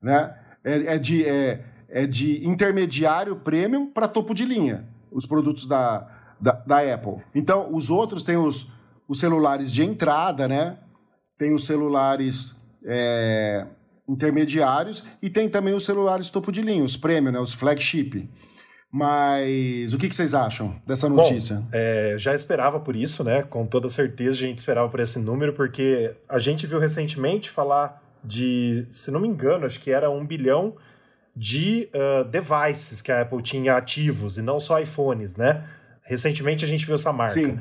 né? 0.03 0.37
É, 0.65 0.95
é 0.95 0.99
de, 0.99 1.25
é, 1.25 1.65
é 1.89 2.07
de 2.07 2.45
intermediário 2.45 3.37
premium 3.37 3.87
para 3.87 4.09
topo 4.09 4.35
de 4.35 4.45
linha, 4.45 4.89
os 5.13 5.25
produtos 5.25 5.67
da, 5.67 6.09
da, 6.41 6.53
da 6.53 6.95
Apple. 6.95 7.23
Então, 7.33 7.73
os 7.73 7.89
outros 7.89 8.25
têm 8.25 8.37
os, 8.37 8.67
os 9.07 9.21
celulares 9.21 9.71
de 9.71 9.85
entrada, 9.85 10.49
né? 10.49 10.79
Tem 11.39 11.55
os 11.55 11.65
celulares 11.65 12.57
é, 12.85 13.67
intermediários 14.09 15.05
e 15.23 15.31
tem 15.31 15.49
também 15.49 15.75
os 15.75 15.85
celulares 15.85 16.29
topo 16.29 16.51
de 16.51 16.61
linha, 16.61 16.83
os 16.83 16.97
premium, 16.97 17.31
né? 17.31 17.39
Os 17.39 17.55
flagship. 17.55 18.29
Mas 18.93 19.95
o 19.95 19.99
que, 19.99 20.09
que 20.09 20.17
vocês 20.17 20.35
acham 20.35 20.75
dessa 20.85 21.09
notícia? 21.09 21.57
Bom, 21.57 21.69
é, 21.71 22.17
já 22.19 22.35
esperava 22.35 22.81
por 22.81 22.97
isso, 22.97 23.23
né? 23.23 23.43
Com 23.43 23.65
toda 23.65 23.89
certeza 23.89 24.37
a 24.37 24.39
gente 24.39 24.59
esperava 24.59 24.89
por 24.89 24.99
esse 24.99 25.19
número, 25.19 25.53
porque 25.53 26.13
a 26.29 26.41
gente 26.41 26.67
viu 26.67 26.79
recentemente 26.81 27.49
falar 27.49 28.03
de, 28.25 28.85
se 28.89 29.13
não 29.13 29.21
me 29.21 29.29
engano, 29.29 29.65
acho 29.65 29.81
que 29.81 29.93
era 29.93 30.11
um 30.11 30.27
bilhão 30.27 30.75
de 31.37 31.89
uh, 31.95 32.25
devices 32.25 33.01
que 33.01 33.13
a 33.13 33.23
Apple 33.23 33.41
tinha 33.43 33.77
ativos, 33.77 34.37
e 34.37 34.43
não 34.43 34.59
só 34.59 34.81
iPhones, 34.81 35.37
né? 35.37 35.65
Recentemente 36.03 36.65
a 36.65 36.69
gente 36.69 36.85
viu 36.85 36.97
essa 36.97 37.13
marca. 37.13 37.33
Sim. 37.33 37.59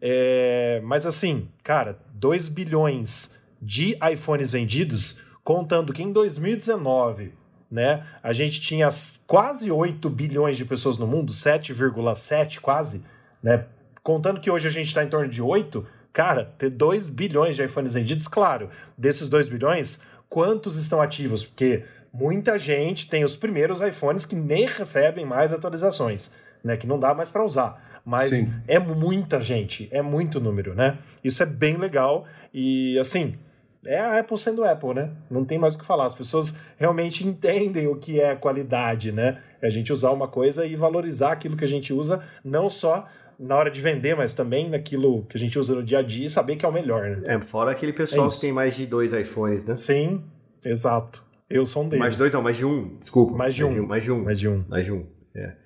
É, 0.00 0.80
mas 0.82 1.04
assim, 1.04 1.48
cara, 1.62 1.98
2 2.14 2.48
bilhões 2.48 3.38
de 3.60 3.98
iPhones 4.12 4.52
vendidos, 4.52 5.20
contando 5.44 5.92
que 5.92 6.02
em 6.02 6.10
2019 6.10 7.34
né? 7.70 8.04
A 8.22 8.32
gente 8.32 8.60
tinha 8.60 8.88
quase 9.26 9.70
8 9.70 10.10
bilhões 10.10 10.56
de 10.56 10.64
pessoas 10.64 10.98
no 10.98 11.06
mundo, 11.06 11.32
7,7 11.32 12.60
quase, 12.60 13.04
né? 13.42 13.66
Contando 14.02 14.40
que 14.40 14.50
hoje 14.50 14.66
a 14.66 14.70
gente 14.70 14.88
está 14.88 15.04
em 15.04 15.08
torno 15.08 15.28
de 15.28 15.40
8, 15.40 15.86
cara, 16.12 16.52
ter 16.58 16.70
2 16.70 17.08
bilhões 17.10 17.54
de 17.54 17.62
iPhones 17.62 17.94
vendidos, 17.94 18.26
claro, 18.26 18.70
desses 18.96 19.28
2 19.28 19.48
bilhões, 19.48 20.02
quantos 20.28 20.76
estão 20.76 21.00
ativos? 21.00 21.44
Porque 21.44 21.84
muita 22.12 22.58
gente 22.58 23.08
tem 23.08 23.24
os 23.24 23.36
primeiros 23.36 23.80
iPhones 23.80 24.24
que 24.24 24.34
nem 24.34 24.66
recebem 24.66 25.24
mais 25.24 25.52
atualizações, 25.52 26.32
né? 26.64 26.76
Que 26.76 26.86
não 26.86 26.98
dá 26.98 27.14
mais 27.14 27.28
para 27.28 27.44
usar. 27.44 28.00
Mas 28.04 28.30
Sim. 28.30 28.52
é 28.66 28.78
muita 28.78 29.40
gente, 29.42 29.88
é 29.92 30.02
muito 30.02 30.40
número, 30.40 30.74
né? 30.74 30.98
Isso 31.22 31.42
é 31.42 31.46
bem 31.46 31.76
legal 31.76 32.26
e 32.52 32.98
assim, 32.98 33.38
é 33.86 33.98
a 33.98 34.18
Apple 34.18 34.38
sendo 34.38 34.64
Apple, 34.64 34.94
né? 34.94 35.10
Não 35.30 35.44
tem 35.44 35.58
mais 35.58 35.74
o 35.74 35.78
que 35.78 35.84
falar. 35.84 36.06
As 36.06 36.14
pessoas 36.14 36.58
realmente 36.76 37.26
entendem 37.26 37.86
o 37.86 37.96
que 37.96 38.20
é 38.20 38.34
qualidade, 38.34 39.10
né? 39.12 39.42
É 39.60 39.66
a 39.66 39.70
gente 39.70 39.92
usar 39.92 40.10
uma 40.10 40.28
coisa 40.28 40.66
e 40.66 40.76
valorizar 40.76 41.32
aquilo 41.32 41.56
que 41.56 41.64
a 41.64 41.68
gente 41.68 41.92
usa, 41.92 42.22
não 42.44 42.68
só 42.68 43.06
na 43.38 43.56
hora 43.56 43.70
de 43.70 43.80
vender, 43.80 44.14
mas 44.14 44.34
também 44.34 44.68
naquilo 44.68 45.24
que 45.24 45.36
a 45.36 45.40
gente 45.40 45.58
usa 45.58 45.74
no 45.74 45.82
dia 45.82 46.00
a 46.00 46.02
dia 46.02 46.26
e 46.26 46.30
saber 46.30 46.56
que 46.56 46.66
é 46.66 46.68
o 46.68 46.72
melhor, 46.72 47.16
né? 47.16 47.22
É, 47.34 47.40
fora 47.40 47.70
aquele 47.70 47.92
pessoal 47.92 48.28
É 48.28 48.30
que 48.30 48.40
tem 48.40 48.52
mais 48.52 48.76
de 48.76 48.86
dois 48.86 49.14
iPhones, 49.14 49.64
né? 49.64 49.76
Sim, 49.76 50.22
exato. 50.64 51.24
Eu 51.48 51.64
sou 51.64 51.82
um 51.82 51.88
deles. 51.88 52.00
Mais 52.00 52.12
de 52.12 52.18
dois 52.18 52.32
não, 52.32 52.42
mais 52.42 52.56
de 52.56 52.66
um, 52.66 52.98
desculpa. 52.98 53.34
Mais 53.34 53.54
de 53.54 53.64
um. 53.64 53.86
Mais 53.86 54.04
de 54.04 54.12
um. 54.12 54.22
Mais 54.22 54.38
de 54.38 54.48
um. 54.48 54.64
Mais 54.68 54.84
de 54.84 54.92
um. 54.92 55.06
É. 55.34 55.56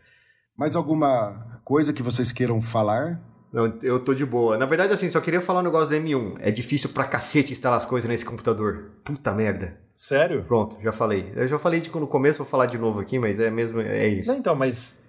Mais 0.56 0.76
alguma 0.76 1.60
coisa 1.64 1.92
que 1.92 2.02
vocês 2.02 2.32
queiram 2.32 2.60
falar? 2.62 3.20
Não, 3.54 3.72
eu 3.84 4.00
tô 4.00 4.12
de 4.12 4.26
boa. 4.26 4.58
Na 4.58 4.66
verdade, 4.66 4.92
assim, 4.92 5.08
só 5.08 5.20
queria 5.20 5.40
falar 5.40 5.60
um 5.60 5.62
negócio 5.62 5.88
do 5.88 5.94
M1. 5.94 6.38
É 6.40 6.50
difícil 6.50 6.90
pra 6.90 7.04
cacete 7.04 7.52
instalar 7.52 7.78
as 7.78 7.86
coisas 7.86 8.10
nesse 8.10 8.24
computador. 8.24 8.90
Puta 9.04 9.32
merda. 9.32 9.78
Sério? 9.94 10.42
Pronto, 10.42 10.76
já 10.82 10.90
falei. 10.90 11.32
Eu 11.36 11.46
já 11.46 11.56
falei 11.56 11.80
de 11.80 11.88
no 11.88 12.08
começo, 12.08 12.38
vou 12.38 12.46
falar 12.48 12.66
de 12.66 12.76
novo 12.76 12.98
aqui, 12.98 13.16
mas 13.16 13.38
é 13.38 13.52
mesmo, 13.52 13.80
é 13.80 14.08
isso. 14.08 14.28
Não, 14.28 14.36
então, 14.36 14.56
mas, 14.56 15.04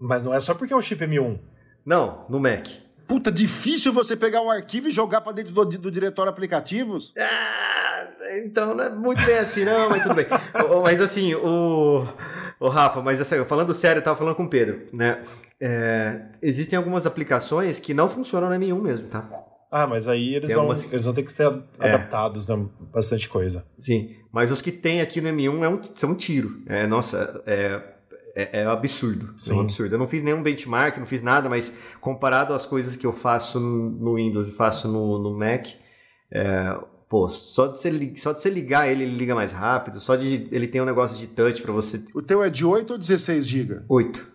mas 0.00 0.24
não 0.24 0.32
é 0.32 0.40
só 0.40 0.54
porque 0.54 0.72
é 0.72 0.76
o 0.76 0.80
chip 0.80 1.04
M1. 1.04 1.38
Não, 1.84 2.24
no 2.30 2.40
Mac. 2.40 2.66
Puta, 3.06 3.30
difícil 3.30 3.92
você 3.92 4.16
pegar 4.16 4.40
um 4.40 4.50
arquivo 4.50 4.88
e 4.88 4.90
jogar 4.90 5.20
pra 5.20 5.32
dentro 5.32 5.52
do, 5.52 5.62
do 5.62 5.90
diretório 5.90 6.32
aplicativos? 6.32 7.12
Ah, 7.18 8.08
então 8.42 8.74
não 8.74 8.84
é 8.84 8.88
muito 8.88 9.22
bem 9.22 9.36
assim, 9.36 9.66
não, 9.66 9.90
mas 9.90 10.02
tudo 10.02 10.14
bem. 10.14 10.26
Mas 10.82 10.98
assim, 10.98 11.34
o, 11.34 12.06
o 12.58 12.68
Rafa, 12.68 13.02
mas 13.02 13.20
assim, 13.20 13.44
falando 13.44 13.74
sério, 13.74 14.00
eu 14.00 14.02
tava 14.02 14.16
falando 14.16 14.34
com 14.34 14.44
o 14.44 14.48
Pedro, 14.48 14.86
né? 14.94 15.22
É, 15.60 16.22
existem 16.42 16.76
algumas 16.76 17.06
aplicações 17.06 17.78
que 17.78 17.94
não 17.94 18.08
funcionam 18.08 18.48
na 18.48 18.58
M1 18.58 18.80
mesmo, 18.80 19.08
tá? 19.08 19.28
Ah, 19.70 19.86
mas 19.86 20.06
aí 20.06 20.34
eles 20.34 20.48
Tem 20.48 20.54
vão, 20.56 20.64
algumas- 20.64 20.92
eles 20.92 21.04
vão 21.04 21.14
ter 21.14 21.22
que 21.22 21.32
ser 21.32 21.46
adaptados, 21.78 22.46
né? 22.46 22.66
Bastante 22.92 23.28
coisa. 23.28 23.64
Sim, 23.78 24.16
mas 24.30 24.50
os 24.50 24.60
que 24.60 24.70
tem 24.70 25.00
aqui 25.00 25.20
no 25.20 25.28
M1 25.28 25.64
é 25.64 25.68
um, 25.68 25.80
são 25.94 26.10
um 26.10 26.14
tiro. 26.14 26.62
É, 26.66 26.86
nossa, 26.86 27.42
é, 27.46 27.80
é, 28.34 28.60
é 28.60 28.66
absurdo. 28.66 29.30
É 29.30 29.32
Sim. 29.38 29.54
um 29.54 29.60
absurdo. 29.60 29.94
Eu 29.94 29.98
não 29.98 30.06
fiz 30.06 30.22
nenhum 30.22 30.42
benchmark, 30.42 30.98
não 30.98 31.06
fiz 31.06 31.22
nada, 31.22 31.48
mas 31.48 31.74
comparado 32.02 32.52
às 32.52 32.66
coisas 32.66 32.96
que 32.96 33.06
eu 33.06 33.12
faço 33.14 33.58
no 33.58 34.16
Windows 34.16 34.46
e 34.48 34.52
faço 34.52 34.88
no, 34.88 35.18
no 35.18 35.38
Mac, 35.38 35.66
é, 36.30 36.76
pô, 37.08 37.26
só 37.30 37.68
de, 37.68 37.78
você, 37.78 38.12
só 38.16 38.32
de 38.32 38.40
você 38.42 38.50
ligar 38.50 38.88
ele, 38.90 39.04
ele 39.04 39.16
liga 39.16 39.34
mais 39.34 39.52
rápido, 39.52 40.00
só 40.00 40.16
de 40.16 40.48
ele 40.50 40.66
tem 40.66 40.82
um 40.82 40.86
negócio 40.86 41.16
de 41.18 41.26
touch 41.28 41.62
pra 41.62 41.72
você. 41.72 42.02
O 42.14 42.20
teu 42.20 42.42
é 42.42 42.50
de 42.50 42.62
8 42.64 42.92
ou 42.92 42.98
16 42.98 43.46
GB? 43.46 43.82
8. 43.88 44.31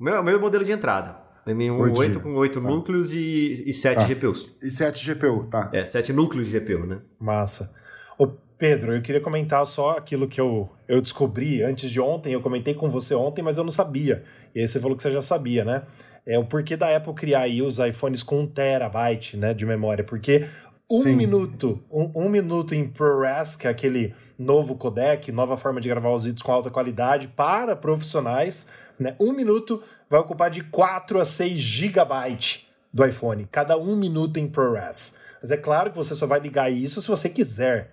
O 0.00 0.04
meu, 0.04 0.22
meu 0.22 0.40
modelo 0.40 0.64
de 0.64 0.72
entrada. 0.72 1.16
M1 1.46 1.78
Oito 1.78 1.98
8, 1.98 2.12
GB. 2.14 2.22
com 2.24 2.34
8 2.34 2.60
núcleos 2.60 3.12
e, 3.12 3.64
e 3.66 3.72
7 3.74 3.98
Tá. 3.98 4.06
GPUs. 4.06 4.48
E 4.62 4.70
7 4.70 5.14
GPU, 5.14 5.44
tá. 5.50 5.68
É, 5.74 5.84
7 5.84 6.12
núcleos 6.12 6.48
de 6.48 6.58
GPU, 6.58 6.86
né? 6.86 7.00
Massa. 7.18 7.74
Ô, 8.18 8.26
Pedro, 8.26 8.94
eu 8.94 9.02
queria 9.02 9.20
comentar 9.20 9.66
só 9.66 9.90
aquilo 9.90 10.26
que 10.26 10.40
eu, 10.40 10.70
eu 10.88 11.00
descobri 11.02 11.62
antes 11.62 11.90
de 11.90 12.00
ontem. 12.00 12.32
Eu 12.32 12.40
comentei 12.40 12.72
com 12.74 12.90
você 12.90 13.14
ontem, 13.14 13.42
mas 13.42 13.58
eu 13.58 13.64
não 13.64 13.70
sabia. 13.70 14.24
E 14.54 14.60
aí 14.60 14.68
você 14.68 14.80
falou 14.80 14.96
que 14.96 15.02
você 15.02 15.10
já 15.12 15.22
sabia, 15.22 15.64
né? 15.64 15.82
É 16.26 16.38
o 16.38 16.44
porquê 16.44 16.76
da 16.76 16.94
Apple 16.96 17.14
criar 17.14 17.40
aí 17.40 17.60
os 17.60 17.78
iPhones 17.78 18.22
com 18.22 18.40
1 18.40 18.46
terabyte 18.48 19.36
né, 19.36 19.52
de 19.52 19.64
memória. 19.66 20.04
Porque 20.04 20.46
um 20.90 21.02
Sim. 21.02 21.14
minuto, 21.14 21.82
um, 21.90 22.24
um 22.26 22.28
minuto 22.28 22.74
em 22.74 22.86
ProRes, 22.86 23.54
que 23.54 23.66
é 23.66 23.70
aquele 23.70 24.14
novo 24.38 24.76
codec, 24.76 25.30
nova 25.30 25.56
forma 25.56 25.80
de 25.80 25.88
gravar 25.88 26.10
os 26.10 26.24
vídeos 26.24 26.42
com 26.42 26.52
alta 26.52 26.70
qualidade 26.70 27.28
para 27.28 27.76
profissionais, 27.76 28.70
né? 29.00 29.16
Um 29.18 29.32
minuto 29.32 29.82
vai 30.08 30.20
ocupar 30.20 30.50
de 30.50 30.62
4 30.62 31.18
a 31.18 31.24
6 31.24 31.58
gigabytes 31.60 32.66
do 32.92 33.04
iPhone, 33.04 33.48
cada 33.50 33.76
um 33.78 33.96
minuto 33.96 34.36
em 34.38 34.46
ProRes. 34.48 35.18
Mas 35.40 35.50
é 35.50 35.56
claro 35.56 35.90
que 35.90 35.96
você 35.96 36.14
só 36.14 36.26
vai 36.26 36.38
ligar 36.40 36.70
isso 36.70 37.00
se 37.00 37.08
você 37.08 37.28
quiser, 37.28 37.92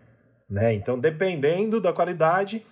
né? 0.50 0.74
Então, 0.74 1.00
dependendo 1.00 1.80
da 1.80 1.94
qualidade, 1.94 2.66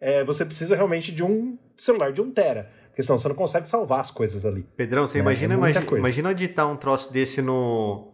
é, 0.00 0.22
você 0.24 0.44
precisa 0.44 0.76
realmente 0.76 1.10
de 1.12 1.22
um 1.24 1.58
celular 1.76 2.12
de 2.12 2.20
1 2.20 2.30
tera, 2.30 2.70
porque 2.88 3.02
senão 3.02 3.18
você 3.18 3.28
não 3.28 3.34
consegue 3.34 3.68
salvar 3.68 4.00
as 4.00 4.10
coisas 4.10 4.44
ali. 4.46 4.62
Pedrão, 4.76 5.06
você 5.06 5.18
É, 5.18 5.20
imagina, 5.20 5.54
é 5.54 5.56
imagina, 5.56 5.86
imagina 5.98 6.30
editar 6.32 6.66
um 6.66 6.76
troço 6.76 7.12
desse 7.12 7.40
no, 7.42 8.12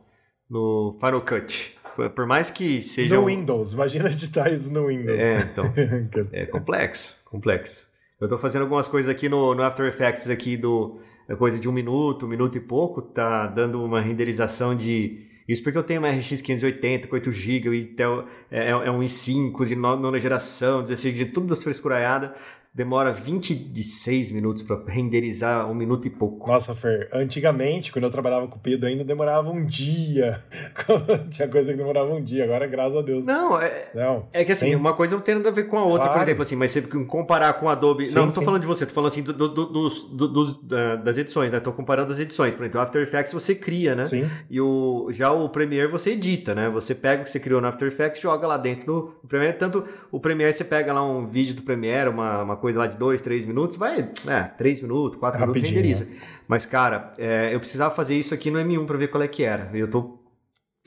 no 0.49 0.97
Final 1.01 1.21
Cut. 1.23 1.77
Por, 1.97 2.11
por 2.11 2.27
mais 2.27 2.51
que 2.51 2.81
seja. 2.83 3.15
no 3.17 3.23
um- 3.23 3.27
Windows, 3.27 3.73
imagina 3.73 4.09
editar 4.11 4.49
isso 4.51 4.71
no 4.71 4.87
Windows. 4.87 5.19
É, 5.19 5.39
então. 5.41 5.65
É 6.33 6.47
complexo, 6.47 7.15
complexo. 7.25 7.86
Eu 8.21 8.29
tô 8.29 8.39
fazendo 8.39 8.63
algumas 8.63 8.89
coisas 8.89 9.11
aqui 9.11 9.29
no, 9.29 9.55
no 9.55 9.63
After 9.63 9.87
Effects 9.87 10.31
aqui 10.31 10.57
do 10.57 11.01
é 11.29 11.35
coisa 11.35 11.59
de 11.59 11.69
um 11.69 11.73
minuto, 11.73 12.25
um 12.25 12.29
minuto 12.29 12.57
e 12.57 12.61
pouco, 12.61 13.03
tá 13.03 13.47
dando 13.49 13.83
uma 13.85 14.01
renderização 14.01 14.75
de 14.77 15.27
isso 15.49 15.63
porque 15.63 15.77
eu 15.79 15.83
tenho 15.83 16.01
uma 16.01 16.11
RX 16.11 16.41
580 16.41 17.07
com 17.09 17.15
8 17.15 17.31
GB 17.31 17.69
e 17.77 17.81
Intel 17.83 18.25
é, 18.51 18.71
é 18.71 18.91
um 18.91 19.01
i5 19.01 19.65
de 19.67 19.77
no- 19.77 19.97
nona 19.97 20.19
geração, 20.19 20.83
16 20.83 21.15
de 21.15 21.27
tudo 21.27 21.47
das 21.49 21.63
frescuraiadas. 21.63 22.31
Demora 22.77 23.11
26 23.11 24.31
minutos 24.33 24.63
para 24.63 24.79
renderizar 24.87 25.67
um 25.71 25.75
minuto 25.75 26.07
e 26.07 26.11
pouco. 26.11 26.47
Nossa, 26.47 26.75
Fer, 26.75 27.09
antigamente, 27.11 27.91
quando 27.91 28.05
eu 28.05 28.11
trabalhava 28.11 28.47
com 28.49 28.57
o 28.57 28.61
Pedro, 28.61 28.87
ainda 28.87 29.03
demorava 29.03 29.49
um 29.51 29.65
dia. 29.65 30.45
Tinha 31.33 31.49
coisa 31.49 31.71
que 31.73 31.79
demorava 31.79 32.13
um 32.15 32.23
dia, 32.23 32.45
agora, 32.45 32.67
graças 32.67 32.95
a 32.97 33.01
Deus. 33.01 33.27
Não, 33.27 33.59
é, 33.59 33.89
Não. 33.95 34.29
É 34.31 34.45
que 34.45 34.53
assim, 34.53 34.67
Tem- 34.67 34.75
uma 34.75 34.93
coisa 34.93 35.15
não 35.17 35.23
tem 35.23 35.37
nada 35.37 35.49
a 35.49 35.53
ver 35.53 35.65
com 35.69 35.79
a 35.79 35.85
outra, 35.85 36.01
por 36.01 36.07
Claro. 36.17 36.23
exemplo, 36.23 36.43
assim, 36.43 36.55
mas 36.55 36.71
você 36.71 36.83
comparar 36.83 37.55
com 37.55 37.67
Adobe. 37.67 38.05
Sim, 38.05 38.17
não, 38.17 38.23
não 38.27 38.29
tô 38.31 38.41
sim. 38.41 38.45
falando 38.45 38.61
de 38.61 38.67
você, 38.67 38.85
tô 38.85 38.93
falando 38.93 39.09
assim 39.09 39.23
do, 39.23 39.33
do- 39.33 39.49
do- 39.49 39.67
dos, 39.67 40.03
do- 40.13 40.57
das 41.03 41.17
edições, 41.17 41.51
né? 41.51 41.61
Tô 41.61 41.73
comparando 41.73 42.13
as 42.13 42.19
edições. 42.19 42.55
Por 42.55 42.63
exemplo, 42.65 42.79
o 42.79 42.83
After 42.83 43.01
Effects 43.01 43.33
você 43.33 43.55
cria, 43.55 43.95
né? 43.95 44.05
Sim. 44.05 44.29
E 44.51 44.61
o, 44.61 45.09
já 45.13 45.33
o 45.33 45.49
Premiere 45.49 45.91
você 45.91 46.11
edita, 46.11 46.55
né? 46.55 46.69
Você 46.69 46.95
pega 46.95 47.23
o 47.23 47.25
que 47.25 47.31
você 47.31 47.41
criou 47.41 47.59
no 47.63 47.69
After 47.69 47.89
Effects 47.89 48.19
e 48.19 48.23
joga 48.23 48.47
lá 48.47 48.59
dentro 48.59 48.85
do, 48.85 49.01
do 49.23 49.29
Premiere. 49.29 49.57
Tanto 49.57 49.83
o 50.13 50.21
Premiere 50.21 50.53
você 50.53 50.65
pega 50.65 50.93
lá 50.93 51.03
um 51.03 51.25
vídeo 51.25 51.55
do 51.55 51.63
Premiere, 51.63 52.11
uma, 52.11 52.43
uma 52.43 52.57
coisa 52.57 52.66
lá 52.75 52.87
de 52.87 52.97
2, 52.97 53.23
3 53.23 53.45
minutos, 53.45 53.77
vai, 53.77 54.11
é, 54.27 54.43
3 54.57 54.83
minutos, 54.83 55.19
4 55.19 55.41
minutos 55.41 55.63
Rapidinho, 55.63 55.83
renderiza. 55.83 56.09
Mas, 56.49 56.65
cara, 56.65 57.15
é, 57.19 57.55
eu 57.55 57.61
precisava 57.61 57.95
fazer 57.95 58.17
isso 58.17 58.33
aqui 58.33 58.51
no 58.51 58.59
M1 58.59 58.87
pra 58.87 58.97
ver 58.97 59.09
qual 59.09 59.23
é 59.23 59.29
que 59.29 59.43
era. 59.43 59.71
Eu 59.77 59.91
tô, 59.91 60.19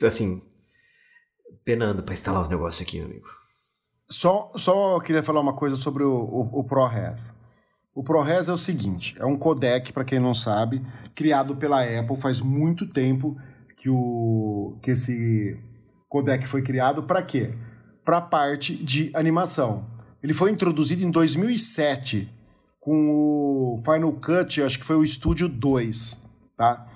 assim, 0.02 0.42
penando 1.64 2.02
pra 2.02 2.14
instalar 2.14 2.42
os 2.42 2.48
negócios 2.48 2.86
aqui, 2.86 2.98
meu 2.98 3.06
amigo. 3.06 3.28
Só, 4.08 4.50
só 4.56 4.98
queria 5.00 5.22
falar 5.22 5.40
uma 5.40 5.54
coisa 5.54 5.76
sobre 5.76 6.02
o, 6.02 6.12
o, 6.12 6.60
o 6.60 6.64
ProRes. 6.64 7.32
O 7.94 8.02
ProRes 8.02 8.48
é 8.48 8.52
o 8.52 8.58
seguinte: 8.58 9.14
é 9.18 9.24
um 9.24 9.36
codec, 9.36 9.92
para 9.92 10.04
quem 10.04 10.18
não 10.18 10.34
sabe, 10.34 10.84
criado 11.14 11.54
pela 11.56 11.82
Apple 11.82 12.16
faz 12.16 12.40
muito 12.40 12.86
tempo, 12.86 13.36
que, 13.76 13.88
o, 13.88 14.78
que 14.82 14.90
esse 14.92 15.58
codec 16.08 16.46
foi 16.46 16.62
criado 16.62 17.02
para 17.04 17.22
quê? 17.22 17.54
Para 18.04 18.18
a 18.18 18.22
parte 18.22 18.74
de 18.74 19.10
animação. 19.14 19.86
Ele 20.22 20.34
foi 20.34 20.50
introduzido 20.50 21.02
em 21.02 21.10
2007 21.10 22.28
com 22.78 23.10
o 23.10 23.82
Final 23.84 24.12
Cut, 24.12 24.62
acho 24.62 24.78
que 24.78 24.84
foi 24.84 24.96
o 24.96 25.06
Studio 25.06 25.48
2, 25.48 26.22
tá? 26.56 26.86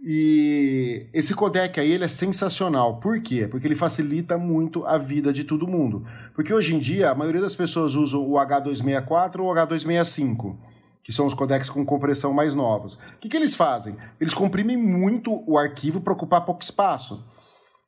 E 0.00 1.08
esse 1.12 1.34
codec 1.34 1.78
aí 1.80 1.90
ele 1.90 2.04
é 2.04 2.08
sensacional. 2.08 3.00
Por 3.00 3.20
quê? 3.20 3.48
Porque 3.48 3.66
ele 3.66 3.74
facilita 3.74 4.38
muito 4.38 4.86
a 4.86 4.96
vida 4.96 5.32
de 5.32 5.42
todo 5.42 5.66
mundo. 5.66 6.06
Porque 6.34 6.54
hoje 6.54 6.74
em 6.74 6.78
dia 6.78 7.10
a 7.10 7.14
maioria 7.14 7.40
das 7.40 7.56
pessoas 7.56 7.94
usam 7.94 8.22
o 8.22 8.34
H264 8.34 9.40
ou 9.40 9.50
o 9.50 9.54
H265, 9.54 10.56
que 11.02 11.12
são 11.12 11.26
os 11.26 11.34
codecs 11.34 11.68
com 11.68 11.84
compressão 11.84 12.32
mais 12.32 12.54
novos. 12.54 12.94
O 12.94 13.18
que, 13.20 13.28
que 13.28 13.36
eles 13.36 13.56
fazem? 13.56 13.96
Eles 14.20 14.32
comprimem 14.32 14.76
muito 14.76 15.42
o 15.46 15.58
arquivo 15.58 16.00
para 16.00 16.12
ocupar 16.12 16.44
pouco 16.44 16.62
espaço. 16.62 17.24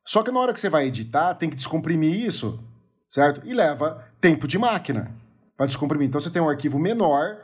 Só 0.05 0.21
que 0.21 0.31
na 0.31 0.39
hora 0.39 0.53
que 0.53 0.59
você 0.59 0.69
vai 0.69 0.87
editar, 0.87 1.35
tem 1.35 1.49
que 1.49 1.55
descomprimir 1.55 2.13
isso, 2.13 2.59
certo? 3.11 3.41
E 3.45 3.53
leva 3.53 4.05
tempo 4.21 4.47
de 4.47 4.57
máquina 4.57 5.11
para 5.57 5.65
descomprimir. 5.65 6.07
Então 6.07 6.21
você 6.21 6.29
tem 6.29 6.41
um 6.41 6.49
arquivo 6.49 6.79
menor, 6.79 7.39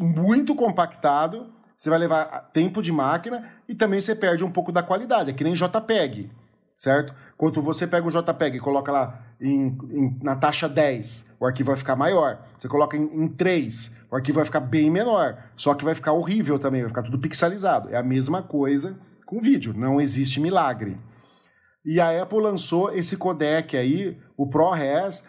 muito 0.00 0.56
compactado, 0.56 1.52
você 1.78 1.88
vai 1.88 2.00
levar 2.00 2.50
tempo 2.52 2.82
de 2.82 2.90
máquina 2.90 3.48
e 3.68 3.74
também 3.76 4.00
você 4.00 4.14
perde 4.14 4.42
um 4.42 4.50
pouco 4.50 4.72
da 4.72 4.82
qualidade. 4.82 5.30
É 5.30 5.32
que 5.32 5.44
nem 5.44 5.54
JPEG, 5.54 6.32
certo? 6.76 7.14
Quando 7.36 7.62
você 7.62 7.86
pega 7.86 8.06
um 8.06 8.10
JPEG 8.10 8.56
e 8.56 8.60
coloca 8.60 8.90
lá 8.90 9.22
em, 9.40 9.78
em, 9.92 10.18
na 10.20 10.34
taxa 10.34 10.68
10, 10.68 11.36
o 11.38 11.46
arquivo 11.46 11.68
vai 11.68 11.76
ficar 11.76 11.94
maior. 11.94 12.40
Você 12.58 12.66
coloca 12.66 12.96
em, 12.96 13.04
em 13.04 13.28
3, 13.28 13.96
o 14.10 14.16
arquivo 14.16 14.36
vai 14.36 14.44
ficar 14.44 14.60
bem 14.60 14.90
menor. 14.90 15.36
Só 15.54 15.74
que 15.74 15.84
vai 15.84 15.94
ficar 15.94 16.12
horrível 16.12 16.58
também, 16.58 16.80
vai 16.80 16.88
ficar 16.88 17.02
tudo 17.02 17.20
pixelizado. 17.20 17.88
É 17.88 17.96
a 17.96 18.02
mesma 18.02 18.42
coisa 18.42 18.98
com 19.24 19.40
vídeo, 19.40 19.74
não 19.76 20.00
existe 20.00 20.40
milagre. 20.40 20.98
E 21.84 22.00
a 22.00 22.22
Apple 22.22 22.40
lançou 22.40 22.92
esse 22.92 23.16
codec 23.16 23.76
aí, 23.76 24.18
o 24.36 24.48
ProRes, 24.48 25.24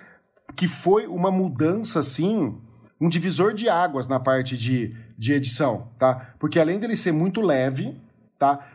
que 0.56 0.68
foi 0.68 1.06
uma 1.06 1.30
mudança, 1.30 2.00
assim, 2.00 2.58
um 3.00 3.10
divisor 3.10 3.54
de 3.54 3.68
águas 3.68 4.08
na 4.08 4.20
parte 4.20 4.58
de, 4.58 4.96
de 5.18 5.34
edição, 5.34 5.90
tá? 6.00 6.34
Porque 6.40 6.60
além 6.60 6.80
dele 6.80 6.96
ser 6.96 7.12
muito 7.12 7.42
leve, 7.42 8.00
tá? 8.40 8.66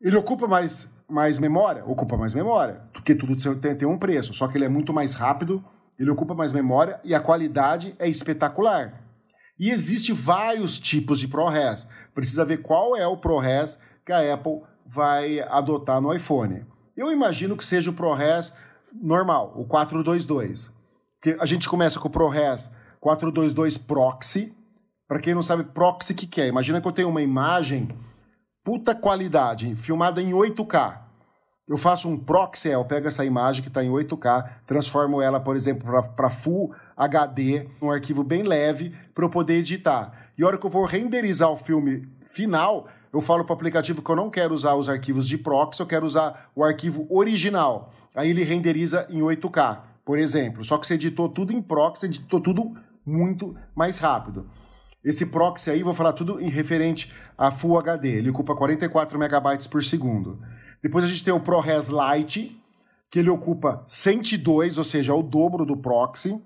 Ele 0.00 0.16
ocupa 0.16 0.48
mais, 0.48 0.90
mais 1.08 1.38
memória? 1.38 1.84
Ocupa 1.84 2.16
mais 2.16 2.34
memória, 2.34 2.82
porque 2.92 3.14
tudo 3.14 3.36
tem, 3.56 3.76
tem 3.76 3.88
um 3.88 3.98
preço, 3.98 4.34
só 4.34 4.48
que 4.48 4.58
ele 4.58 4.64
é 4.64 4.68
muito 4.68 4.92
mais 4.92 5.14
rápido, 5.14 5.64
ele 5.98 6.10
ocupa 6.10 6.34
mais 6.34 6.50
memória 6.50 6.98
e 7.04 7.14
a 7.14 7.20
qualidade 7.20 7.94
é 7.98 8.08
espetacular. 8.08 9.04
E 9.58 9.70
existe 9.70 10.12
vários 10.12 10.80
tipos 10.80 11.20
de 11.20 11.28
ProRes. 11.28 11.86
Precisa 12.14 12.46
ver 12.46 12.62
qual 12.62 12.96
é 12.96 13.06
o 13.06 13.18
ProRes 13.18 13.78
que 14.06 14.10
a 14.10 14.32
Apple 14.32 14.62
vai 14.86 15.40
adotar 15.40 16.00
no 16.00 16.12
iPhone. 16.12 16.64
Eu 17.00 17.10
imagino 17.10 17.56
que 17.56 17.64
seja 17.64 17.88
o 17.88 17.94
ProRes 17.94 18.52
normal, 18.92 19.54
o 19.56 19.64
422. 19.64 20.70
Que 21.22 21.34
a 21.40 21.46
gente 21.46 21.66
começa 21.66 21.98
com 21.98 22.08
o 22.08 22.10
ProRes 22.10 22.70
422 23.00 23.78
Proxy. 23.78 24.54
Para 25.08 25.18
quem 25.18 25.32
não 25.32 25.42
sabe, 25.42 25.64
Proxy 25.64 26.12
que, 26.12 26.26
que 26.26 26.42
é? 26.42 26.48
Imagina 26.48 26.78
que 26.78 26.86
eu 26.86 26.92
tenho 26.92 27.08
uma 27.08 27.22
imagem 27.22 27.88
puta 28.62 28.94
qualidade, 28.94 29.74
filmada 29.76 30.20
em 30.20 30.32
8K. 30.32 30.98
Eu 31.66 31.78
faço 31.78 32.06
um 32.06 32.18
proxy, 32.18 32.68
eu 32.68 32.84
pego 32.84 33.08
essa 33.08 33.24
imagem 33.24 33.62
que 33.62 33.68
está 33.68 33.82
em 33.82 33.88
8K, 33.88 34.50
transformo 34.66 35.22
ela, 35.22 35.40
por 35.40 35.56
exemplo, 35.56 35.88
para 36.14 36.28
Full 36.28 36.74
HD, 36.94 37.66
um 37.80 37.90
arquivo 37.90 38.22
bem 38.22 38.42
leve, 38.42 38.94
para 39.14 39.24
eu 39.24 39.30
poder 39.30 39.54
editar. 39.54 40.28
E 40.36 40.42
a 40.42 40.46
hora 40.46 40.58
que 40.58 40.66
eu 40.66 40.70
vou 40.70 40.84
renderizar 40.84 41.48
o 41.48 41.56
filme 41.56 42.06
final, 42.26 42.88
eu 43.12 43.20
falo 43.20 43.44
para 43.44 43.52
o 43.52 43.56
aplicativo 43.56 44.02
que 44.02 44.10
eu 44.10 44.16
não 44.16 44.30
quero 44.30 44.54
usar 44.54 44.74
os 44.74 44.88
arquivos 44.88 45.26
de 45.26 45.36
proxy, 45.36 45.80
eu 45.80 45.86
quero 45.86 46.06
usar 46.06 46.50
o 46.54 46.64
arquivo 46.64 47.06
original. 47.10 47.92
Aí 48.14 48.30
ele 48.30 48.44
renderiza 48.44 49.06
em 49.10 49.20
8K 49.20 49.90
por 50.10 50.18
exemplo. 50.18 50.64
Só 50.64 50.76
que 50.76 50.88
você 50.88 50.94
editou 50.94 51.28
tudo 51.28 51.52
em 51.52 51.62
proxy, 51.62 52.06
editou 52.06 52.40
tudo 52.40 52.76
muito 53.06 53.56
mais 53.76 53.98
rápido. 53.98 54.50
Esse 55.04 55.26
proxy 55.26 55.70
aí, 55.70 55.84
vou 55.84 55.94
falar 55.94 56.12
tudo 56.12 56.40
em 56.40 56.48
referente 56.48 57.12
a 57.38 57.50
Full 57.52 57.78
HD. 57.78 58.18
Ele 58.18 58.30
ocupa 58.30 58.56
44 58.56 59.16
megabytes 59.16 59.68
por 59.68 59.84
segundo. 59.84 60.40
Depois 60.82 61.04
a 61.04 61.06
gente 61.06 61.22
tem 61.22 61.32
o 61.32 61.38
ProRes 61.38 61.88
Lite, 61.88 62.60
que 63.08 63.20
ele 63.20 63.30
ocupa 63.30 63.84
102, 63.86 64.78
ou 64.78 64.84
seja, 64.84 65.14
o 65.14 65.22
dobro 65.22 65.64
do 65.64 65.76
proxy. 65.76 66.42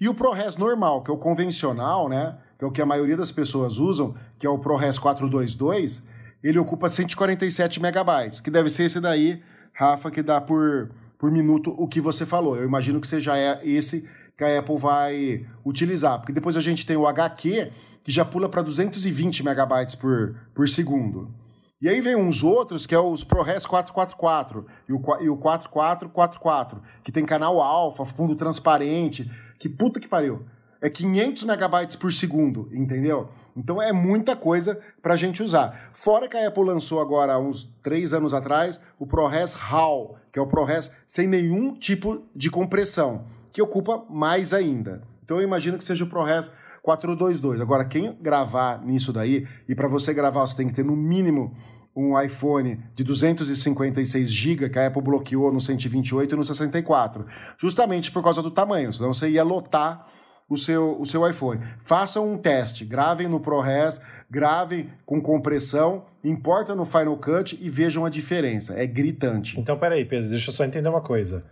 E 0.00 0.08
o 0.08 0.14
ProRes 0.14 0.56
normal, 0.56 1.04
que 1.04 1.10
é 1.12 1.14
o 1.14 1.18
convencional, 1.18 2.08
né? 2.08 2.36
Que 2.58 2.64
é 2.64 2.68
o 2.68 2.72
que 2.72 2.82
a 2.82 2.86
maioria 2.86 3.16
das 3.16 3.30
pessoas 3.30 3.78
usam, 3.78 4.14
que 4.38 4.46
é 4.46 4.50
o 4.50 4.58
ProRes 4.58 4.98
422, 4.98 6.08
ele 6.42 6.58
ocupa 6.58 6.88
147 6.88 7.80
megabytes, 7.80 8.40
que 8.40 8.50
deve 8.50 8.68
ser 8.68 8.84
esse 8.84 9.00
daí, 9.00 9.42
Rafa, 9.72 10.10
que 10.10 10.22
dá 10.22 10.40
por 10.40 10.90
por 11.18 11.32
minuto 11.32 11.74
o 11.76 11.88
que 11.88 12.00
você 12.00 12.24
falou. 12.24 12.56
Eu 12.56 12.64
imagino 12.64 13.00
que 13.00 13.06
seja 13.06 13.36
é 13.36 13.60
esse 13.64 14.08
que 14.36 14.44
a 14.44 14.60
Apple 14.60 14.78
vai 14.78 15.44
utilizar, 15.64 16.18
porque 16.18 16.32
depois 16.32 16.56
a 16.56 16.60
gente 16.60 16.86
tem 16.86 16.96
o 16.96 17.06
HQ 17.06 17.72
que 18.04 18.12
já 18.12 18.24
pula 18.24 18.48
para 18.48 18.62
220 18.62 19.42
megabytes 19.42 19.96
por, 19.96 20.36
por 20.54 20.68
segundo. 20.68 21.34
E 21.82 21.88
aí 21.88 22.00
vem 22.00 22.16
uns 22.16 22.42
outros, 22.42 22.86
que 22.86 22.94
é 22.94 22.98
os 22.98 23.22
ProRes 23.22 23.66
444 23.66 24.66
e 24.88 24.92
o, 24.92 25.00
e 25.20 25.28
o 25.28 25.36
4444, 25.36 26.80
que 27.02 27.12
tem 27.12 27.26
canal 27.26 27.60
alfa, 27.60 28.04
fundo 28.04 28.34
transparente, 28.34 29.30
que 29.58 29.68
puta 29.68 30.00
que 30.00 30.08
pariu. 30.08 30.44
É 30.80 30.88
500 30.88 31.44
megabytes 31.44 31.96
por 31.96 32.12
segundo, 32.12 32.68
entendeu? 32.72 33.28
Então 33.56 33.82
é 33.82 33.92
muita 33.92 34.36
coisa 34.36 34.78
para 35.02 35.14
a 35.14 35.16
gente 35.16 35.42
usar. 35.42 35.90
Fora 35.92 36.28
que 36.28 36.36
a 36.36 36.46
Apple 36.46 36.62
lançou 36.62 37.00
agora, 37.00 37.38
uns 37.38 37.64
três 37.82 38.12
anos 38.12 38.32
atrás, 38.32 38.80
o 38.98 39.06
ProRes 39.06 39.54
RAW, 39.54 40.16
que 40.32 40.38
é 40.38 40.42
o 40.42 40.46
ProRes 40.46 40.92
sem 41.06 41.26
nenhum 41.26 41.74
tipo 41.74 42.22
de 42.34 42.50
compressão, 42.50 43.24
que 43.52 43.60
ocupa 43.60 44.04
mais 44.08 44.52
ainda. 44.52 45.02
Então 45.24 45.38
eu 45.38 45.42
imagino 45.42 45.76
que 45.76 45.84
seja 45.84 46.04
o 46.04 46.08
ProRes 46.08 46.52
422. 46.82 47.60
Agora, 47.60 47.84
quem 47.84 48.16
gravar 48.20 48.84
nisso 48.84 49.12
daí, 49.12 49.46
e 49.68 49.74
para 49.74 49.88
você 49.88 50.14
gravar 50.14 50.46
você 50.46 50.56
tem 50.56 50.68
que 50.68 50.74
ter 50.74 50.84
no 50.84 50.96
mínimo 50.96 51.54
um 51.94 52.18
iPhone 52.20 52.80
de 52.94 53.02
256 53.02 54.32
GB 54.32 54.70
que 54.70 54.78
a 54.78 54.86
Apple 54.86 55.02
bloqueou 55.02 55.52
no 55.52 55.60
128 55.60 56.32
e 56.32 56.38
no 56.38 56.44
64, 56.44 57.26
justamente 57.58 58.12
por 58.12 58.22
causa 58.22 58.40
do 58.40 58.52
tamanho, 58.52 58.92
senão 58.92 59.12
você 59.12 59.28
ia 59.28 59.42
lotar 59.42 60.06
o 60.48 60.56
seu, 60.56 60.98
o 61.00 61.04
seu 61.04 61.28
iPhone. 61.28 61.60
Façam 61.80 62.32
um 62.32 62.38
teste, 62.38 62.84
gravem 62.84 63.28
no 63.28 63.38
ProRes, 63.38 64.00
gravem 64.30 64.90
com 65.04 65.20
compressão, 65.20 66.06
importa 66.24 66.74
no 66.74 66.86
Final 66.86 67.16
Cut 67.18 67.58
e 67.60 67.68
vejam 67.68 68.04
a 68.04 68.10
diferença. 68.10 68.74
É 68.74 68.86
gritante. 68.86 69.60
Então, 69.60 69.78
peraí, 69.78 70.04
Pedro, 70.04 70.30
deixa 70.30 70.50
eu 70.50 70.54
só 70.54 70.64
entender 70.64 70.88
uma 70.88 71.02
coisa. 71.02 71.44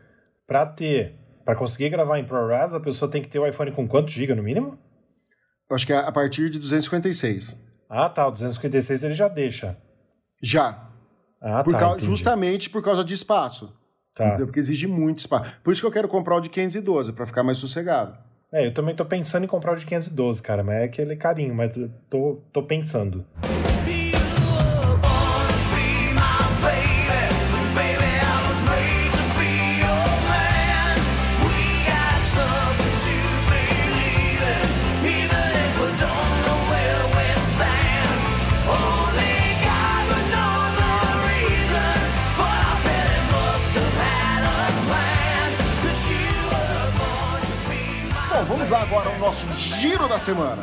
Para 0.47 0.65
ter, 0.65 1.15
para 1.45 1.55
conseguir 1.55 1.91
gravar 1.91 2.19
em 2.19 2.25
ProRes, 2.25 2.73
a 2.73 2.81
pessoa 2.81 3.11
tem 3.11 3.21
que 3.21 3.29
ter 3.29 3.39
o 3.39 3.47
iPhone 3.47 3.73
com 3.73 3.87
quantos 3.87 4.15
GB 4.15 4.35
no 4.35 4.43
mínimo? 4.43 4.79
Eu 5.69 5.75
acho 5.75 5.87
que 5.87 5.93
é 5.93 5.97
a 5.97 6.13
partir 6.13 6.49
de 6.49 6.59
256. 6.59 7.61
Ah, 7.89 8.09
tá. 8.09 8.27
O 8.27 8.31
256 8.31 9.05
ele 9.05 9.15
já 9.15 9.29
deixa. 9.29 9.77
Já. 10.43 10.91
Ah, 11.41 11.63
por 11.63 11.73
tá. 11.73 11.79
Causa, 11.79 12.05
justamente 12.05 12.71
por 12.71 12.83
causa 12.83 13.05
de 13.05 13.15
espaço. 13.15 13.77
Tá. 14.15 14.37
Porque 14.37 14.59
exige 14.59 14.87
muito 14.87 15.19
espaço. 15.19 15.53
Por 15.63 15.73
isso 15.73 15.83
que 15.83 15.87
eu 15.87 15.93
quero 15.93 16.09
comprar 16.09 16.37
o 16.37 16.41
de 16.41 16.49
512, 16.49 17.13
para 17.13 17.27
ficar 17.27 17.43
mais 17.43 17.59
sossegado. 17.59 18.17
É, 18.53 18.67
eu 18.67 18.73
também 18.73 18.95
tô 18.95 19.05
pensando 19.05 19.45
em 19.45 19.49
comprar 19.49 19.73
o 19.73 19.77
de 19.77 19.85
512, 19.85 20.41
cara, 20.41 20.63
mas 20.63 20.77
é 20.77 20.85
aquele 20.85 21.17
carinho, 21.17 21.55
mas 21.55 21.75
tô, 22.09 22.41
tô 22.53 22.63
pensando. 22.63 23.27
Vamos 48.43 48.69
lá 48.69 48.83
agora 48.83 49.09
ao 49.09 49.19
nosso 49.19 49.47
giro 49.57 50.09
da 50.09 50.19
semana. 50.19 50.63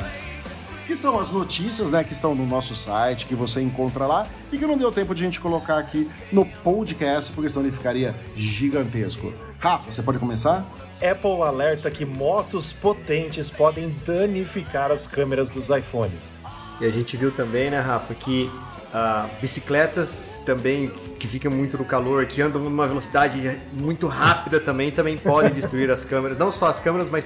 Que 0.85 0.95
são 0.95 1.19
as 1.19 1.29
notícias 1.31 1.89
né, 1.89 2.03
que 2.03 2.13
estão 2.13 2.35
no 2.35 2.45
nosso 2.45 2.75
site, 2.75 3.25
que 3.25 3.33
você 3.33 3.61
encontra 3.61 4.05
lá 4.05 4.27
e 4.51 4.57
que 4.57 4.65
não 4.65 4.77
deu 4.77 4.91
tempo 4.91 5.15
de 5.15 5.23
a 5.23 5.25
gente 5.25 5.39
colocar 5.39 5.77
aqui 5.77 6.09
no 6.31 6.45
podcast, 6.45 7.31
porque 7.31 7.49
senão 7.49 7.63
ele 7.63 7.71
ficaria 7.71 8.13
gigantesco. 8.35 9.33
Rafa, 9.59 9.91
você 9.91 10.01
pode 10.01 10.19
começar? 10.19 10.63
Apple 11.01 11.41
alerta 11.41 11.89
que 11.89 12.05
motos 12.05 12.73
potentes 12.73 13.49
podem 13.49 13.89
danificar 14.05 14.91
as 14.91 15.07
câmeras 15.07 15.49
dos 15.49 15.69
iPhones. 15.69 16.41
E 16.81 16.85
a 16.85 16.89
gente 16.89 17.15
viu 17.15 17.31
também, 17.31 17.71
né, 17.71 17.79
Rafa, 17.79 18.13
que 18.13 18.51
uh, 18.93 19.29
bicicletas 19.41 20.21
também 20.45 20.89
que 20.89 21.27
ficam 21.27 21.51
muito 21.51 21.77
no 21.77 21.85
calor, 21.85 22.25
que 22.25 22.41
andam 22.41 22.61
numa 22.61 22.87
velocidade 22.87 23.59
muito 23.71 24.07
rápida 24.07 24.59
também, 24.59 24.91
também 24.91 25.17
podem 25.17 25.51
destruir 25.51 25.89
as 25.89 26.03
câmeras. 26.03 26.37
Não 26.37 26.51
só 26.51 26.67
as 26.67 26.79
câmeras, 26.79 27.09
mas 27.09 27.25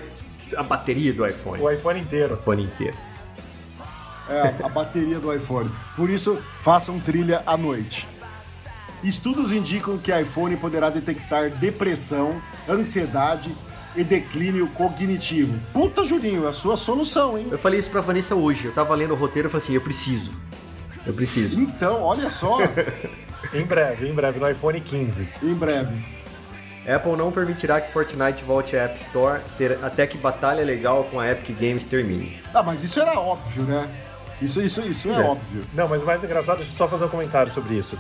a 0.56 0.64
bateria 0.64 1.14
do 1.14 1.26
iPhone. 1.26 1.62
O 1.62 1.70
iPhone 1.70 2.00
inteiro. 2.00 2.36
O 2.36 2.40
iPhone 2.40 2.64
inteiro. 2.64 2.98
É, 4.30 4.54
a 4.64 4.70
bateria 4.70 5.20
do 5.20 5.34
iPhone. 5.34 5.70
Por 5.96 6.10
isso, 6.10 6.38
façam 6.62 7.00
trilha 7.00 7.42
à 7.46 7.56
noite. 7.56 8.08
Estudos 9.04 9.52
indicam 9.52 9.98
que 9.98 10.12
iPhone 10.12 10.58
poderá 10.58 10.90
detectar 10.90 11.50
depressão, 11.50 12.42
ansiedade 12.68 13.56
e 13.96 14.04
declínio 14.04 14.68
cognitivo. 14.70 15.58
Puta, 15.72 16.04
Juninho, 16.04 16.46
é 16.46 16.50
a 16.50 16.54
sua 16.54 16.76
solução, 16.76 17.38
hein? 17.38 17.48
Eu 17.52 17.58
falei 17.58 17.80
isso 17.80 17.90
pra 17.90 18.02
Vanessa 18.02 18.36
hoje. 18.36 18.66
Eu 18.66 18.74
tava 18.74 18.94
lendo 18.96 19.14
o 19.14 19.18
roteiro 19.18 19.48
e 19.48 19.52
falei 19.52 19.64
assim: 19.64 19.74
eu 19.74 19.82
preciso. 19.82 20.32
Eu 21.06 21.14
preciso. 21.14 21.58
Então, 21.60 22.02
olha 22.02 22.30
só, 22.30 22.58
Em 23.54 23.64
breve, 23.64 24.10
em 24.10 24.14
breve, 24.14 24.40
no 24.40 24.50
iPhone 24.50 24.82
15. 24.82 25.28
em 25.44 25.54
breve. 25.54 26.17
Apple 26.88 27.18
não 27.18 27.32
permitirá 27.32 27.82
que 27.82 27.92
Fortnite 27.92 28.44
volte 28.44 28.78
à 28.78 28.84
App 28.86 29.00
Store 29.02 29.42
ter- 29.58 29.78
até 29.84 30.08
que 30.08 30.18
batalha 30.18 30.64
legal 30.64 31.04
com 31.06 31.20
a 31.20 31.30
Epic 31.30 31.58
Games 31.60 31.86
termine. 31.86 32.42
Ah, 32.54 32.64
mas 32.64 32.84
isso 32.84 33.00
era 33.00 33.20
óbvio, 33.20 33.64
né? 33.64 33.90
Isso, 34.42 34.62
isso, 34.62 34.82
isso 34.82 35.10
é, 35.10 35.16
É. 35.16 35.20
óbvio. 35.22 35.66
Não, 35.74 35.88
mas 35.88 36.02
o 36.04 36.06
mais 36.06 36.24
engraçado, 36.24 36.58
deixa 36.58 36.72
eu 36.72 36.76
só 36.76 36.88
fazer 36.88 37.06
um 37.06 37.10
comentário 37.10 37.52
sobre 37.52 37.76
isso. 37.76 38.00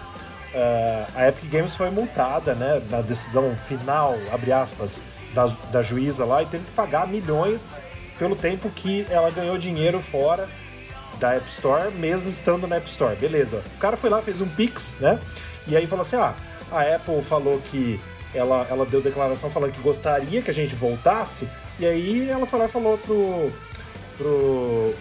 É, 0.53 1.05
a 1.15 1.27
Epic 1.27 1.49
Games 1.51 1.75
foi 1.75 1.89
multada, 1.89 2.53
né, 2.55 2.81
na 2.89 3.01
decisão 3.01 3.55
final, 3.67 4.15
abre 4.31 4.51
aspas, 4.53 5.03
da, 5.33 5.47
da 5.71 5.83
juíza 5.83 6.23
lá, 6.23 6.41
e 6.41 6.45
teve 6.45 6.63
que 6.63 6.71
pagar 6.71 7.07
milhões 7.07 7.75
pelo 8.17 8.35
tempo 8.35 8.69
que 8.69 9.05
ela 9.09 9.29
ganhou 9.29 9.57
dinheiro 9.57 9.99
fora 9.99 10.47
da 11.19 11.33
App 11.33 11.47
Store, 11.49 11.91
mesmo 11.95 12.29
estando 12.29 12.65
na 12.67 12.77
App 12.77 12.87
Store. 12.89 13.15
Beleza. 13.15 13.61
O 13.75 13.79
cara 13.79 13.97
foi 13.97 14.09
lá, 14.09 14.21
fez 14.21 14.39
um 14.39 14.47
Pix, 14.47 14.95
né? 14.99 15.19
E 15.67 15.75
aí 15.75 15.85
falou 15.85 16.03
assim: 16.03 16.15
ah, 16.15 16.33
a 16.71 16.95
Apple 16.95 17.21
falou 17.23 17.59
que. 17.59 17.99
Ela, 18.37 18.65
ela 18.69 18.85
deu 18.85 19.01
declaração 19.01 19.49
falando 19.49 19.71
que 19.73 19.81
gostaria 19.81 20.41
que 20.41 20.51
a 20.51 20.53
gente 20.53 20.75
voltasse, 20.75 21.49
e 21.79 21.85
aí 21.85 22.29
ela 22.29 22.45
e 22.45 22.67
falou 22.67 22.97
pro. 22.97 23.51
pro. 24.17 24.93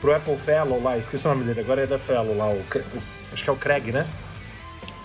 pro 0.00 0.14
Apple 0.14 0.36
Fellow 0.36 0.82
lá, 0.82 0.96
esqueci 0.98 1.26
o 1.26 1.30
nome 1.30 1.44
dele, 1.44 1.60
agora 1.60 1.82
é 1.82 1.86
da 1.86 1.98
Fellow 1.98 2.36
lá, 2.36 2.46
o, 2.48 2.56
o- 2.58 3.02
acho 3.32 3.42
que 3.44 3.50
é 3.50 3.52
o 3.52 3.56
Craig, 3.56 3.90
né? 3.92 4.06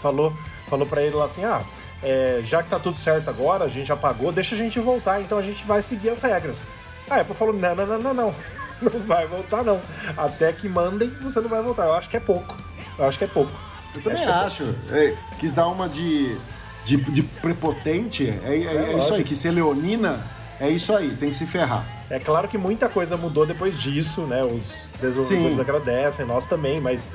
Falou, 0.01 0.33
falou 0.69 0.85
pra 0.87 1.01
ele 1.01 1.15
lá 1.15 1.25
assim: 1.25 1.43
ah, 1.45 1.61
é, 2.03 2.41
já 2.43 2.63
que 2.63 2.69
tá 2.69 2.79
tudo 2.79 2.97
certo 2.97 3.29
agora, 3.29 3.65
a 3.65 3.69
gente 3.69 3.87
já 3.87 3.95
pagou, 3.97 4.31
deixa 4.31 4.55
a 4.55 4.57
gente 4.57 4.79
voltar, 4.79 5.21
então 5.21 5.37
a 5.37 5.41
gente 5.41 5.63
vai 5.65 5.81
seguir 5.81 6.09
as 6.09 6.21
regras. 6.21 6.63
A 7.09 7.15
Apple 7.21 7.35
falou: 7.35 7.53
não, 7.53 7.75
não, 7.75 7.85
não, 7.85 7.99
não, 7.99 8.13
não. 8.13 8.35
Não 8.81 8.97
vai 9.01 9.27
voltar, 9.27 9.61
não. 9.61 9.81
Até 10.15 10.53
que 10.53 10.69
mandem, 10.69 11.09
você 11.21 11.41
não 11.41 11.49
vai 11.49 11.61
voltar. 11.61 11.83
Eu 11.83 11.95
acho 11.95 12.07
que 12.07 12.15
é 12.15 12.19
pouco. 12.21 12.55
Eu 12.97 13.03
acho 13.09 13.17
que 13.17 13.25
é 13.25 13.27
pouco. 13.27 13.51
Eu 13.93 14.01
também 14.01 14.23
acho. 14.23 14.63
É, 14.89 15.17
quis 15.37 15.51
dar 15.51 15.67
uma 15.67 15.89
de, 15.89 16.37
de, 16.85 16.97
de 16.97 17.21
prepotente. 17.23 18.29
É, 18.43 18.55
é- 18.55 18.93
é 18.93 18.97
isso 18.97 19.13
aí. 19.13 19.23
Que 19.23 19.35
ser 19.35 19.51
leonina 19.51 20.19
é 20.59 20.69
isso 20.69 20.95
aí. 20.95 21.15
Tem 21.15 21.29
que 21.29 21.35
se 21.35 21.45
ferrar. 21.45 21.85
É 22.09 22.19
claro 22.19 22.47
que 22.47 22.57
muita 22.57 22.89
coisa 22.89 23.15
mudou 23.17 23.45
depois 23.45 23.79
disso, 23.79 24.21
né? 24.21 24.43
Os 24.43 24.89
desenvolvedores 24.99 25.55
Sim. 25.55 25.61
agradecem, 25.61 26.25
nós 26.25 26.45
também, 26.45 26.81
mas 26.81 27.11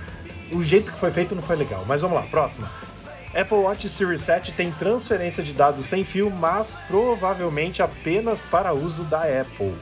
o 0.52 0.62
jeito 0.62 0.92
que 0.92 0.98
foi 0.98 1.10
feito 1.10 1.34
não 1.34 1.42
foi 1.42 1.56
legal. 1.56 1.84
Mas 1.86 2.00
vamos 2.00 2.16
lá, 2.16 2.22
próxima. 2.22 2.70
Apple 3.34 3.56
Watch 3.58 3.88
Series 3.88 4.20
7 4.20 4.52
tem 4.52 4.70
transferência 4.70 5.42
de 5.42 5.52
dados 5.52 5.86
sem 5.86 6.04
fio, 6.04 6.30
mas 6.30 6.78
provavelmente 6.86 7.82
apenas 7.82 8.44
para 8.44 8.72
uso 8.72 9.02
da 9.04 9.22
Apple. 9.22 9.74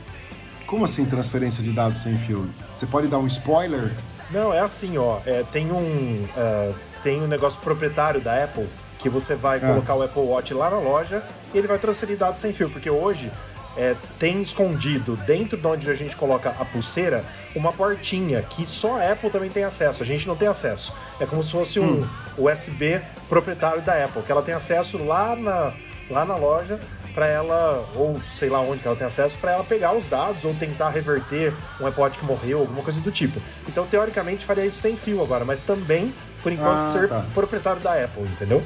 Como 0.67 0.87
assim 0.87 1.05
transferência 1.05 1.63
de 1.63 1.71
dados 1.71 1.99
sem 2.01 2.17
fio? 2.17 2.49
Você 2.79 2.87
pode 2.87 3.09
dar 3.09 3.19
um 3.19 3.27
spoiler? 3.27 3.93
Não, 4.31 4.55
é 4.55 4.61
assim, 4.61 4.97
ó. 4.97 5.19
é, 5.27 5.45
tem 5.53 5.71
um 5.71 6.25
é, 6.35 6.73
tem 7.03 7.21
um 7.21 7.27
negócio 7.27 7.61
proprietário 7.61 8.23
da 8.23 8.43
Apple 8.43 8.67
que 9.03 9.09
você 9.09 9.35
vai 9.35 9.59
colocar 9.59 9.95
o 9.95 10.03
Apple 10.03 10.23
Watch 10.23 10.55
lá 10.55 10.71
na 10.71 10.79
loja 10.79 11.23
e 11.53 11.59
ele 11.59 11.67
vai 11.67 11.79
transferir 11.79 12.17
dados 12.17 12.41
sem 12.41 12.53
fio, 12.53 12.71
porque 12.71 12.89
hoje 12.89 13.31
é, 13.77 13.97
tem 14.19 14.41
escondido 14.43 15.17
dentro 15.27 15.57
de 15.57 15.67
onde 15.67 15.91
a 15.91 15.95
gente 15.95 16.15
coloca 16.15 16.51
a 16.51 16.65
pulseira 16.65 17.25
uma 17.57 17.73
portinha 17.73 18.41
que 18.43 18.65
só 18.67 19.01
a 19.01 19.13
Apple 19.13 19.31
também 19.31 19.51
tem 19.51 19.65
acesso. 19.65 20.03
A 20.03 20.07
gente 20.07 20.27
não 20.29 20.37
tem 20.37 20.47
acesso. 20.49 20.95
É 21.19 21.27
como 21.27 21.43
se 21.43 21.51
fosse 21.53 21.81
um 21.81 22.07
USB 22.39 23.01
proprietário 23.29 23.83
da 23.83 24.05
Apple, 24.05 24.23
que 24.23 24.31
ela 24.31 24.43
tem 24.43 24.55
acesso 24.55 25.03
lá 25.05 25.35
na, 25.37 25.73
lá 26.11 26.25
na 26.25 26.37
loja 26.37 26.79
para 27.15 27.27
ela, 27.27 27.87
ou 27.95 28.19
sei 28.33 28.49
lá 28.49 28.61
onde 28.61 28.81
que 28.81 28.87
ela 28.89 28.97
tem 28.97 29.07
acesso, 29.07 29.37
para 29.37 29.53
ela 29.53 29.65
pegar 29.65 29.93
os 29.95 30.07
dados 30.07 30.45
ou 30.47 30.55
tentar 30.55 30.89
reverter 30.89 31.53
um 31.79 31.87
Apple 31.87 32.03
Watch 32.03 32.19
que 32.19 32.25
morreu, 32.25 32.61
alguma 32.61 32.83
coisa 32.83 33.01
do 33.01 33.11
tipo. 33.11 33.39
Então, 33.69 33.87
teoricamente, 33.87 34.47
faria 34.47 34.65
isso 34.65 34.79
sem 34.81 34.97
fio 34.97 35.23
agora, 35.23 35.45
mas 35.45 35.61
também, 35.61 36.11
por 36.43 36.51
enquanto, 36.51 36.79
Ah, 36.85 36.91
ser 36.93 37.09
tá. 37.11 37.23
proprietário 37.35 37.83
da 37.83 37.93
Apple, 38.03 38.23
entendeu? 38.23 38.63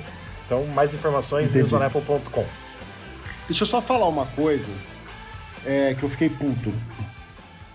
Então, 0.47 0.65
mais 0.69 0.95
informações, 0.95 1.53
newsonapple.com. 1.53 2.45
Deixa 3.49 3.63
eu 3.63 3.67
só 3.67 3.83
falar 3.83 4.07
uma 4.07 4.27
coisa 4.27 4.71
é, 5.65 5.95
que 5.95 6.05
eu 6.05 6.09
fiquei 6.09 6.31
puto. 6.31 6.73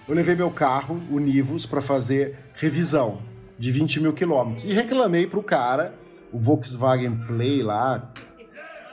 Eu 0.07 0.15
levei 0.15 0.36
meu 0.36 0.49
carro, 0.49 1.01
o 1.11 1.19
Nivus, 1.19 1.65
para 1.65 1.82
fazer 1.82 2.38
revisão 2.55 3.19
de 3.59 3.72
20 3.72 3.99
mil 3.99 4.13
quilômetros. 4.13 4.63
E 4.63 4.74
reclamei 4.74 5.28
pro 5.28 5.43
cara, 5.43 5.93
o 6.32 6.39
Volkswagen 6.39 7.15
Play 7.28 7.61
lá, 7.61 8.11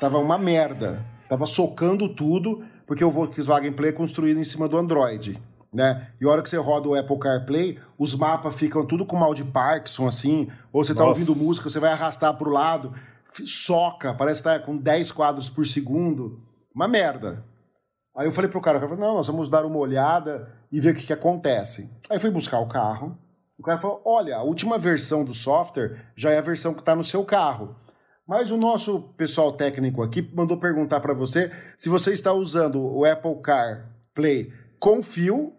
tava 0.01 0.19
uma 0.19 0.37
merda. 0.37 1.05
Tava 1.29 1.47
socando 1.47 2.09
tudo, 2.09 2.65
porque 2.87 3.05
o 3.05 3.11
Volkswagen 3.11 3.73
Play 3.73 3.91
é 3.91 3.93
construído 3.93 4.41
em 4.41 4.45
cima 4.45 4.69
do 4.69 4.77
Android. 4.77 5.41
Né? 5.73 6.09
E 6.21 6.25
a 6.25 6.29
hora 6.29 6.43
que 6.43 6.49
você 6.49 6.57
roda 6.57 6.89
o 6.89 6.95
Apple 6.95 7.19
CarPlay, 7.19 7.79
os 7.99 8.15
mapas 8.15 8.55
ficam 8.57 8.87
tudo 8.87 9.05
com 9.07 9.17
mal 9.17 9.35
de 9.35 9.45
Parkinson, 9.45 10.09
assim, 10.09 10.49
ou 10.73 10.85
você 10.85 10.95
tá 10.95 11.05
Nossa. 11.05 11.21
ouvindo 11.21 11.45
música, 11.45 11.69
você 11.69 11.79
vai 11.79 11.93
arrastar 11.93 12.35
pro 12.35 12.51
lado, 12.51 12.93
soca, 13.45 14.15
parece 14.15 14.43
que 14.43 14.49
tá 14.49 14.59
com 14.59 14.77
10 14.77 15.13
quadros 15.13 15.49
por 15.49 15.67
segundo. 15.67 16.43
Uma 16.75 16.89
merda. 16.89 17.45
Aí 18.17 18.27
eu 18.27 18.33
falei 18.33 18.51
pro 18.51 18.61
cara, 18.61 18.79
o 18.79 18.81
cara 18.81 18.93
falou, 18.93 19.09
não, 19.09 19.17
nós 19.17 19.27
vamos 19.27 19.49
dar 19.49 19.65
uma 19.65 19.79
olhada 19.79 20.53
e 20.73 20.81
ver 20.81 20.93
o 20.93 20.95
que, 20.97 21.07
que 21.07 21.13
acontece. 21.13 21.91
Aí 22.11 22.19
fui 22.19 22.31
buscar 22.31 22.59
o 22.59 22.69
carro, 22.69 23.17
o 23.59 23.63
cara 23.63 23.79
falou, 23.79 24.03
olha, 24.05 24.37
a 24.37 24.43
última 24.43 24.79
versão 24.79 25.25
do 25.25 25.35
software 25.35 26.13
já 26.17 26.31
é 26.31 26.39
a 26.39 26.43
versão 26.43 26.73
que 26.73 26.81
está 26.81 26.95
no 26.95 27.05
seu 27.05 27.25
carro. 27.25 27.77
Mas 28.27 28.51
o 28.51 28.57
nosso 28.57 29.01
pessoal 29.17 29.53
técnico 29.53 30.03
aqui 30.03 30.31
mandou 30.35 30.59
perguntar 30.59 31.01
para 31.01 31.15
você 31.15 31.51
se 31.79 31.89
você 31.89 32.13
está 32.13 32.33
usando 32.33 32.81
o 32.81 33.05
Apple 33.05 33.41
Car 33.43 33.89
Play 34.15 34.53
com 34.79 35.03
fio 35.03 35.55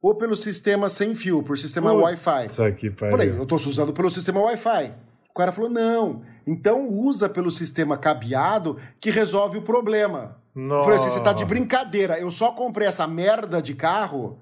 ou 0.00 0.14
pelo 0.14 0.36
sistema 0.36 0.88
sem 0.88 1.14
fio, 1.14 1.42
por 1.42 1.58
sistema 1.58 1.92
Wi-Fi. 1.92 2.46
Isso 2.46 2.62
aqui, 2.62 2.86
Eu 2.86 3.10
Falei, 3.10 3.30
eu 3.30 3.46
tô 3.46 3.56
usando 3.56 3.92
pelo 3.92 4.10
sistema 4.10 4.40
Wi-Fi. 4.40 4.94
O 5.38 5.40
cara 5.40 5.52
falou, 5.52 5.70
não, 5.70 6.22
então 6.44 6.88
usa 6.88 7.28
pelo 7.28 7.48
sistema 7.52 7.96
cabeado 7.96 8.76
que 9.00 9.08
resolve 9.08 9.58
o 9.58 9.62
problema. 9.62 10.36
Eu 10.56 10.82
Falei 10.82 10.96
assim, 10.96 11.10
você 11.10 11.20
tá 11.20 11.32
de 11.32 11.44
brincadeira. 11.44 12.18
Eu 12.18 12.32
só 12.32 12.50
comprei 12.50 12.88
essa 12.88 13.06
merda 13.06 13.62
de 13.62 13.72
carro 13.72 14.40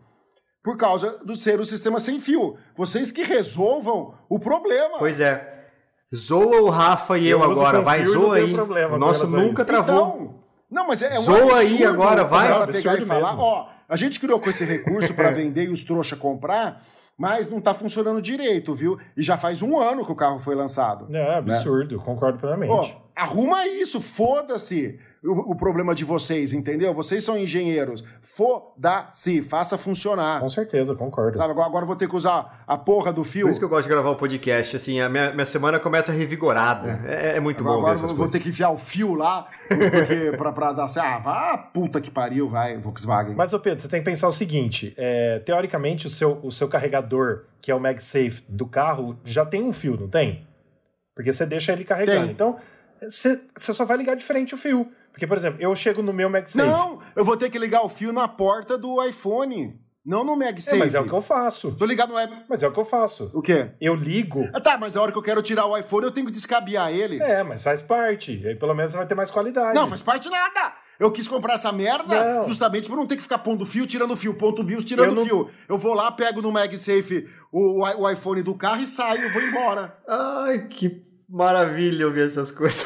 por 0.65 0.79
causa 0.79 1.19
do 1.23 1.37
ser 1.37 1.61
o 1.61 1.67
sistema 1.67 2.01
sem 2.01 2.19
fio. 2.19 2.57
Vocês 2.75 3.13
que 3.13 3.23
resolvam 3.25 4.15
o 4.27 4.39
problema. 4.39 4.97
Pois 4.99 5.21
é. 5.21 5.67
Zoa 6.15 6.63
o 6.63 6.71
Rafa 6.71 7.19
e 7.19 7.29
eu, 7.29 7.41
Eu 7.41 7.51
agora. 7.51 7.83
Vai, 7.83 8.03
zoa 8.07 8.37
aí. 8.37 8.55
problema 8.55 8.89
o 8.89 8.93
com 8.93 8.99
nosso 8.99 9.27
relação 9.27 9.39
a 9.39 9.43
nunca 9.43 9.61
isso. 9.61 9.71
travou. 9.71 9.95
Então, 9.99 10.35
não, 10.71 10.87
mas 10.89 11.03
é, 11.03 11.15
é 11.15 11.19
um 11.19 11.23
Zoa 11.23 11.59
aí 11.59 11.85
agora, 11.85 12.25
vai. 12.25 12.67
pegar 12.69 12.99
e 12.99 13.05
falar, 13.05 13.39
ó, 13.39 13.69
a 13.87 13.97
gente 13.99 14.19
criou 14.19 14.41
com 14.41 14.49
esse 14.49 14.65
recurso 14.65 15.13
pra 15.13 15.29
vender 15.33 15.65
e 15.65 15.69
os 15.69 15.85
trouxa 15.85 16.17
comprar, 16.17 16.83
mas 17.17 17.49
não 17.51 17.61
tá 17.61 17.73
funcionando 17.73 18.21
direito, 18.21 18.75
viu? 18.75 18.99
E 19.17 19.23
já 19.23 19.37
faz 19.37 19.63
um 19.63 19.79
ano 19.79 20.05
que 20.05 20.13
o 20.13 20.17
carro 20.17 20.39
foi 20.39 20.55
lançado. 20.55 21.07
É 21.17 21.37
absurdo, 21.37 21.99
concordo 21.99 22.39
plenamente. 22.39 22.71
Arruma 23.17 23.67
isso, 23.67 24.01
foda-se 24.01 24.99
o, 25.25 25.53
o 25.53 25.55
problema 25.57 25.95
de 25.95 26.05
vocês, 26.05 26.53
entendeu? 26.53 26.93
Vocês 26.93 27.25
são 27.25 27.37
engenheiros. 27.37 28.05
Foda-se, 28.21 29.41
faça 29.41 29.79
funcionar. 29.79 30.41
Com 30.41 30.49
certeza, 30.49 30.95
concordo. 30.95 31.37
Sabe, 31.37 31.51
agora, 31.53 31.67
agora 31.67 31.83
eu 31.85 31.87
vou 31.87 31.97
ter 31.97 32.09
que 32.09 32.15
usar 32.15 32.63
a 32.67 32.77
porra 32.77 33.13
do 33.13 33.25
fio. 33.25 33.47
Por 33.47 33.51
isso 33.51 33.59
que 33.59 33.65
eu 33.65 33.69
gosto 33.69 33.85
de 33.85 33.89
gravar 33.89 34.11
o 34.11 34.17
podcast, 34.17 34.77
assim, 34.77 35.01
a 35.01 35.09
minha, 35.09 35.33
minha 35.33 35.47
semana 35.47 35.81
começa 35.81 36.13
revigorada. 36.13 37.01
É, 37.07 37.37
é 37.37 37.41
muito 37.41 37.61
Agora, 37.61 37.77
bom 37.77 37.83
ver 37.85 37.91
agora 37.93 38.07
vou 38.09 38.17
coisas. 38.17 38.33
ter 38.33 38.41
que 38.41 38.51
enfiar 38.51 38.71
o 38.71 38.77
fio 38.77 39.15
lá, 39.15 39.49
porque 39.67 40.33
pra, 40.37 40.53
pra 40.53 40.73
dar 40.73 40.85
assim, 40.85 41.01
ah, 41.01 41.19
vá 41.19 41.57
puta 41.57 42.01
que 42.01 42.11
pariu, 42.11 42.49
vai, 42.51 42.77
Volkswagen. 42.77 43.35
Mas, 43.35 43.53
ô 43.55 43.59
Pedro, 43.59 43.81
você 43.81 43.89
tem 43.89 44.01
que 44.01 44.05
pensar 44.05 44.29
o 44.29 44.33
seguinte: 44.33 44.93
é, 44.97 45.39
teoricamente, 45.39 46.07
o 46.07 46.11
seu, 46.11 46.39
o 46.43 46.53
seu 46.53 46.69
carregador, 46.69 47.45
que 47.63 47.71
é 47.71 47.75
o 47.75 47.81
MagSafe 47.81 48.45
do 48.49 48.67
carro, 48.67 49.19
já 49.25 49.47
tem 49.47 49.63
um 49.63 49.73
fio, 49.73 49.97
não 49.99 50.09
tem? 50.09 50.47
Porque 51.15 51.33
você 51.33 51.47
deixa 51.47 51.73
ele 51.73 51.83
carregando. 51.83 52.27
Tem. 52.27 52.31
Então, 52.31 52.59
você 53.03 53.41
só 53.75 53.85
vai 53.85 53.97
ligar 53.97 54.15
diferente 54.17 54.55
o 54.55 54.59
fio. 54.59 54.89
Porque, 55.11 55.27
por 55.27 55.37
exemplo, 55.37 55.61
eu 55.63 55.75
chego 55.75 56.03
no 56.03 56.13
meu 56.13 56.29
MagSafe. 56.29 56.59
Não, 56.67 56.99
eu 57.15 57.25
vou 57.25 57.37
ter 57.37 57.49
que 57.51 57.59
ligar 57.59 57.83
o 57.83 57.89
fio 57.89 58.13
na 58.13 58.29
porta 58.29 58.77
do 58.77 59.03
iPhone, 59.03 59.81
não 60.05 60.23
no 60.23 60.35
É, 60.35 60.47
MagSafe. 60.47 60.77
mas 60.79 60.95
é 60.95 61.01
o 61.01 61.07
que 61.07 61.13
eu 61.13 61.23
faço. 61.23 61.73
Tô 61.73 61.87
ligado 61.87 62.11
no 62.11 62.19
app. 62.19 62.35
Mas 62.49 62.63
é 62.63 62.69
o 62.69 62.73
que 62.73 62.79
eu 62.81 62.85
faço. 62.85 63.31
O 63.35 63.41
quê? 63.41 63.71
Eu 63.81 63.95
ligo. 63.95 64.47
Ah, 64.53 64.61
tá, 64.61 64.77
mas 64.77 64.95
a 64.95 65.01
hora 65.01 65.11
que 65.11 65.19
eu 65.19 65.23
quero 65.23 65.41
tirar 65.43 65.65
o 65.67 65.77
iPhone, 65.77 66.05
eu 66.05 66.11
tenho 66.13 66.27
que 66.27 66.33
descabear 66.33 66.91
ele. 66.93 67.21
É, 67.23 67.43
mas 67.43 67.63
faz 67.63 67.81
parte. 67.81 68.43
Aí 68.47 68.55
pelo 68.57 68.75
menos 68.75 68.93
vai 68.93 69.07
ter 69.07 69.15
mais 69.15 69.31
qualidade. 69.31 69.75
Não, 69.75 69.89
faz 69.89 70.03
parte 70.03 70.29
nada. 70.29 70.75
Eu 70.99 71.11
quis 71.13 71.29
comprar 71.29 71.55
essa 71.55 71.71
merda 71.73 72.25
Não. 72.41 72.49
justamente 72.49 72.87
pra 72.87 72.97
não 72.97 73.07
ter 73.07 73.17
que 73.17 73.23
ficar 73.23 73.37
pondo 73.39 73.67
fio, 73.67 73.87
tirando 73.87 74.17
fio, 74.17 74.33
ponto 74.33 74.65
fio, 74.67 74.83
tirando 74.83 75.09
Eu 75.09 75.15
não- 75.15 75.27
fio. 75.27 75.51
Eu 75.69 75.77
vou 75.77 75.93
lá, 75.93 76.11
pego 76.11 76.41
no 76.41 76.51
MagSafe 76.51 77.29
o, 77.53 77.83
o 77.83 78.11
iPhone 78.11 78.43
do 78.43 78.55
carro 78.55 78.81
e 78.81 78.87
saio, 78.87 79.31
vou 79.31 79.43
embora. 79.43 79.95
Ai, 80.09 80.69
que 80.69 81.06
maravilha 81.29 82.07
ouvir 82.07 82.23
essas 82.25 82.51
coisas. 82.51 82.85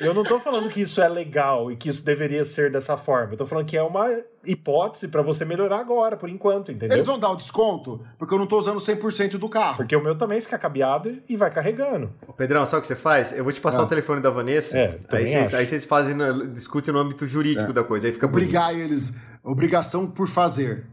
Eu 0.00 0.12
não 0.12 0.24
tô 0.24 0.40
falando 0.40 0.68
que 0.68 0.80
isso 0.80 1.00
é 1.00 1.08
legal 1.08 1.70
e 1.70 1.76
que 1.76 1.88
isso 1.88 2.04
deveria 2.04 2.44
ser 2.44 2.68
dessa 2.70 2.96
forma. 2.96 3.34
Eu 3.34 3.36
tô 3.36 3.46
falando 3.46 3.64
que 3.64 3.76
é 3.76 3.82
uma 3.82 4.08
hipótese 4.44 5.06
para 5.06 5.22
você 5.22 5.44
melhorar 5.44 5.78
agora, 5.78 6.16
por 6.16 6.28
enquanto, 6.28 6.72
entendeu? 6.72 6.96
Eles 6.96 7.06
vão 7.06 7.16
dar 7.16 7.30
o 7.30 7.36
desconto? 7.36 8.04
Porque 8.18 8.34
eu 8.34 8.38
não 8.38 8.46
tô 8.46 8.58
usando 8.58 8.80
100% 8.80 9.38
do 9.38 9.48
carro. 9.48 9.76
Porque 9.76 9.94
o 9.94 10.02
meu 10.02 10.16
também 10.16 10.40
fica 10.40 10.58
cabeado 10.58 11.16
e 11.28 11.36
vai 11.36 11.48
carregando. 11.48 12.12
Ô, 12.26 12.32
Pedrão, 12.32 12.66
sabe 12.66 12.78
o 12.78 12.82
que 12.82 12.88
você 12.88 12.96
faz? 12.96 13.30
Eu 13.30 13.44
vou 13.44 13.52
te 13.52 13.60
passar 13.60 13.82
Ah. 13.82 13.84
o 13.84 13.86
telefone 13.88 14.20
da 14.20 14.30
Vanessa. 14.30 14.76
É, 14.76 14.98
aí, 15.12 15.26
vocês, 15.28 15.54
aí 15.54 15.64
vocês 15.66 15.84
fazem, 15.84 16.16
discutem 16.52 16.92
no 16.92 16.98
âmbito 16.98 17.24
jurídico 17.24 17.72
da 17.72 17.84
coisa. 17.84 18.08
Aí 18.08 18.12
fica 18.12 18.26
bonito. 18.26 18.46
Obrigar 18.48 18.74
eles. 18.76 19.12
Obrigação 19.44 20.08
por 20.10 20.26
fazer. 20.26 20.86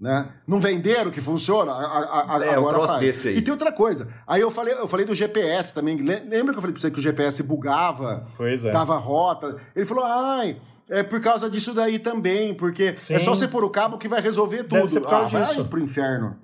Né? 0.00 0.28
Não 0.46 0.60
venderam 0.60 1.10
que 1.10 1.20
funciona? 1.20 1.72
A- 1.72 1.76
a- 1.76 2.36
a- 2.38 2.44
É, 2.46 2.50
um 2.50 2.58
agora 2.60 2.74
troço 2.74 2.88
faz. 2.88 3.00
desse 3.00 3.28
aí. 3.28 3.36
E 3.38 3.42
tem 3.42 3.50
outra 3.52 3.72
coisa. 3.72 4.08
Aí 4.26 4.40
eu 4.40 4.50
falei, 4.50 4.74
eu 4.74 4.86
falei 4.86 5.04
do 5.04 5.14
GPS 5.14 5.74
também. 5.74 5.96
Le- 5.96 6.20
Lembra 6.20 6.52
que 6.52 6.58
eu 6.58 6.62
falei 6.62 6.72
pra 6.72 6.80
você 6.80 6.90
que 6.90 7.00
o 7.00 7.02
GPS 7.02 7.42
bugava? 7.42 8.28
Pois 8.36 8.64
é. 8.64 8.70
Dava 8.70 8.96
rota. 8.96 9.56
Ele 9.74 9.84
falou, 9.86 10.04
ai. 10.04 10.56
É 10.88 11.02
por 11.02 11.20
causa 11.20 11.50
disso 11.50 11.74
daí 11.74 11.98
também, 11.98 12.54
porque 12.54 12.94
Sim. 12.96 13.14
é 13.14 13.18
só 13.18 13.34
você 13.34 13.46
pôr 13.48 13.62
o 13.64 13.68
cabo 13.70 13.98
que 13.98 14.08
vai 14.08 14.20
resolver 14.22 14.62
tudo. 14.64 14.78
Deve 14.78 14.88
ser 14.90 15.00
por 15.00 15.10
causa 15.10 15.26
ah, 15.26 15.40
vai 15.40 15.46
disso. 15.48 15.64
pro 15.66 15.80
inferno. 15.80 16.36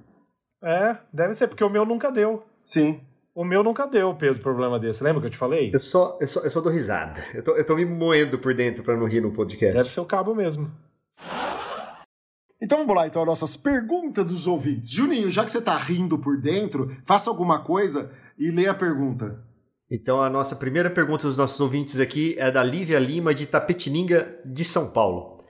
É, 0.63 0.97
deve 1.13 1.33
ser, 1.35 1.47
porque 1.49 1.63
o 1.65 1.71
meu 1.71 1.87
nunca 1.87 2.11
deu. 2.11 2.43
Sim. 2.67 3.01
O 3.35 3.45
meu 3.45 3.63
nunca 3.63 3.87
deu, 3.87 4.15
Pedro, 4.15 4.43
problema 4.43 4.79
desse. 4.79 5.03
Lembra 5.03 5.21
que 5.21 5.27
eu 5.29 5.31
te 5.31 5.37
falei? 5.37 5.71
Eu 5.73 5.81
só, 5.81 6.19
eu, 6.21 6.27
só, 6.27 6.41
eu 6.41 6.51
só 6.51 6.61
dou 6.61 6.71
risada. 6.73 7.25
Eu 7.35 7.43
tô, 7.43 7.53
eu 7.57 7.65
tô 7.65 7.75
me 7.75 7.85
moendo 7.85 8.39
por 8.39 8.53
dentro 8.55 8.83
pra 8.85 8.97
não 8.97 9.07
rir 9.07 9.21
no 9.21 9.33
podcast. 9.33 9.77
Deve 9.77 9.91
ser 9.91 10.01
o 10.01 10.05
cabo 10.05 10.35
mesmo. 10.35 10.71
Então 12.63 12.79
vamos 12.79 12.95
lá, 12.95 13.07
então, 13.07 13.23
as 13.23 13.29
nossas 13.29 13.57
perguntas 13.57 14.25
dos 14.25 14.47
ouvintes. 14.47 14.91
Juninho, 14.91 15.31
já 15.31 15.45
que 15.45 15.53
você 15.53 15.61
tá 15.61 15.77
rindo 15.77 16.19
por 16.19 16.41
dentro, 16.41 16.97
faça 17.05 17.29
alguma 17.29 17.63
coisa 17.63 18.11
e 18.39 18.51
lê 18.51 18.67
a 18.67 18.75
pergunta. 18.75 19.45
Então 19.91 20.23
a 20.23 20.31
nossa 20.31 20.57
primeira 20.57 20.89
pergunta 20.89 21.27
dos 21.27 21.37
nossos 21.37 21.61
ouvintes 21.61 22.01
aqui 22.01 22.35
é 22.39 22.51
da 22.51 22.65
Lívia 22.65 22.99
Lima 22.99 23.35
de 23.35 23.47
Tapetininga, 23.47 24.41
de 24.45 24.65
São 24.65 24.91
Paulo. 24.91 25.45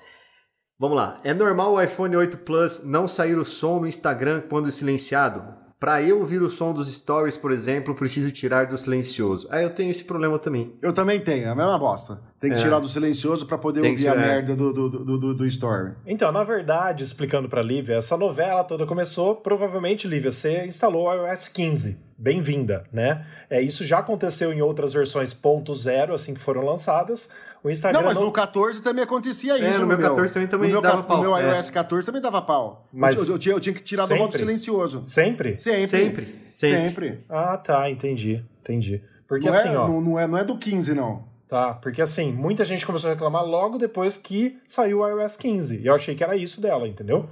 Vamos 0.79 0.97
lá. 0.97 1.21
É 1.23 1.33
normal 1.33 1.75
o 1.75 1.81
iPhone 1.81 2.17
8 2.17 2.39
Plus 2.39 2.85
não 2.85 3.07
sair 3.07 3.37
o 3.37 3.45
som 3.45 3.81
no 3.81 3.87
Instagram 3.87 4.43
quando 4.49 4.73
silenciado? 4.73 5.64
Para 5.85 6.01
eu 6.03 6.21
ouvir 6.21 6.41
o 6.41 6.49
som 6.49 6.73
dos 6.73 6.91
stories, 6.91 7.37
por 7.37 7.53
exemplo, 7.53 7.95
preciso 7.95 8.33
tirar 8.33 8.65
do 8.65 8.79
silencioso. 8.79 9.47
Ah, 9.51 9.61
eu 9.61 9.69
tenho 9.69 9.91
esse 9.91 10.03
problema 10.03 10.39
também. 10.39 10.73
Eu 10.81 10.95
também 10.95 11.21
tenho, 11.21 11.45
é 11.45 11.49
a 11.51 11.55
mesma 11.55 11.79
bosta. 11.79 12.23
Tem 12.41 12.51
que 12.51 12.57
É. 12.57 12.61
tirar 12.63 12.79
do 12.81 12.89
silencioso 12.89 13.45
pra 13.45 13.59
poder 13.59 13.83
Tem 13.83 13.91
ouvir 13.91 14.09
a 14.09 14.13
tirar. 14.13 14.27
merda 14.27 14.57
do, 14.57 14.73
do, 14.73 14.89
do, 14.89 15.19
do, 15.19 15.35
do 15.35 15.47
story. 15.47 15.93
Então, 16.07 16.33
na 16.33 16.43
verdade, 16.43 17.05
explicando 17.05 17.51
pra 17.51 17.61
Lívia, 17.61 17.97
essa 17.97 18.17
novela 18.17 18.65
toda 18.65 18.87
começou, 18.87 19.37
provavelmente, 19.37 20.09
Lívia, 20.09 20.33
você 20.33 20.65
instalou 20.65 21.07
o 21.07 21.13
iOS 21.27 21.49
15. 21.49 21.99
Bem-vinda, 22.17 22.85
né? 22.93 23.27
É, 23.51 23.61
isso 23.61 23.85
já 23.85 23.99
aconteceu 23.99 24.53
em 24.53 24.63
outras 24.63 24.93
versões 24.93 25.35
ponto 25.35 25.75
zero, 25.75 26.15
assim 26.15 26.33
que 26.33 26.41
foram 26.41 26.65
lançadas. 26.65 27.31
O 27.63 27.69
Instagram 27.71 28.01
Não, 28.01 28.07
mas 28.09 28.17
no 28.19 28.31
14 28.31 28.81
também 28.83 29.03
acontecia 29.03 29.55
É, 29.55 29.71
isso. 29.71 29.81
no 29.81 29.87
meu 29.87 29.99
14 29.99 30.33
também- 30.35 30.49
também 30.49 30.69
no 30.71 30.75
meu, 30.75 30.83
dava 30.83 30.97
ca- 30.99 31.03
pau, 31.09 31.17
No 31.17 31.23
meu 31.25 31.37
é. 31.37 31.57
iOS 31.57 31.71
14 31.71 32.07
também 32.07 32.23
dava 32.23 32.41
pau. 32.43 32.87
Mas 32.93 33.27
eu, 33.29 33.35
eu 33.35 33.39
tinha, 33.39 33.55
eu 33.55 33.61
tinha 33.61 33.75
que 33.75 33.83
tirar 33.83 34.07
do 34.07 34.11
modo 34.17 34.25
sempre? 34.33 34.39
silencioso. 34.39 35.01
Sempre? 35.05 35.59
Sempre. 35.59 35.89
Sempre. 35.89 36.25
Sempre. 36.51 37.09
Sempre. 37.11 37.25
Ah, 37.29 37.57
tá, 37.57 37.91
entendi, 37.91 38.45
entendi. 38.61 39.03
Porque 39.27 39.47
Não, 39.51 39.53
assim, 39.59 39.69
é, 39.71 39.77
ó. 39.79 39.89
não, 39.89 40.01
não 40.01 40.21
é, 40.21 40.27
não 40.27 40.39
é 40.39 40.45
do 40.45 40.57
15, 40.57 40.95
não. 40.95 41.25
Tá, 41.49 41.75
porque 41.75 42.01
assim, 42.01 42.33
muita 42.33 42.65
gente 42.65 42.87
começou 42.87 43.09
a 43.11 43.13
reclamar 43.13 43.45
logo 43.45 43.77
depois 43.77 44.17
que 44.17 44.59
saiu 44.67 45.01
o 45.01 45.09
iOS 45.09 45.37
15. 45.37 45.79
E 45.81 45.87
eu 45.87 45.95
achei 45.95 46.15
que 46.15 46.23
era 46.25 46.37
isso 46.37 46.61
dela, 46.61 46.87
entendeu? 46.89 47.29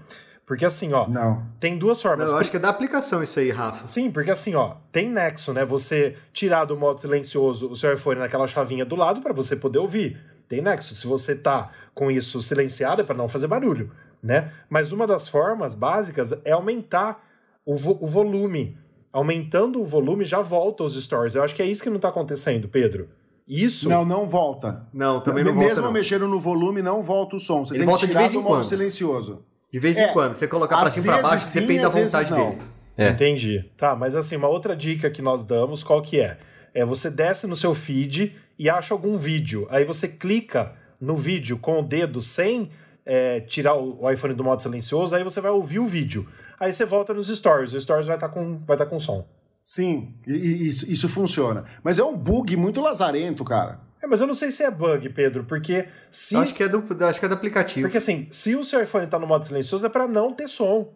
Porque 0.47 0.65
assim, 0.65 0.93
ó, 0.93 1.07
Não. 1.09 1.47
tem 1.61 1.79
duas 1.79 1.99
Não, 1.99 2.11
formas. 2.11 2.31
eu 2.31 2.37
acho 2.37 2.51
que 2.51 2.57
é 2.57 2.61
da 2.61 2.69
aplicação 2.69 3.23
isso 3.23 3.39
aí, 3.39 3.51
Rafa. 3.51 3.85
Sim, 3.85 4.11
porque 4.11 4.31
assim, 4.31 4.55
ó, 4.55 4.75
tem 4.91 5.09
nexo, 5.09 5.53
né? 5.53 5.65
Você 5.65 6.17
tirar 6.33 6.65
do 6.65 6.77
modo 6.77 7.01
silencioso 7.01 7.71
o 7.71 7.77
seu 7.77 7.93
iPhone 7.95 8.19
naquela 8.21 8.47
chavinha 8.49 8.85
do 8.85 8.97
lado 8.97 9.21
para 9.21 9.33
você 9.33 9.55
poder 9.57 9.79
ouvir. 9.79 10.19
Tem 10.49 10.61
nexo. 10.61 10.95
Se 10.95 11.07
você 11.07 11.35
tá 11.37 11.71
com 11.95 12.11
isso 12.11 12.43
silenciado 12.43 13.01
é 13.01 13.05
para 13.05 13.15
não 13.17 13.29
fazer 13.29 13.47
barulho, 13.47 13.91
né? 14.23 14.53
Mas 14.69 14.93
uma 14.93 15.07
das 15.07 15.29
formas 15.29 15.75
básicas 15.75 16.33
é 16.45 16.51
aumentar 16.53 17.25
o, 17.65 17.75
vo- 17.77 17.99
o 18.01 18.07
volume. 18.07 18.77
Aumentando 19.13 19.81
o 19.81 19.85
volume 19.85 20.25
já 20.25 20.41
volta 20.43 20.83
os 20.85 21.01
stories. 21.03 21.35
Eu 21.35 21.43
acho 21.45 21.55
que 21.55 21.63
é 21.63 21.67
isso 21.67 21.83
que 21.83 21.91
não 21.91 21.99
tá 22.01 22.09
acontecendo, 22.09 22.69
Pedro. 22.69 23.09
Isso. 23.47 23.89
Não, 23.89 24.05
não 24.05 24.27
volta. 24.27 24.87
Não, 24.93 25.21
também 25.21 25.45
não 25.45 25.53
Mesmo 25.53 25.67
volta, 25.67 25.81
não. 25.83 25.93
mexendo 25.93 26.27
no 26.29 26.41
volume, 26.41 26.81
não 26.83 27.03
volta 27.03 27.37
o 27.37 27.39
som. 27.39 27.65
Você 27.65 27.75
Ele 27.75 27.81
tem 27.81 27.87
volta 27.87 28.01
que 28.01 28.07
de 28.07 28.13
tirar 28.13 28.21
vez 28.23 28.33
do 28.33 28.39
em 28.41 28.43
modo 28.43 28.55
quando. 28.57 28.69
silencioso. 28.69 29.45
De 29.73 29.79
vez 29.79 29.97
É, 29.97 30.11
em 30.11 30.13
quando. 30.13 30.35
Você 30.35 30.47
colocar 30.47 30.79
pra 30.81 30.91
cima 30.91 31.07
e 31.07 31.09
pra 31.09 31.23
baixo, 31.23 31.47
sim, 31.49 31.61
depende 31.61 31.83
da 31.83 31.89
vontade 31.89 32.35
dele. 32.35 32.59
É. 32.97 33.09
Entendi. 33.09 33.65
Tá, 33.77 33.97
mas 33.97 34.15
assim, 34.15 34.37
uma 34.37 34.49
outra 34.49 34.77
dica 34.77 35.11
que 35.11 35.23
nós 35.23 35.45
damos, 35.45 35.83
qual 35.83 36.03
que 36.03 36.21
é? 36.21 36.37
É 36.75 36.85
você 36.85 37.11
desce 37.11 37.47
no 37.47 37.57
seu 37.57 37.75
feed 37.75 38.37
e 38.59 38.69
acha 38.69 38.93
algum 38.93 39.17
vídeo. 39.17 39.67
Aí 39.71 39.85
você 39.85 40.07
clica 40.09 40.73
no 41.01 41.17
vídeo 41.17 41.59
com 41.59 41.81
o 41.81 41.83
dedo 41.83 42.21
sem 42.21 42.71
é, 43.05 43.41
tirar 43.41 43.75
o, 43.75 44.09
iPhone 44.11 44.35
do 44.35 44.45
modo 44.45 44.63
silencioso, 44.63 45.15
aí 45.17 45.25
você 45.25 45.41
vai 45.41 45.51
ouvir 45.51 45.79
o 45.79 45.87
vídeo. 45.87 46.29
Aí 46.61 46.73
você 46.73 46.85
volta 46.85 47.13
nos 47.15 47.29
stories, 47.29 47.73
o 47.73 47.81
stories 47.81 48.07
vai 48.07 48.17
estar 48.17 48.29
com, 48.29 48.59
vai 48.67 48.77
tá 48.77 48.87
com 48.87 49.01
som. 49.01 49.27
Sim, 49.65 50.15
e- 50.27 50.33
e 50.33 50.69
isso, 50.69 50.91
isso 50.91 51.09
funciona. 51.09 51.65
Mas 51.83 51.99
é 51.99 52.05
um 52.05 52.17
bug 52.17 52.57
muito 52.57 52.81
lazarento, 52.81 53.43
cara. 53.45 53.81
É, 54.03 54.07
mas 54.07 54.21
eu 54.21 54.27
não 54.27 54.35
sei 54.35 54.51
se 54.51 54.65
é 54.65 54.71
bug, 54.71 55.09
Pedro, 55.11 55.45
porque 55.45 55.87
se. 56.11 56.37
Acho 56.37 56.55
que 56.55 56.63
é 56.65 56.69
do, 56.69 56.85
acho 57.07 57.21
que 57.21 57.27
é 57.27 57.29
do 57.29 57.35
aplicativo. 57.35 57.83
Porque 57.87 57.99
assim, 57.99 58.27
se 58.31 58.57
o 58.57 58.65
seu 58.65 58.83
iPhone 58.83 59.07
tá 59.07 59.19
no 59.19 59.27
modo 59.27 59.45
silencioso 59.45 59.87
é 59.87 59.89
para 59.89 60.09
não 60.09 60.33
ter 60.35 60.49
som. 60.49 60.93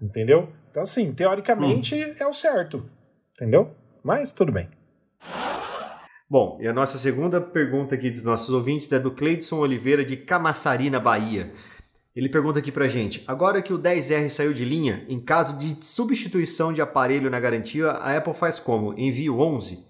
Entendeu? 0.00 0.52
Então, 0.70 0.82
assim, 0.82 1.12
teoricamente 1.12 1.94
Hum. 1.96 2.14
é 2.20 2.26
o 2.26 2.32
certo. 2.32 2.88
Entendeu? 3.34 3.74
Mas 4.04 4.30
tudo 4.30 4.52
bem. 4.52 4.68
Bom, 6.30 6.58
e 6.60 6.68
a 6.68 6.72
nossa 6.72 6.98
segunda 6.98 7.40
pergunta 7.40 7.94
aqui 7.94 8.10
dos 8.10 8.22
nossos 8.22 8.50
ouvintes 8.50 8.92
é 8.92 8.98
do 9.00 9.10
Cleidson 9.10 9.56
Oliveira, 9.56 10.04
de 10.04 10.16
Camaçari, 10.16 10.90
na 10.90 11.00
Bahia. 11.00 11.52
Ele 12.14 12.28
pergunta 12.28 12.58
aqui 12.58 12.70
pra 12.70 12.86
gente: 12.86 13.24
agora 13.26 13.62
que 13.62 13.72
o 13.72 13.78
10R 13.78 14.28
saiu 14.28 14.52
de 14.52 14.64
linha, 14.64 15.04
em 15.08 15.18
caso 15.18 15.56
de 15.56 15.84
substituição 15.84 16.72
de 16.72 16.80
aparelho 16.82 17.30
na 17.30 17.40
garantia, 17.40 17.90
a 17.90 18.16
Apple 18.16 18.34
faz 18.34 18.60
como? 18.60 18.92
Envia 18.98 19.32
o 19.32 19.40
11? 19.40 19.84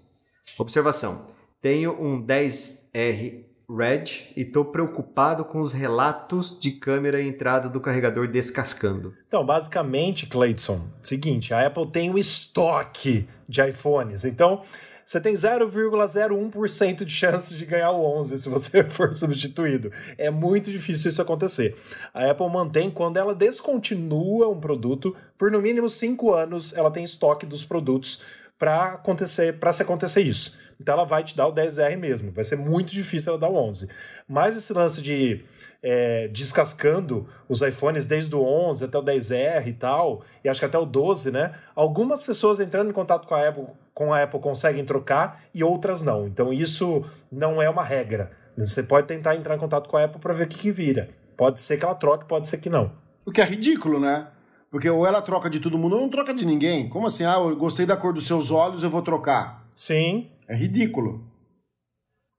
Observação: 0.57 1.27
tenho 1.61 1.91
um 2.01 2.25
10R 2.25 3.45
Red 3.69 4.33
e 4.35 4.41
estou 4.41 4.65
preocupado 4.65 5.45
com 5.45 5.61
os 5.61 5.73
relatos 5.73 6.57
de 6.59 6.71
câmera 6.71 7.21
e 7.21 7.27
entrada 7.27 7.69
do 7.69 7.79
carregador 7.79 8.27
descascando. 8.27 9.13
Então, 9.27 9.45
basicamente, 9.45 10.25
Clayton, 10.25 10.87
seguinte, 11.03 11.53
a 11.53 11.65
Apple 11.65 11.85
tem 11.87 12.09
um 12.09 12.17
estoque 12.17 13.27
de 13.47 13.61
iPhones. 13.61 14.25
Então, 14.25 14.63
você 15.05 15.19
tem 15.21 15.33
0,01% 15.33 17.03
de 17.03 17.11
chance 17.11 17.55
de 17.55 17.65
ganhar 17.65 17.91
o 17.91 18.19
11 18.19 18.39
se 18.39 18.49
você 18.49 18.83
for 18.89 19.15
substituído. 19.15 19.91
É 20.17 20.31
muito 20.31 20.71
difícil 20.71 21.09
isso 21.09 21.21
acontecer. 21.21 21.75
A 22.13 22.29
Apple 22.29 22.49
mantém 22.49 22.89
quando 22.89 23.17
ela 23.17 23.35
descontinua 23.35 24.47
um 24.49 24.59
produto, 24.59 25.15
por 25.37 25.51
no 25.51 25.61
mínimo 25.61 25.89
5 25.89 26.33
anos, 26.33 26.73
ela 26.73 26.91
tem 26.91 27.03
estoque 27.03 27.45
dos 27.45 27.63
produtos 27.65 28.21
para 28.57 28.93
acontecer, 28.93 29.59
para 29.59 29.73
se 29.73 29.81
acontecer 29.81 30.21
isso. 30.21 30.57
Então 30.79 30.93
ela 30.93 31.03
vai 31.03 31.23
te 31.23 31.35
dar 31.35 31.47
o 31.47 31.53
10R 31.53 31.97
mesmo. 31.97 32.31
Vai 32.31 32.43
ser 32.43 32.55
muito 32.55 32.93
difícil 32.93 33.31
ela 33.31 33.39
dar 33.39 33.49
o 33.49 33.55
11. 33.55 33.89
Mas 34.27 34.55
esse 34.55 34.71
lance 34.71 35.01
de 35.01 35.43
é, 35.81 36.27
descascando 36.27 37.27
os 37.47 37.61
iPhones 37.61 38.05
desde 38.05 38.35
o 38.35 38.43
11 38.43 38.85
até 38.85 38.97
o 38.97 39.03
10R 39.03 39.67
e 39.67 39.73
tal, 39.73 40.21
e 40.43 40.49
acho 40.49 40.59
que 40.59 40.65
até 40.65 40.77
o 40.77 40.85
12, 40.85 41.31
né? 41.31 41.53
Algumas 41.75 42.21
pessoas 42.21 42.59
entrando 42.59 42.89
em 42.89 42.93
contato 42.93 43.27
com 43.27 43.35
a 43.35 43.47
Apple, 43.47 43.65
com 43.93 44.13
a 44.13 44.23
Apple 44.23 44.39
conseguem 44.39 44.85
trocar 44.85 45.43
e 45.53 45.63
outras 45.63 46.01
não. 46.01 46.27
Então 46.27 46.53
isso 46.53 47.03
não 47.31 47.61
é 47.61 47.69
uma 47.69 47.83
regra. 47.83 48.31
Você 48.57 48.83
pode 48.83 49.07
tentar 49.07 49.35
entrar 49.35 49.55
em 49.55 49.59
contato 49.59 49.89
com 49.89 49.97
a 49.97 50.03
Apple 50.03 50.19
para 50.19 50.33
ver 50.33 50.45
o 50.45 50.47
que, 50.47 50.59
que 50.59 50.71
vira. 50.71 51.09
Pode 51.37 51.59
ser 51.59 51.77
que 51.77 51.85
ela 51.85 51.95
troque, 51.95 52.25
pode 52.25 52.47
ser 52.47 52.57
que 52.57 52.69
não. 52.69 52.91
O 53.25 53.31
que 53.31 53.39
é 53.39 53.45
ridículo, 53.45 53.99
né? 53.99 54.27
Porque 54.69 54.89
ou 54.89 55.07
ela 55.07 55.21
troca 55.21 55.49
de 55.49 55.59
todo 55.59 55.77
mundo 55.77 55.95
ou 55.95 56.01
não 56.01 56.09
troca 56.09 56.33
de 56.33 56.45
ninguém. 56.45 56.89
Como 56.89 57.07
assim? 57.07 57.23
Ah, 57.23 57.37
eu 57.39 57.55
gostei 57.55 57.85
da 57.85 57.95
cor 57.95 58.13
dos 58.13 58.27
seus 58.27 58.51
olhos, 58.51 58.83
eu 58.83 58.89
vou 58.89 59.01
trocar. 59.01 59.65
Sim, 59.75 60.29
É 60.49 60.55
ridículo. 60.55 61.23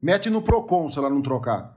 Mete 0.03 0.29
no 0.31 0.43
Procon 0.43 0.89
se 0.89 0.99
ela 0.99 1.09
não 1.11 1.23
trocar. 1.23 1.77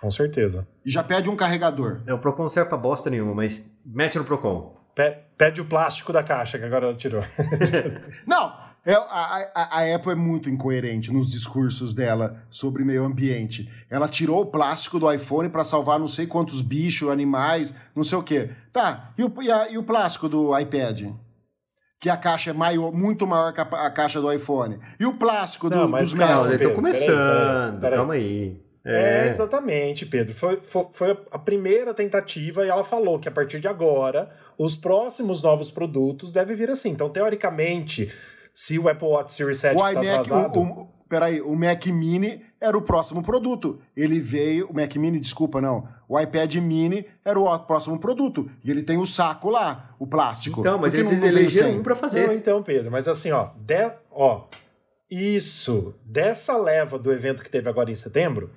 com 0.00 0.10
certeza. 0.10 0.66
E 0.84 0.90
já 0.90 1.02
pede 1.02 1.28
um 1.28 1.36
carregador. 1.36 2.02
É, 2.06 2.12
o 2.12 2.18
Procon 2.18 2.42
não 2.44 2.50
serve 2.50 2.68
pra 2.68 2.78
bosta 2.78 3.08
nenhuma, 3.10 3.34
mas 3.34 3.64
mete 3.84 4.18
no 4.18 4.24
Procon. 4.24 4.76
Pe- 4.94 5.18
Pede 5.38 5.60
o 5.60 5.64
plástico 5.64 6.12
da 6.12 6.22
caixa, 6.22 6.58
que 6.58 6.64
agora 6.64 6.86
ela 6.86 6.96
tirou. 6.96 7.22
Não, 8.26 8.52
é, 8.84 8.92
a, 8.92 9.50
a- 9.54 9.80
a 9.80 9.94
Apple 9.94 10.12
é 10.12 10.14
muito 10.14 10.50
incoerente 10.50 11.10
nos 11.12 11.30
discursos 11.30 11.94
dela 11.94 12.42
sobre 12.50 12.84
meio 12.84 13.04
ambiente. 13.04 13.70
Ela 13.88 14.08
tirou 14.08 14.42
o 14.42 14.46
plástico 14.46 14.98
do 14.98 15.10
iPhone 15.10 15.48
para 15.48 15.64
salvar 15.64 15.98
não 15.98 16.08
sei 16.08 16.26
quantos 16.26 16.60
bichos, 16.60 17.08
animais, 17.08 17.72
não 17.94 18.02
sei 18.04 18.18
o 18.18 18.22
quê. 18.22 18.50
Tá, 18.72 19.14
e 19.16 19.24
o, 19.24 19.32
e 19.42 19.50
a- 19.50 19.70
e 19.70 19.78
o 19.78 19.82
plástico 19.82 20.28
do 20.28 20.58
iPad? 20.58 21.10
Que 22.00 22.08
a 22.08 22.16
caixa 22.16 22.50
é 22.50 22.52
maior, 22.54 22.90
muito 22.92 23.26
maior 23.26 23.52
que 23.52 23.60
a, 23.60 23.64
a 23.64 23.90
caixa 23.90 24.20
do 24.20 24.32
iPhone. 24.32 24.78
E 24.98 25.04
o 25.04 25.12
plástico 25.14 25.68
do, 25.68 25.76
Não, 25.76 25.88
mas 25.88 26.10
dos 26.12 26.18
eles 26.18 26.60
estão 26.62 26.74
começando. 26.74 27.72
peraí, 27.72 27.80
peraí. 27.80 27.96
Calma 27.98 28.14
aí. 28.14 28.60
É, 28.82 29.26
É. 29.26 29.28
exatamente, 29.28 30.06
Pedro. 30.06 30.34
Foi, 30.34 30.56
foi, 30.62 30.86
foi 30.92 31.18
a 31.30 31.38
primeira 31.38 31.92
tentativa 31.92 32.64
e 32.64 32.70
ela 32.70 32.82
falou 32.82 33.18
que 33.18 33.28
a 33.28 33.30
partir 33.30 33.60
de 33.60 33.68
agora, 33.68 34.30
os 34.58 34.74
próximos 34.74 35.42
novos 35.42 35.70
produtos 35.70 36.32
devem 36.32 36.56
vir 36.56 36.70
assim. 36.70 36.88
Então, 36.88 37.10
teoricamente, 37.10 38.10
se 38.54 38.78
o 38.78 38.88
Apple 38.88 39.06
Watch 39.08 39.32
Series 39.32 39.58
7 39.58 39.76
O 39.80 39.86
está 39.86 40.00
atrasado... 40.00 40.58
o, 40.58 40.62
o- 40.62 40.88
peraí, 41.08 41.42
o 41.42 41.54
Mac 41.54 41.84
Mini 41.86 42.42
era 42.60 42.76
o 42.76 42.82
próximo 42.82 43.22
produto. 43.22 43.80
Ele 43.96 44.20
veio, 44.20 44.68
o 44.68 44.74
Mac 44.74 44.94
Mini, 44.96 45.18
desculpa, 45.18 45.60
não. 45.60 45.88
O 46.08 46.18
iPad 46.20 46.54
Mini 46.56 47.06
era 47.24 47.38
o 47.40 47.58
próximo 47.60 47.98
produto. 47.98 48.50
E 48.62 48.70
ele 48.70 48.82
tem 48.82 48.98
o 48.98 49.06
saco 49.06 49.48
lá, 49.48 49.94
o 49.98 50.06
plástico. 50.06 50.60
Então, 50.60 50.78
mas 50.78 50.92
eles 50.92 51.10
não- 51.10 51.18
não 51.20 51.26
elegeram 51.26 51.70
um 51.78 51.82
Não, 51.82 51.96
fazer. 51.96 52.32
então, 52.32 52.62
Pedro, 52.62 52.90
mas 52.90 53.08
assim, 53.08 53.30
ó, 53.30 53.50
de- 53.56 53.94
ó, 54.10 54.44
isso, 55.10 55.94
dessa 56.04 56.56
leva 56.56 56.98
do 56.98 57.12
evento 57.12 57.42
que 57.42 57.50
teve 57.50 57.68
agora 57.68 57.90
em 57.90 57.94
setembro, 57.94 58.50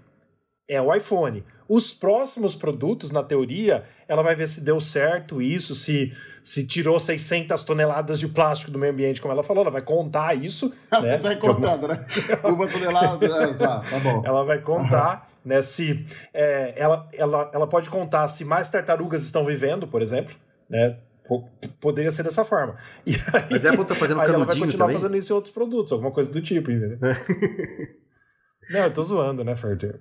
é 0.69 0.81
o 0.81 0.93
iPhone. 0.93 1.43
Os 1.67 1.91
próximos 1.93 2.55
produtos, 2.55 3.09
na 3.11 3.23
teoria, 3.23 3.85
ela 4.07 4.21
vai 4.21 4.35
ver 4.35 4.47
se 4.47 4.61
deu 4.61 4.79
certo 4.79 5.41
isso, 5.41 5.73
se, 5.73 6.11
se 6.43 6.67
tirou 6.67 6.99
600 6.99 7.63
toneladas 7.63 8.19
de 8.19 8.27
plástico 8.27 8.69
do 8.69 8.77
meio 8.77 8.91
ambiente, 8.91 9.21
como 9.21 9.33
ela 9.33 9.41
falou, 9.43 9.61
ela 9.63 9.71
vai 9.71 9.81
contar 9.81 10.35
isso. 10.35 10.73
né? 10.91 11.17
Sai 11.17 11.37
De 11.37 11.47
alguma- 11.47 11.69
contando, 11.71 11.87
né? 11.87 12.05
Uma 12.43 12.67
tonelada. 12.67 13.25
é, 13.25 13.53
tá, 13.53 13.79
tá 13.79 13.99
bom. 13.99 14.21
Ela 14.25 14.43
vai 14.43 14.59
contar, 14.61 15.29
né, 15.45 15.61
se 15.61 16.05
é, 16.33 16.73
ela, 16.75 17.07
ela, 17.15 17.49
ela 17.53 17.65
pode 17.67 17.89
contar 17.89 18.27
se 18.27 18.43
mais 18.43 18.69
tartarugas 18.69 19.23
estão 19.23 19.45
vivendo, 19.45 19.87
por 19.87 20.01
exemplo, 20.01 20.35
né? 20.69 20.97
Po- 21.25 21.47
Poderia 21.79 22.11
ser 22.11 22.23
dessa 22.23 22.43
forma. 22.43 22.75
E 23.05 23.13
aí, 23.15 23.45
Mas 23.49 23.65
a 23.65 23.71
Apple 23.71 23.85
tá 23.85 23.95
fazendo 23.95 24.19
aí 24.19 24.27
ela 24.27 24.43
vai 24.45 24.47
continuar 24.57 24.87
também? 24.87 24.97
fazendo 24.97 25.15
isso 25.15 25.31
em 25.31 25.35
outros 25.35 25.53
produtos, 25.53 25.93
alguma 25.93 26.11
coisa 26.11 26.29
do 26.29 26.41
tipo, 26.41 26.69
entendeu? 26.69 26.99
Não, 28.69 28.79
eu 28.81 28.91
tô 28.93 29.03
zoando, 29.03 29.43
né, 29.43 29.55
Ferter? 29.55 29.99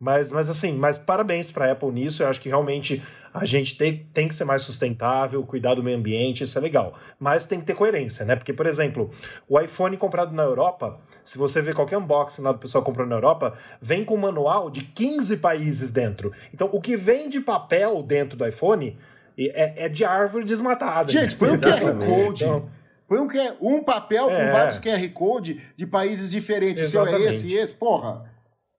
Mas, 0.00 0.30
mas 0.32 0.48
assim, 0.50 0.72
mas 0.74 0.98
parabéns 0.98 1.50
pra 1.50 1.70
Apple 1.70 1.90
nisso. 1.90 2.22
Eu 2.22 2.28
acho 2.28 2.40
que 2.40 2.48
realmente 2.48 3.02
a 3.34 3.44
gente 3.44 3.76
tem, 3.76 4.06
tem 4.14 4.28
que 4.28 4.34
ser 4.36 4.44
mais 4.44 4.62
sustentável, 4.62 5.42
cuidar 5.42 5.74
do 5.74 5.82
meio 5.82 5.98
ambiente, 5.98 6.44
isso 6.44 6.56
é 6.56 6.60
legal. 6.62 6.96
Mas 7.18 7.44
tem 7.44 7.58
que 7.58 7.66
ter 7.66 7.74
coerência, 7.74 8.24
né? 8.24 8.36
Porque, 8.36 8.52
por 8.52 8.64
exemplo, 8.64 9.10
o 9.48 9.60
iPhone 9.60 9.96
comprado 9.96 10.32
na 10.32 10.44
Europa, 10.44 11.00
se 11.24 11.36
você 11.36 11.60
ver 11.60 11.74
qualquer 11.74 11.98
unboxing 11.98 12.42
lá 12.42 12.52
do 12.52 12.58
pessoal 12.60 12.84
comprou 12.84 13.04
na 13.04 13.16
Europa, 13.16 13.54
vem 13.82 14.04
com 14.04 14.14
um 14.14 14.18
manual 14.18 14.70
de 14.70 14.84
15 14.84 15.38
países 15.38 15.90
dentro. 15.90 16.32
Então, 16.54 16.68
o 16.72 16.80
que 16.80 16.96
vem 16.96 17.28
de 17.28 17.40
papel 17.40 18.04
dentro 18.04 18.38
do 18.38 18.46
iPhone 18.46 18.96
é, 19.36 19.86
é 19.86 19.88
de 19.88 20.04
árvore 20.04 20.44
desmatada. 20.44 21.10
Gente, 21.10 21.34
põe 21.34 21.50
um 21.50 21.58
QR 21.58 21.66
Exatamente. 21.82 22.06
Code. 22.06 22.44
Então- 22.44 22.70
Põe 23.06 23.18
um, 23.18 23.28
um 23.60 23.84
papel 23.84 24.26
com 24.28 24.32
É. 24.32 24.50
vários 24.50 24.78
QR 24.78 25.06
Code 25.12 25.60
de 25.76 25.86
países 25.86 26.30
diferentes. 26.30 26.86
O 26.86 26.90
seu 26.90 27.00
é 27.04 27.08
Exatamente. 27.10 27.36
esse 27.36 27.46
e 27.48 27.54
esse. 27.54 27.74
Porra. 27.74 28.32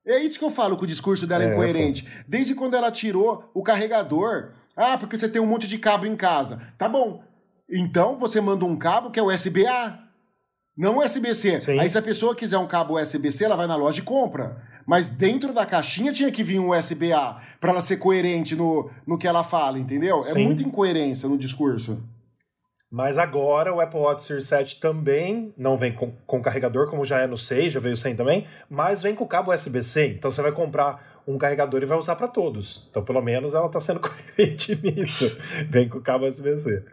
É 0.06 0.20
isso 0.20 0.38
que 0.38 0.46
eu 0.46 0.52
falo 0.52 0.78
que 0.78 0.84
o 0.84 0.88
discurso 0.88 1.26
dela 1.26 1.44
é, 1.44 1.48
É, 1.48 1.52
incoerente. 1.52 2.08
Desde 2.28 2.54
quando 2.54 2.76
ela 2.76 2.92
tirou 2.92 3.50
o 3.54 3.64
carregador. 3.64 4.52
Ah, 4.76 4.98
porque 4.98 5.18
você 5.18 5.28
tem 5.28 5.42
um 5.42 5.46
monte 5.48 5.68
de 5.68 5.78
cabo 5.78 6.06
em 6.06 6.16
casa. 6.16 6.62
Tá 6.78 6.88
bom. 6.88 7.24
Então 7.70 8.18
você 8.20 8.40
manda 8.40 8.66
um 8.66 8.78
cabo 8.78 9.10
que 9.10 9.20
é 9.20 9.24
USB-A. 9.24 10.00
Não 10.78 11.00
USB-C. 11.00 11.62
Sim. 11.62 11.80
Aí 11.80 11.90
se 11.90 11.98
a 11.98 12.02
pessoa 12.02 12.36
quiser 12.36 12.58
um 12.58 12.68
cabo 12.68 13.00
USB-C, 13.02 13.46
ela 13.46 13.56
vai 13.56 13.66
na 13.66 13.76
loja 13.76 14.00
e 14.00 14.04
compra. 14.04 14.62
Mas 14.86 15.10
dentro 15.10 15.52
da 15.54 15.66
caixinha 15.66 16.12
tinha 16.12 16.32
que 16.32 16.44
vir 16.44 16.60
um 16.60 16.72
USB-A 16.78 17.42
pra 17.60 17.72
ela 17.72 17.82
ser 17.82 17.98
coerente 17.98 18.56
no, 18.56 18.90
no 19.08 19.18
que 19.18 19.28
ela 19.28 19.44
fala, 19.44 19.80
entendeu? 19.80 20.20
É 20.20 20.22
Sim. 20.22 20.46
muita 20.46 20.62
incoerência 20.62 21.28
no 21.28 21.38
discurso. 21.38 22.04
Mas 22.96 23.18
agora 23.18 23.74
o 23.74 23.82
Apple 23.82 24.00
Watch 24.00 24.24
Series 24.24 24.48
7 24.48 24.80
também 24.80 25.54
não 25.58 25.78
vem 25.78 25.92
com, 25.92 26.14
com 26.26 26.42
carregador, 26.42 26.90
como 26.90 27.04
já 27.04 27.20
é 27.20 27.28
no 27.28 27.38
6, 27.38 27.74
já 27.74 27.80
veio 27.82 27.98
sem 27.98 28.16
também, 28.16 28.48
mas 28.70 29.02
vem 29.02 29.14
com 29.14 29.28
cabo 29.28 29.54
USB-C. 29.54 30.16
Então 30.18 30.32
você 30.32 30.42
vai 30.42 30.54
comprar 30.54 31.22
um 31.28 31.38
carregador 31.38 31.84
e 31.84 31.86
vai 31.86 31.98
usar 31.98 32.16
para 32.16 32.30
todos. 32.30 32.88
Então 32.90 33.04
pelo 33.04 33.22
menos 33.22 33.54
ela 33.54 33.66
está 33.66 33.82
sendo 33.82 34.00
coerente 34.00 34.80
nisso. 34.82 35.30
Vem 35.70 35.90
com 35.90 36.00
cabo 36.00 36.26
USB-C. 36.26 36.86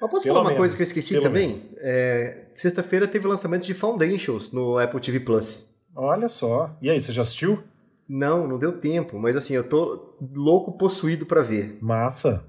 Mas 0.00 0.10
posso 0.10 0.22
Pelo 0.22 0.36
falar 0.36 0.46
uma 0.46 0.50
menos, 0.52 0.56
coisa 0.56 0.76
que 0.76 0.80
eu 0.80 0.84
esqueci 0.84 1.20
também? 1.20 1.54
É, 1.76 2.44
Sexta-feira 2.54 3.06
teve 3.06 3.26
o 3.26 3.28
lançamento 3.28 3.66
de 3.66 3.74
Foundations 3.74 4.50
no 4.52 4.78
Apple 4.78 4.98
TV 4.98 5.20
Plus. 5.20 5.66
Olha 5.94 6.30
só. 6.30 6.74
E 6.80 6.88
aí, 6.88 6.98
você 6.98 7.12
já 7.12 7.20
assistiu? 7.20 7.62
Não, 8.08 8.48
não 8.48 8.58
deu 8.58 8.72
tempo, 8.72 9.18
mas 9.18 9.36
assim, 9.36 9.52
eu 9.52 9.62
tô 9.62 10.16
louco 10.34 10.72
possuído 10.78 11.26
pra 11.26 11.42
ver. 11.42 11.76
Massa. 11.82 12.46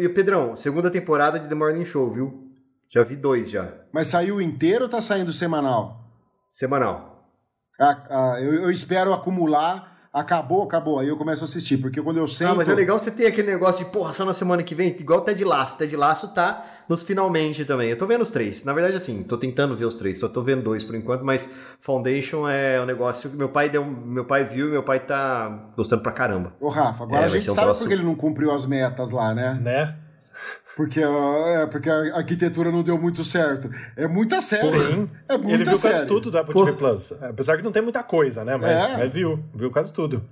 E 0.00 0.08
Pedrão, 0.08 0.56
segunda 0.56 0.90
temporada 0.90 1.38
de 1.38 1.48
The 1.48 1.54
Morning 1.54 1.84
Show, 1.84 2.10
viu? 2.10 2.47
Já 2.92 3.04
vi 3.04 3.16
dois 3.16 3.50
já. 3.50 3.68
Mas 3.92 4.08
saiu 4.08 4.40
inteiro 4.40 4.84
ou 4.84 4.88
tá 4.90 5.00
saindo 5.00 5.32
semanal? 5.32 6.04
Semanal. 6.50 7.26
Ah, 7.80 8.06
ah, 8.10 8.36
eu, 8.40 8.54
eu 8.54 8.70
espero 8.70 9.12
acumular. 9.12 9.96
Acabou, 10.12 10.62
acabou. 10.62 10.98
Aí 10.98 11.08
eu 11.08 11.16
começo 11.18 11.42
a 11.42 11.44
assistir. 11.44 11.76
Porque 11.76 12.00
quando 12.02 12.16
eu 12.16 12.26
sento. 12.26 12.52
Ah, 12.52 12.54
mas 12.54 12.68
é 12.68 12.74
legal 12.74 12.98
você 12.98 13.10
ter 13.10 13.26
aquele 13.26 13.50
negócio 13.50 13.84
de, 13.84 13.90
porra, 13.90 14.12
só 14.12 14.24
na 14.24 14.32
semana 14.34 14.62
que 14.62 14.74
vem, 14.74 14.88
igual 14.98 15.20
o 15.20 15.22
Ted 15.22 15.44
Laço. 15.44 15.76
Ted 15.76 15.94
Laço 15.96 16.32
tá 16.34 16.64
nos 16.88 17.02
finalmente 17.02 17.64
também. 17.66 17.90
Eu 17.90 17.98
tô 17.98 18.06
vendo 18.06 18.22
os 18.22 18.30
três. 18.30 18.64
Na 18.64 18.72
verdade, 18.72 18.96
assim, 18.96 19.22
tô 19.22 19.36
tentando 19.36 19.76
ver 19.76 19.84
os 19.84 19.94
três. 19.94 20.18
Só 20.18 20.26
tô 20.28 20.42
vendo 20.42 20.62
dois 20.62 20.82
por 20.82 20.94
enquanto, 20.94 21.22
mas 21.24 21.48
Foundation 21.82 22.48
é 22.48 22.80
um 22.80 22.86
negócio 22.86 23.28
que 23.30 23.36
meu 23.36 23.50
pai 23.50 23.68
deu, 23.68 23.84
meu 23.84 24.24
pai 24.24 24.44
viu 24.44 24.68
e 24.68 24.70
meu 24.72 24.82
pai 24.82 24.98
tá 25.00 25.70
gostando 25.76 26.02
pra 26.02 26.10
caramba. 26.10 26.54
Ô, 26.58 26.70
Rafa, 26.70 27.04
agora 27.04 27.22
É, 27.22 27.24
a 27.26 27.28
gente 27.28 27.50
um 27.50 27.54
sabe 27.54 27.66
troço- 27.66 27.80
porque 27.82 27.94
ele 27.94 28.02
não 28.04 28.14
cumpriu 28.14 28.50
as 28.50 28.64
metas 28.64 29.10
lá, 29.10 29.34
né? 29.34 29.58
Né? 29.60 29.94
Porque, 30.76 31.02
ah, 31.02 31.62
é, 31.62 31.66
porque 31.66 31.90
a 31.90 32.16
arquitetura 32.16 32.70
não 32.70 32.82
deu 32.82 32.96
muito 32.96 33.24
certo. 33.24 33.68
É 33.96 34.06
muita 34.06 34.40
série. 34.40 34.66
Sim. 34.68 35.10
É 35.28 35.36
muita 35.36 35.54
Ele 35.54 35.64
viu 35.64 35.76
série. 35.76 35.94
quase 35.94 36.06
tudo 36.06 36.30
do 36.30 36.38
Apple 36.38 36.52
Pô. 36.54 36.64
TV 36.64 36.76
Plus. 36.76 37.20
Apesar 37.22 37.56
que 37.56 37.62
não 37.64 37.72
tem 37.72 37.82
muita 37.82 38.02
coisa, 38.02 38.44
né? 38.44 38.56
Mas, 38.56 38.70
É. 38.90 38.96
mas 38.98 39.12
viu. 39.12 39.42
Viu 39.54 39.70
quase 39.70 39.92
tudo. 39.92 40.24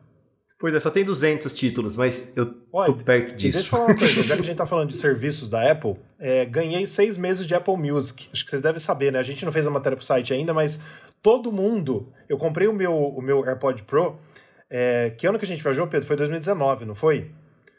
Pois 0.58 0.72
é, 0.74 0.80
só 0.80 0.88
tem 0.88 1.04
200 1.04 1.52
títulos, 1.52 1.94
mas 1.96 2.32
eu 2.34 2.54
Olha, 2.72 2.90
tô 2.90 3.04
perto 3.04 3.32
E 3.32 3.34
Deixa 3.34 3.46
eu 3.46 3.50
disso. 3.60 3.68
falar 3.68 3.86
uma 3.86 3.96
coisa, 3.96 4.22
já 4.24 4.34
que 4.36 4.40
a 4.40 4.44
gente 4.44 4.56
tá 4.56 4.64
falando 4.66 4.88
de 4.88 4.96
serviços 4.96 5.50
da 5.50 5.70
Apple, 5.70 5.96
é, 6.18 6.46
ganhei 6.46 6.86
seis 6.86 7.18
meses 7.18 7.44
de 7.44 7.54
Apple 7.54 7.76
Music. 7.76 8.28
Acho 8.32 8.42
que 8.44 8.50
vocês 8.50 8.62
devem 8.62 8.78
saber, 8.78 9.12
né? 9.12 9.18
A 9.18 9.22
gente 9.22 9.44
não 9.44 9.52
fez 9.52 9.66
a 9.66 9.70
matéria 9.70 9.96
pro 9.96 10.04
site 10.06 10.32
ainda, 10.32 10.54
mas 10.54 10.80
todo 11.20 11.52
mundo. 11.52 12.10
Eu 12.28 12.38
comprei 12.38 12.68
o 12.68 12.72
meu, 12.72 12.94
o 12.94 13.20
meu 13.20 13.44
AirPod 13.44 13.82
Pro. 13.82 14.16
é, 14.70 15.10
que 15.10 15.26
ano 15.26 15.38
que 15.38 15.44
a 15.44 15.48
gente 15.48 15.62
viajou, 15.62 15.86
Pedro? 15.88 16.06
Foi 16.06 16.16
2019, 16.16 16.86
não 16.86 16.94
foi? 16.94 17.30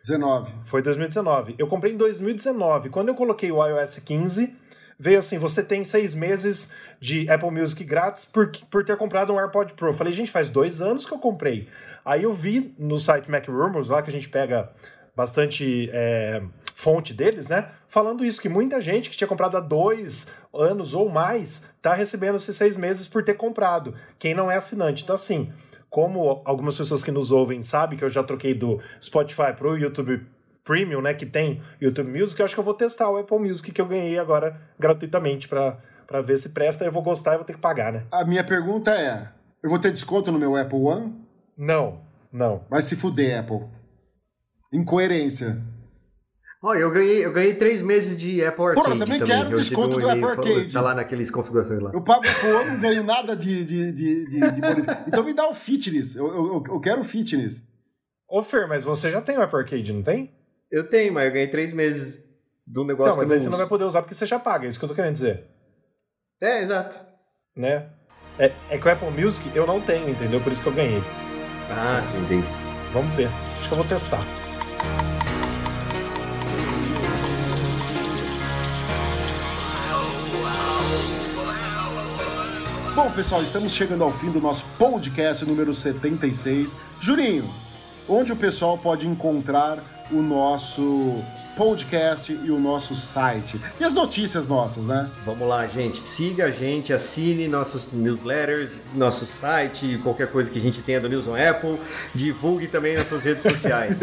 19. 0.08 0.52
Foi 0.64 0.82
2019. 0.82 1.56
Eu 1.58 1.68
comprei 1.68 1.94
em 1.94 1.98
2019. 1.98 2.90
Quando 2.90 3.10
eu 3.10 3.16
coloquei 3.16 3.52
o 3.52 3.66
iOS 3.66 4.00
15, 4.00 4.56
veio 4.98 5.20
assim: 5.20 5.38
você 5.38 5.62
tem 5.62 5.84
seis 5.84 6.16
meses 6.16 6.72
de 7.00 7.30
Apple 7.30 7.52
Music 7.52 7.84
grátis 7.84 8.24
por, 8.24 8.50
por 8.72 8.86
ter 8.86 8.96
comprado 8.96 9.34
um 9.34 9.40
AirPod 9.40 9.74
Pro. 9.74 9.90
Eu 9.90 9.94
falei, 9.94 10.14
gente, 10.14 10.32
faz 10.32 10.48
dois 10.48 10.80
anos 10.80 11.06
que 11.06 11.14
eu 11.14 11.20
comprei. 11.20 11.68
Aí 12.06 12.24
eu 12.24 12.34
vi 12.34 12.74
no 12.80 12.98
site 12.98 13.30
Mac 13.30 13.46
Rumors, 13.48 13.90
lá 13.90 14.02
que 14.02 14.10
a 14.10 14.14
gente 14.14 14.30
pega 14.30 14.72
bastante 15.14 15.90
é, 15.92 16.42
fonte 16.74 17.14
deles, 17.14 17.50
né? 17.50 17.70
Falando 17.90 18.24
isso, 18.24 18.42
que 18.42 18.48
muita 18.48 18.80
gente 18.80 19.10
que 19.10 19.18
tinha 19.18 19.28
comprado 19.28 19.58
há 19.58 19.60
dois 19.60 20.32
anos 20.54 20.94
ou 20.94 21.10
mais 21.10 21.74
tá 21.82 21.94
recebendo 21.94 22.36
esses 22.36 22.56
seis 22.56 22.78
meses 22.78 23.08
por 23.08 23.24
ter 23.24 23.34
comprado. 23.34 23.94
Quem 24.18 24.34
não 24.34 24.50
é 24.50 24.56
assinante. 24.56 25.04
Então, 25.04 25.16
assim, 25.16 25.52
como 25.98 26.44
algumas 26.46 26.78
pessoas 26.78 27.02
que 27.04 27.10
nos 27.10 27.32
ouvem 27.32 27.64
sabem 27.64 27.98
que 27.98 28.06
eu 28.06 28.10
já 28.12 28.24
troquei 28.24 28.54
do 28.54 28.80
Spotify 29.02 29.52
pro 29.58 29.76
YouTube 29.76 30.28
Premium, 30.64 31.02
né, 31.02 31.12
que 31.16 31.26
tem 31.26 31.60
YouTube 31.82 32.12
Music, 32.12 32.40
eu 32.40 32.46
acho 32.46 32.54
que 32.54 32.60
eu 32.60 32.64
vou 32.64 32.76
testar 32.76 33.10
o 33.10 33.18
Apple 33.18 33.40
Music 33.40 33.72
que 33.72 33.82
eu 33.82 33.88
ganhei 33.88 34.20
agora 34.20 34.62
gratuitamente 34.78 35.48
para 35.48 36.22
ver 36.24 36.38
se 36.38 36.50
presta, 36.50 36.86
eu 36.86 36.92
vou 36.92 37.02
gostar 37.02 37.34
e 37.34 37.38
vou 37.38 37.46
ter 37.46 37.54
que 37.54 37.60
pagar, 37.60 37.92
né? 37.92 38.04
A 38.12 38.24
minha 38.24 38.44
pergunta 38.44 38.92
é: 38.92 39.30
eu 39.64 39.72
vou 39.72 39.80
ter 39.80 39.92
desconto 39.92 40.32
no 40.32 40.38
meu 40.38 40.56
Apple 40.56 40.78
One? 40.78 41.16
Não, 41.58 42.00
não. 42.32 42.64
Vai 42.70 42.84
se 42.84 42.96
fuder, 42.96 43.40
Apple. 43.40 43.66
Incoerência. 44.72 45.64
Olha, 46.68 46.80
eu 46.80 46.92
ganhei, 46.92 47.26
eu 47.26 47.32
ganhei 47.32 47.54
três 47.54 47.82
meses 47.82 48.18
de 48.18 48.44
Apple 48.44 48.62
Arcade 48.66 48.88
Porra, 48.90 49.00
também 49.00 49.22
quero 49.24 49.48
que 49.48 49.54
eu 49.54 49.60
desconto 49.60 49.98
do 49.98 50.10
Apple 50.10 50.26
Arcade. 50.26 50.74
Tá 50.74 50.82
lá 50.82 50.94
naqueles 50.94 51.32
configurações 51.32 51.80
lá. 51.80 51.92
Eu 51.94 52.02
pago 52.02 52.26
o 52.26 52.30
Apple 52.30 52.52
One, 52.52 52.70
não 52.72 52.82
ganho 52.82 53.04
nada 53.06 53.38
de, 53.38 53.64
de, 53.64 53.92
de, 53.94 54.26
de, 54.26 54.40
de. 54.40 54.82
Então 55.08 55.24
me 55.24 55.34
dá 55.34 55.48
o 55.48 55.54
fitness. 55.54 56.14
Eu, 56.18 56.28
eu, 56.28 56.64
eu 56.68 56.80
quero 56.82 57.00
o 57.00 57.06
fitness. 57.06 57.64
Ô 58.28 58.44
Fer, 58.44 58.68
mas 58.68 58.84
você 58.84 59.10
já 59.10 59.22
tem 59.22 59.38
o 59.38 59.42
Apple 59.42 59.60
Arcade, 59.60 59.94
não 59.94 60.04
tem? 60.04 60.30
Eu 60.70 60.84
tenho, 60.84 61.14
mas 61.14 61.28
eu 61.28 61.32
ganhei 61.32 61.48
três 61.48 61.72
meses 61.72 62.22
de 62.68 62.80
um 62.82 62.84
negócio 62.84 63.12
Não, 63.12 63.18
mas 63.20 63.32
aí 63.32 63.40
você 63.40 63.46
não 63.46 63.52
uso. 63.54 63.60
vai 63.60 63.68
poder 63.70 63.86
usar 63.86 64.02
porque 64.02 64.14
você 64.14 64.26
já 64.26 64.38
paga, 64.38 64.66
é 64.66 64.70
isso 64.70 64.78
que 64.78 64.84
eu 64.84 64.90
tô 64.90 64.96
querendo 64.96 65.14
dizer, 65.14 65.46
É, 66.42 66.62
exato. 66.62 66.98
né? 67.56 67.92
É, 68.38 68.52
é 68.70 68.78
que 68.78 68.86
o 68.86 68.92
Apple 68.92 69.10
Music 69.12 69.50
eu 69.56 69.66
não 69.66 69.80
tenho, 69.80 70.10
entendeu? 70.10 70.42
Por 70.42 70.52
isso 70.52 70.62
que 70.62 70.68
eu 70.68 70.74
ganhei. 70.74 71.02
Ah, 71.72 72.02
sim, 72.04 72.18
entendi. 72.26 72.46
Vamos 72.92 73.16
ver. 73.16 73.30
Acho 73.62 73.70
que 73.70 73.74
eu 73.74 73.78
vou 73.78 73.86
testar. 73.88 74.20
Bom, 82.98 83.12
pessoal, 83.12 83.44
estamos 83.44 83.74
chegando 83.74 84.04
ao 84.04 84.12
fim 84.12 84.32
do 84.32 84.42
nosso 84.42 84.66
podcast 84.76 85.46
número 85.46 85.72
76. 85.72 86.76
Jurinho, 87.00 87.48
onde 88.10 88.32
o 88.32 88.36
pessoal 88.36 88.76
pode 88.76 89.06
encontrar 89.06 89.84
o 90.12 90.20
nosso 90.20 91.24
podcast 91.58 92.32
e 92.32 92.52
o 92.52 92.60
nosso 92.60 92.94
site. 92.94 93.60
E 93.80 93.84
as 93.84 93.92
notícias 93.92 94.48
nossas, 94.48 94.86
né? 94.86 95.10
Vamos 95.26 95.48
lá, 95.48 95.66
gente. 95.66 95.98
Siga 95.98 96.46
a 96.46 96.52
gente, 96.52 96.94
assine 96.94 97.48
nossos 97.48 97.92
newsletters, 97.92 98.72
nosso 98.94 99.26
site, 99.26 100.00
qualquer 100.04 100.28
coisa 100.28 100.52
que 100.52 100.60
a 100.60 100.62
gente 100.62 100.84
tenha 100.84 101.02
do 101.02 101.10
News 101.10 101.28
on 101.28 101.36
Apple. 101.36 101.80
Divulgue 102.14 102.68
também 102.68 102.96
nas 102.96 103.08
suas 103.08 103.24
redes 103.24 103.42
sociais. 103.42 103.98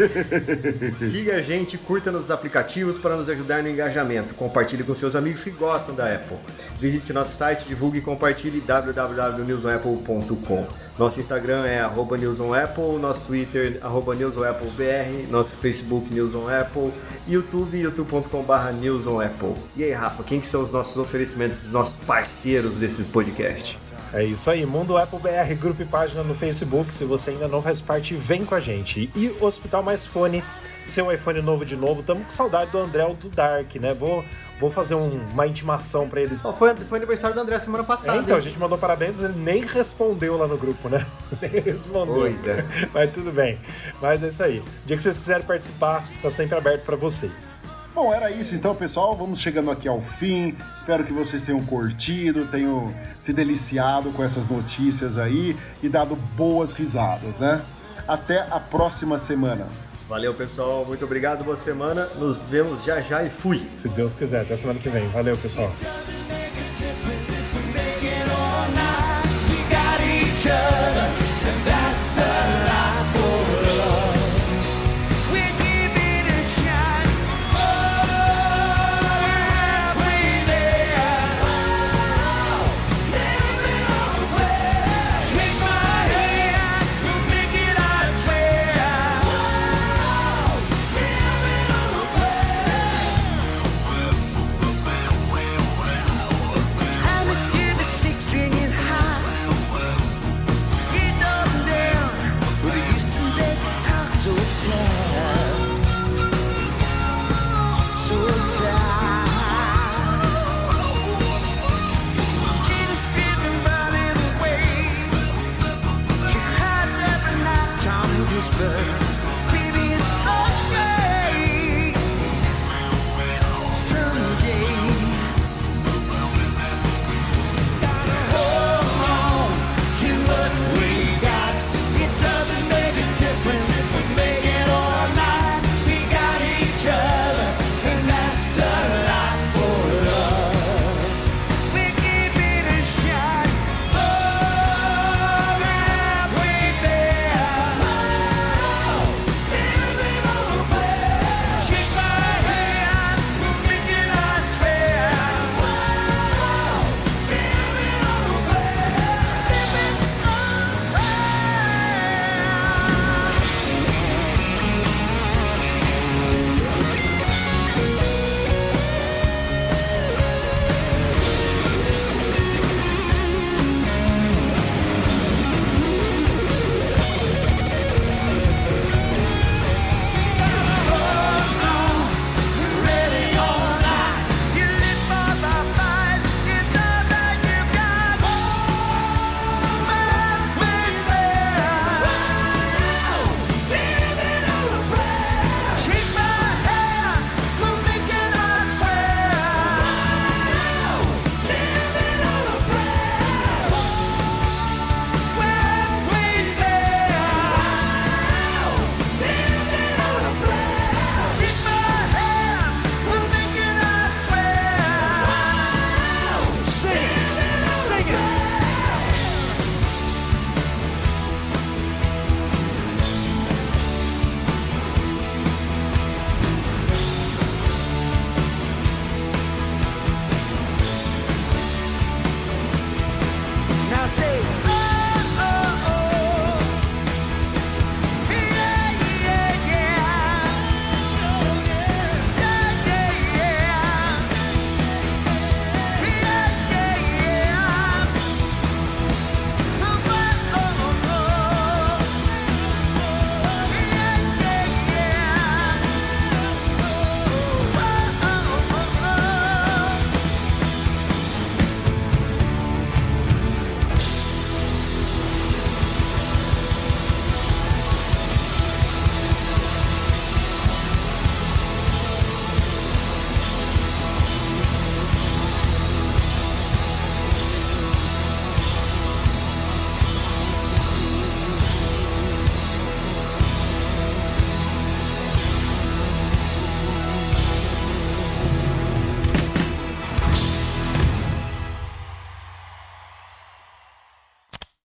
Siga 0.99 1.37
a 1.37 1.41
gente, 1.41 1.77
curta 1.77 2.11
nos 2.11 2.29
aplicativos 2.29 2.99
para 2.99 3.15
nos 3.15 3.29
ajudar 3.29 3.63
no 3.63 3.69
engajamento. 3.69 4.33
Compartilhe 4.33 4.83
com 4.83 4.93
seus 4.93 5.15
amigos 5.15 5.41
que 5.41 5.51
gostam 5.51 5.95
da 5.95 6.13
Apple. 6.13 6.35
Visite 6.77 7.13
nosso 7.13 7.37
site, 7.37 7.65
divulgue 7.65 7.99
e 7.99 8.01
compartilhe 8.01 8.59
www.newsonapple.com. 8.59 10.84
Nosso 10.97 11.19
Instagram 11.19 11.65
é 11.65 11.85
newsonapple, 12.17 12.97
nosso 12.99 13.21
Twitter 13.21 13.81
newsonapplebr, 14.17 15.29
nosso 15.29 15.53
Facebook 15.57 16.13
newsonapple, 16.13 16.93
YouTube 17.27 17.77
youtube.com.br 17.77 18.71
newsonapple. 18.79 19.55
E 19.75 19.83
aí, 19.83 19.91
Rafa, 19.91 20.23
quem 20.23 20.39
que 20.39 20.47
são 20.47 20.63
os 20.63 20.71
nossos 20.71 20.95
oferecimentos, 20.97 21.63
os 21.63 21.71
nossos 21.71 21.97
parceiros 21.97 22.75
desse 22.75 23.03
podcast? 23.03 23.77
É 24.13 24.23
isso 24.23 24.49
aí, 24.49 24.65
Mundo 24.65 24.97
Apple 24.97 25.19
BR, 25.19 25.53
grupo 25.59 25.81
e 25.81 25.85
página 25.85 26.23
no 26.23 26.33
Facebook. 26.33 26.93
Se 26.93 27.03
você 27.03 27.31
ainda 27.31 27.49
não 27.49 27.61
faz 27.61 27.81
parte, 27.81 28.15
vem 28.15 28.45
com 28.45 28.55
a 28.55 28.61
gente. 28.61 29.11
E 29.13 29.35
Hospital 29.41 29.83
Mais 29.83 30.05
Fone, 30.05 30.41
seu 30.85 31.11
iPhone 31.11 31.41
novo 31.41 31.65
de 31.65 31.75
novo. 31.75 32.03
Tamo 32.03 32.23
com 32.23 32.31
saudade 32.31 32.71
do 32.71 32.77
André 32.77 33.05
do 33.13 33.29
Dark, 33.29 33.75
né? 33.75 33.93
Vou 33.93 34.23
Vou 34.59 34.69
fazer 34.69 34.95
um, 34.95 35.09
uma 35.33 35.45
intimação 35.45 36.07
para 36.07 36.21
eles. 36.21 36.41
foi, 36.41 36.73
foi 36.75 36.97
aniversário 36.97 37.35
do 37.35 37.41
André 37.41 37.59
semana 37.59 37.83
passada. 37.83 38.17
É, 38.17 38.21
então, 38.21 38.37
a 38.37 38.39
gente 38.39 38.57
mandou 38.57 38.77
parabéns, 38.77 39.21
ele 39.21 39.33
nem 39.37 39.61
respondeu 39.61 40.37
lá 40.37 40.47
no 40.47 40.57
grupo, 40.57 40.87
né? 40.87 41.05
nem 41.41 41.61
respondeu. 41.61 42.15
Pois 42.15 42.47
é. 42.47 42.65
Mas 42.93 43.13
tudo 43.13 43.31
bem. 43.31 43.59
Mas 44.01 44.23
é 44.23 44.27
isso 44.27 44.43
aí. 44.43 44.59
O 44.59 44.87
dia 44.87 44.95
que 44.95 45.03
vocês 45.03 45.17
quiserem 45.17 45.45
participar, 45.45 46.05
tá 46.21 46.31
sempre 46.31 46.57
aberto 46.57 46.85
para 46.85 46.95
vocês. 46.95 47.59
Bom, 47.93 48.13
era 48.13 48.29
isso 48.29 48.55
então, 48.55 48.75
pessoal. 48.75 49.15
Vamos 49.15 49.39
chegando 49.39 49.71
aqui 49.71 49.87
ao 49.87 50.01
fim. 50.01 50.55
Espero 50.75 51.03
que 51.03 51.13
vocês 51.13 51.43
tenham 51.43 51.65
curtido, 51.65 52.45
tenham 52.47 52.93
se 53.21 53.33
deliciado 53.33 54.11
com 54.11 54.23
essas 54.23 54.47
notícias 54.47 55.17
aí 55.17 55.55
e 55.81 55.89
dado 55.89 56.15
boas 56.35 56.71
risadas, 56.71 57.39
né? 57.39 57.61
Até 58.07 58.41
a 58.51 58.59
próxima 58.59 59.17
semana. 59.17 59.67
Valeu, 60.07 60.33
pessoal. 60.33 60.85
Muito 60.85 61.03
obrigado. 61.03 61.43
Boa 61.43 61.57
semana. 61.57 62.05
Nos 62.17 62.37
vemos 62.37 62.83
já 62.83 63.01
já 63.01 63.23
e 63.23 63.29
fui. 63.29 63.67
Se 63.75 63.89
Deus 63.89 64.13
quiser. 64.13 64.41
Até 64.41 64.55
semana 64.55 64.79
que 64.79 64.89
vem. 64.89 65.07
Valeu, 65.09 65.37
pessoal. 65.37 65.71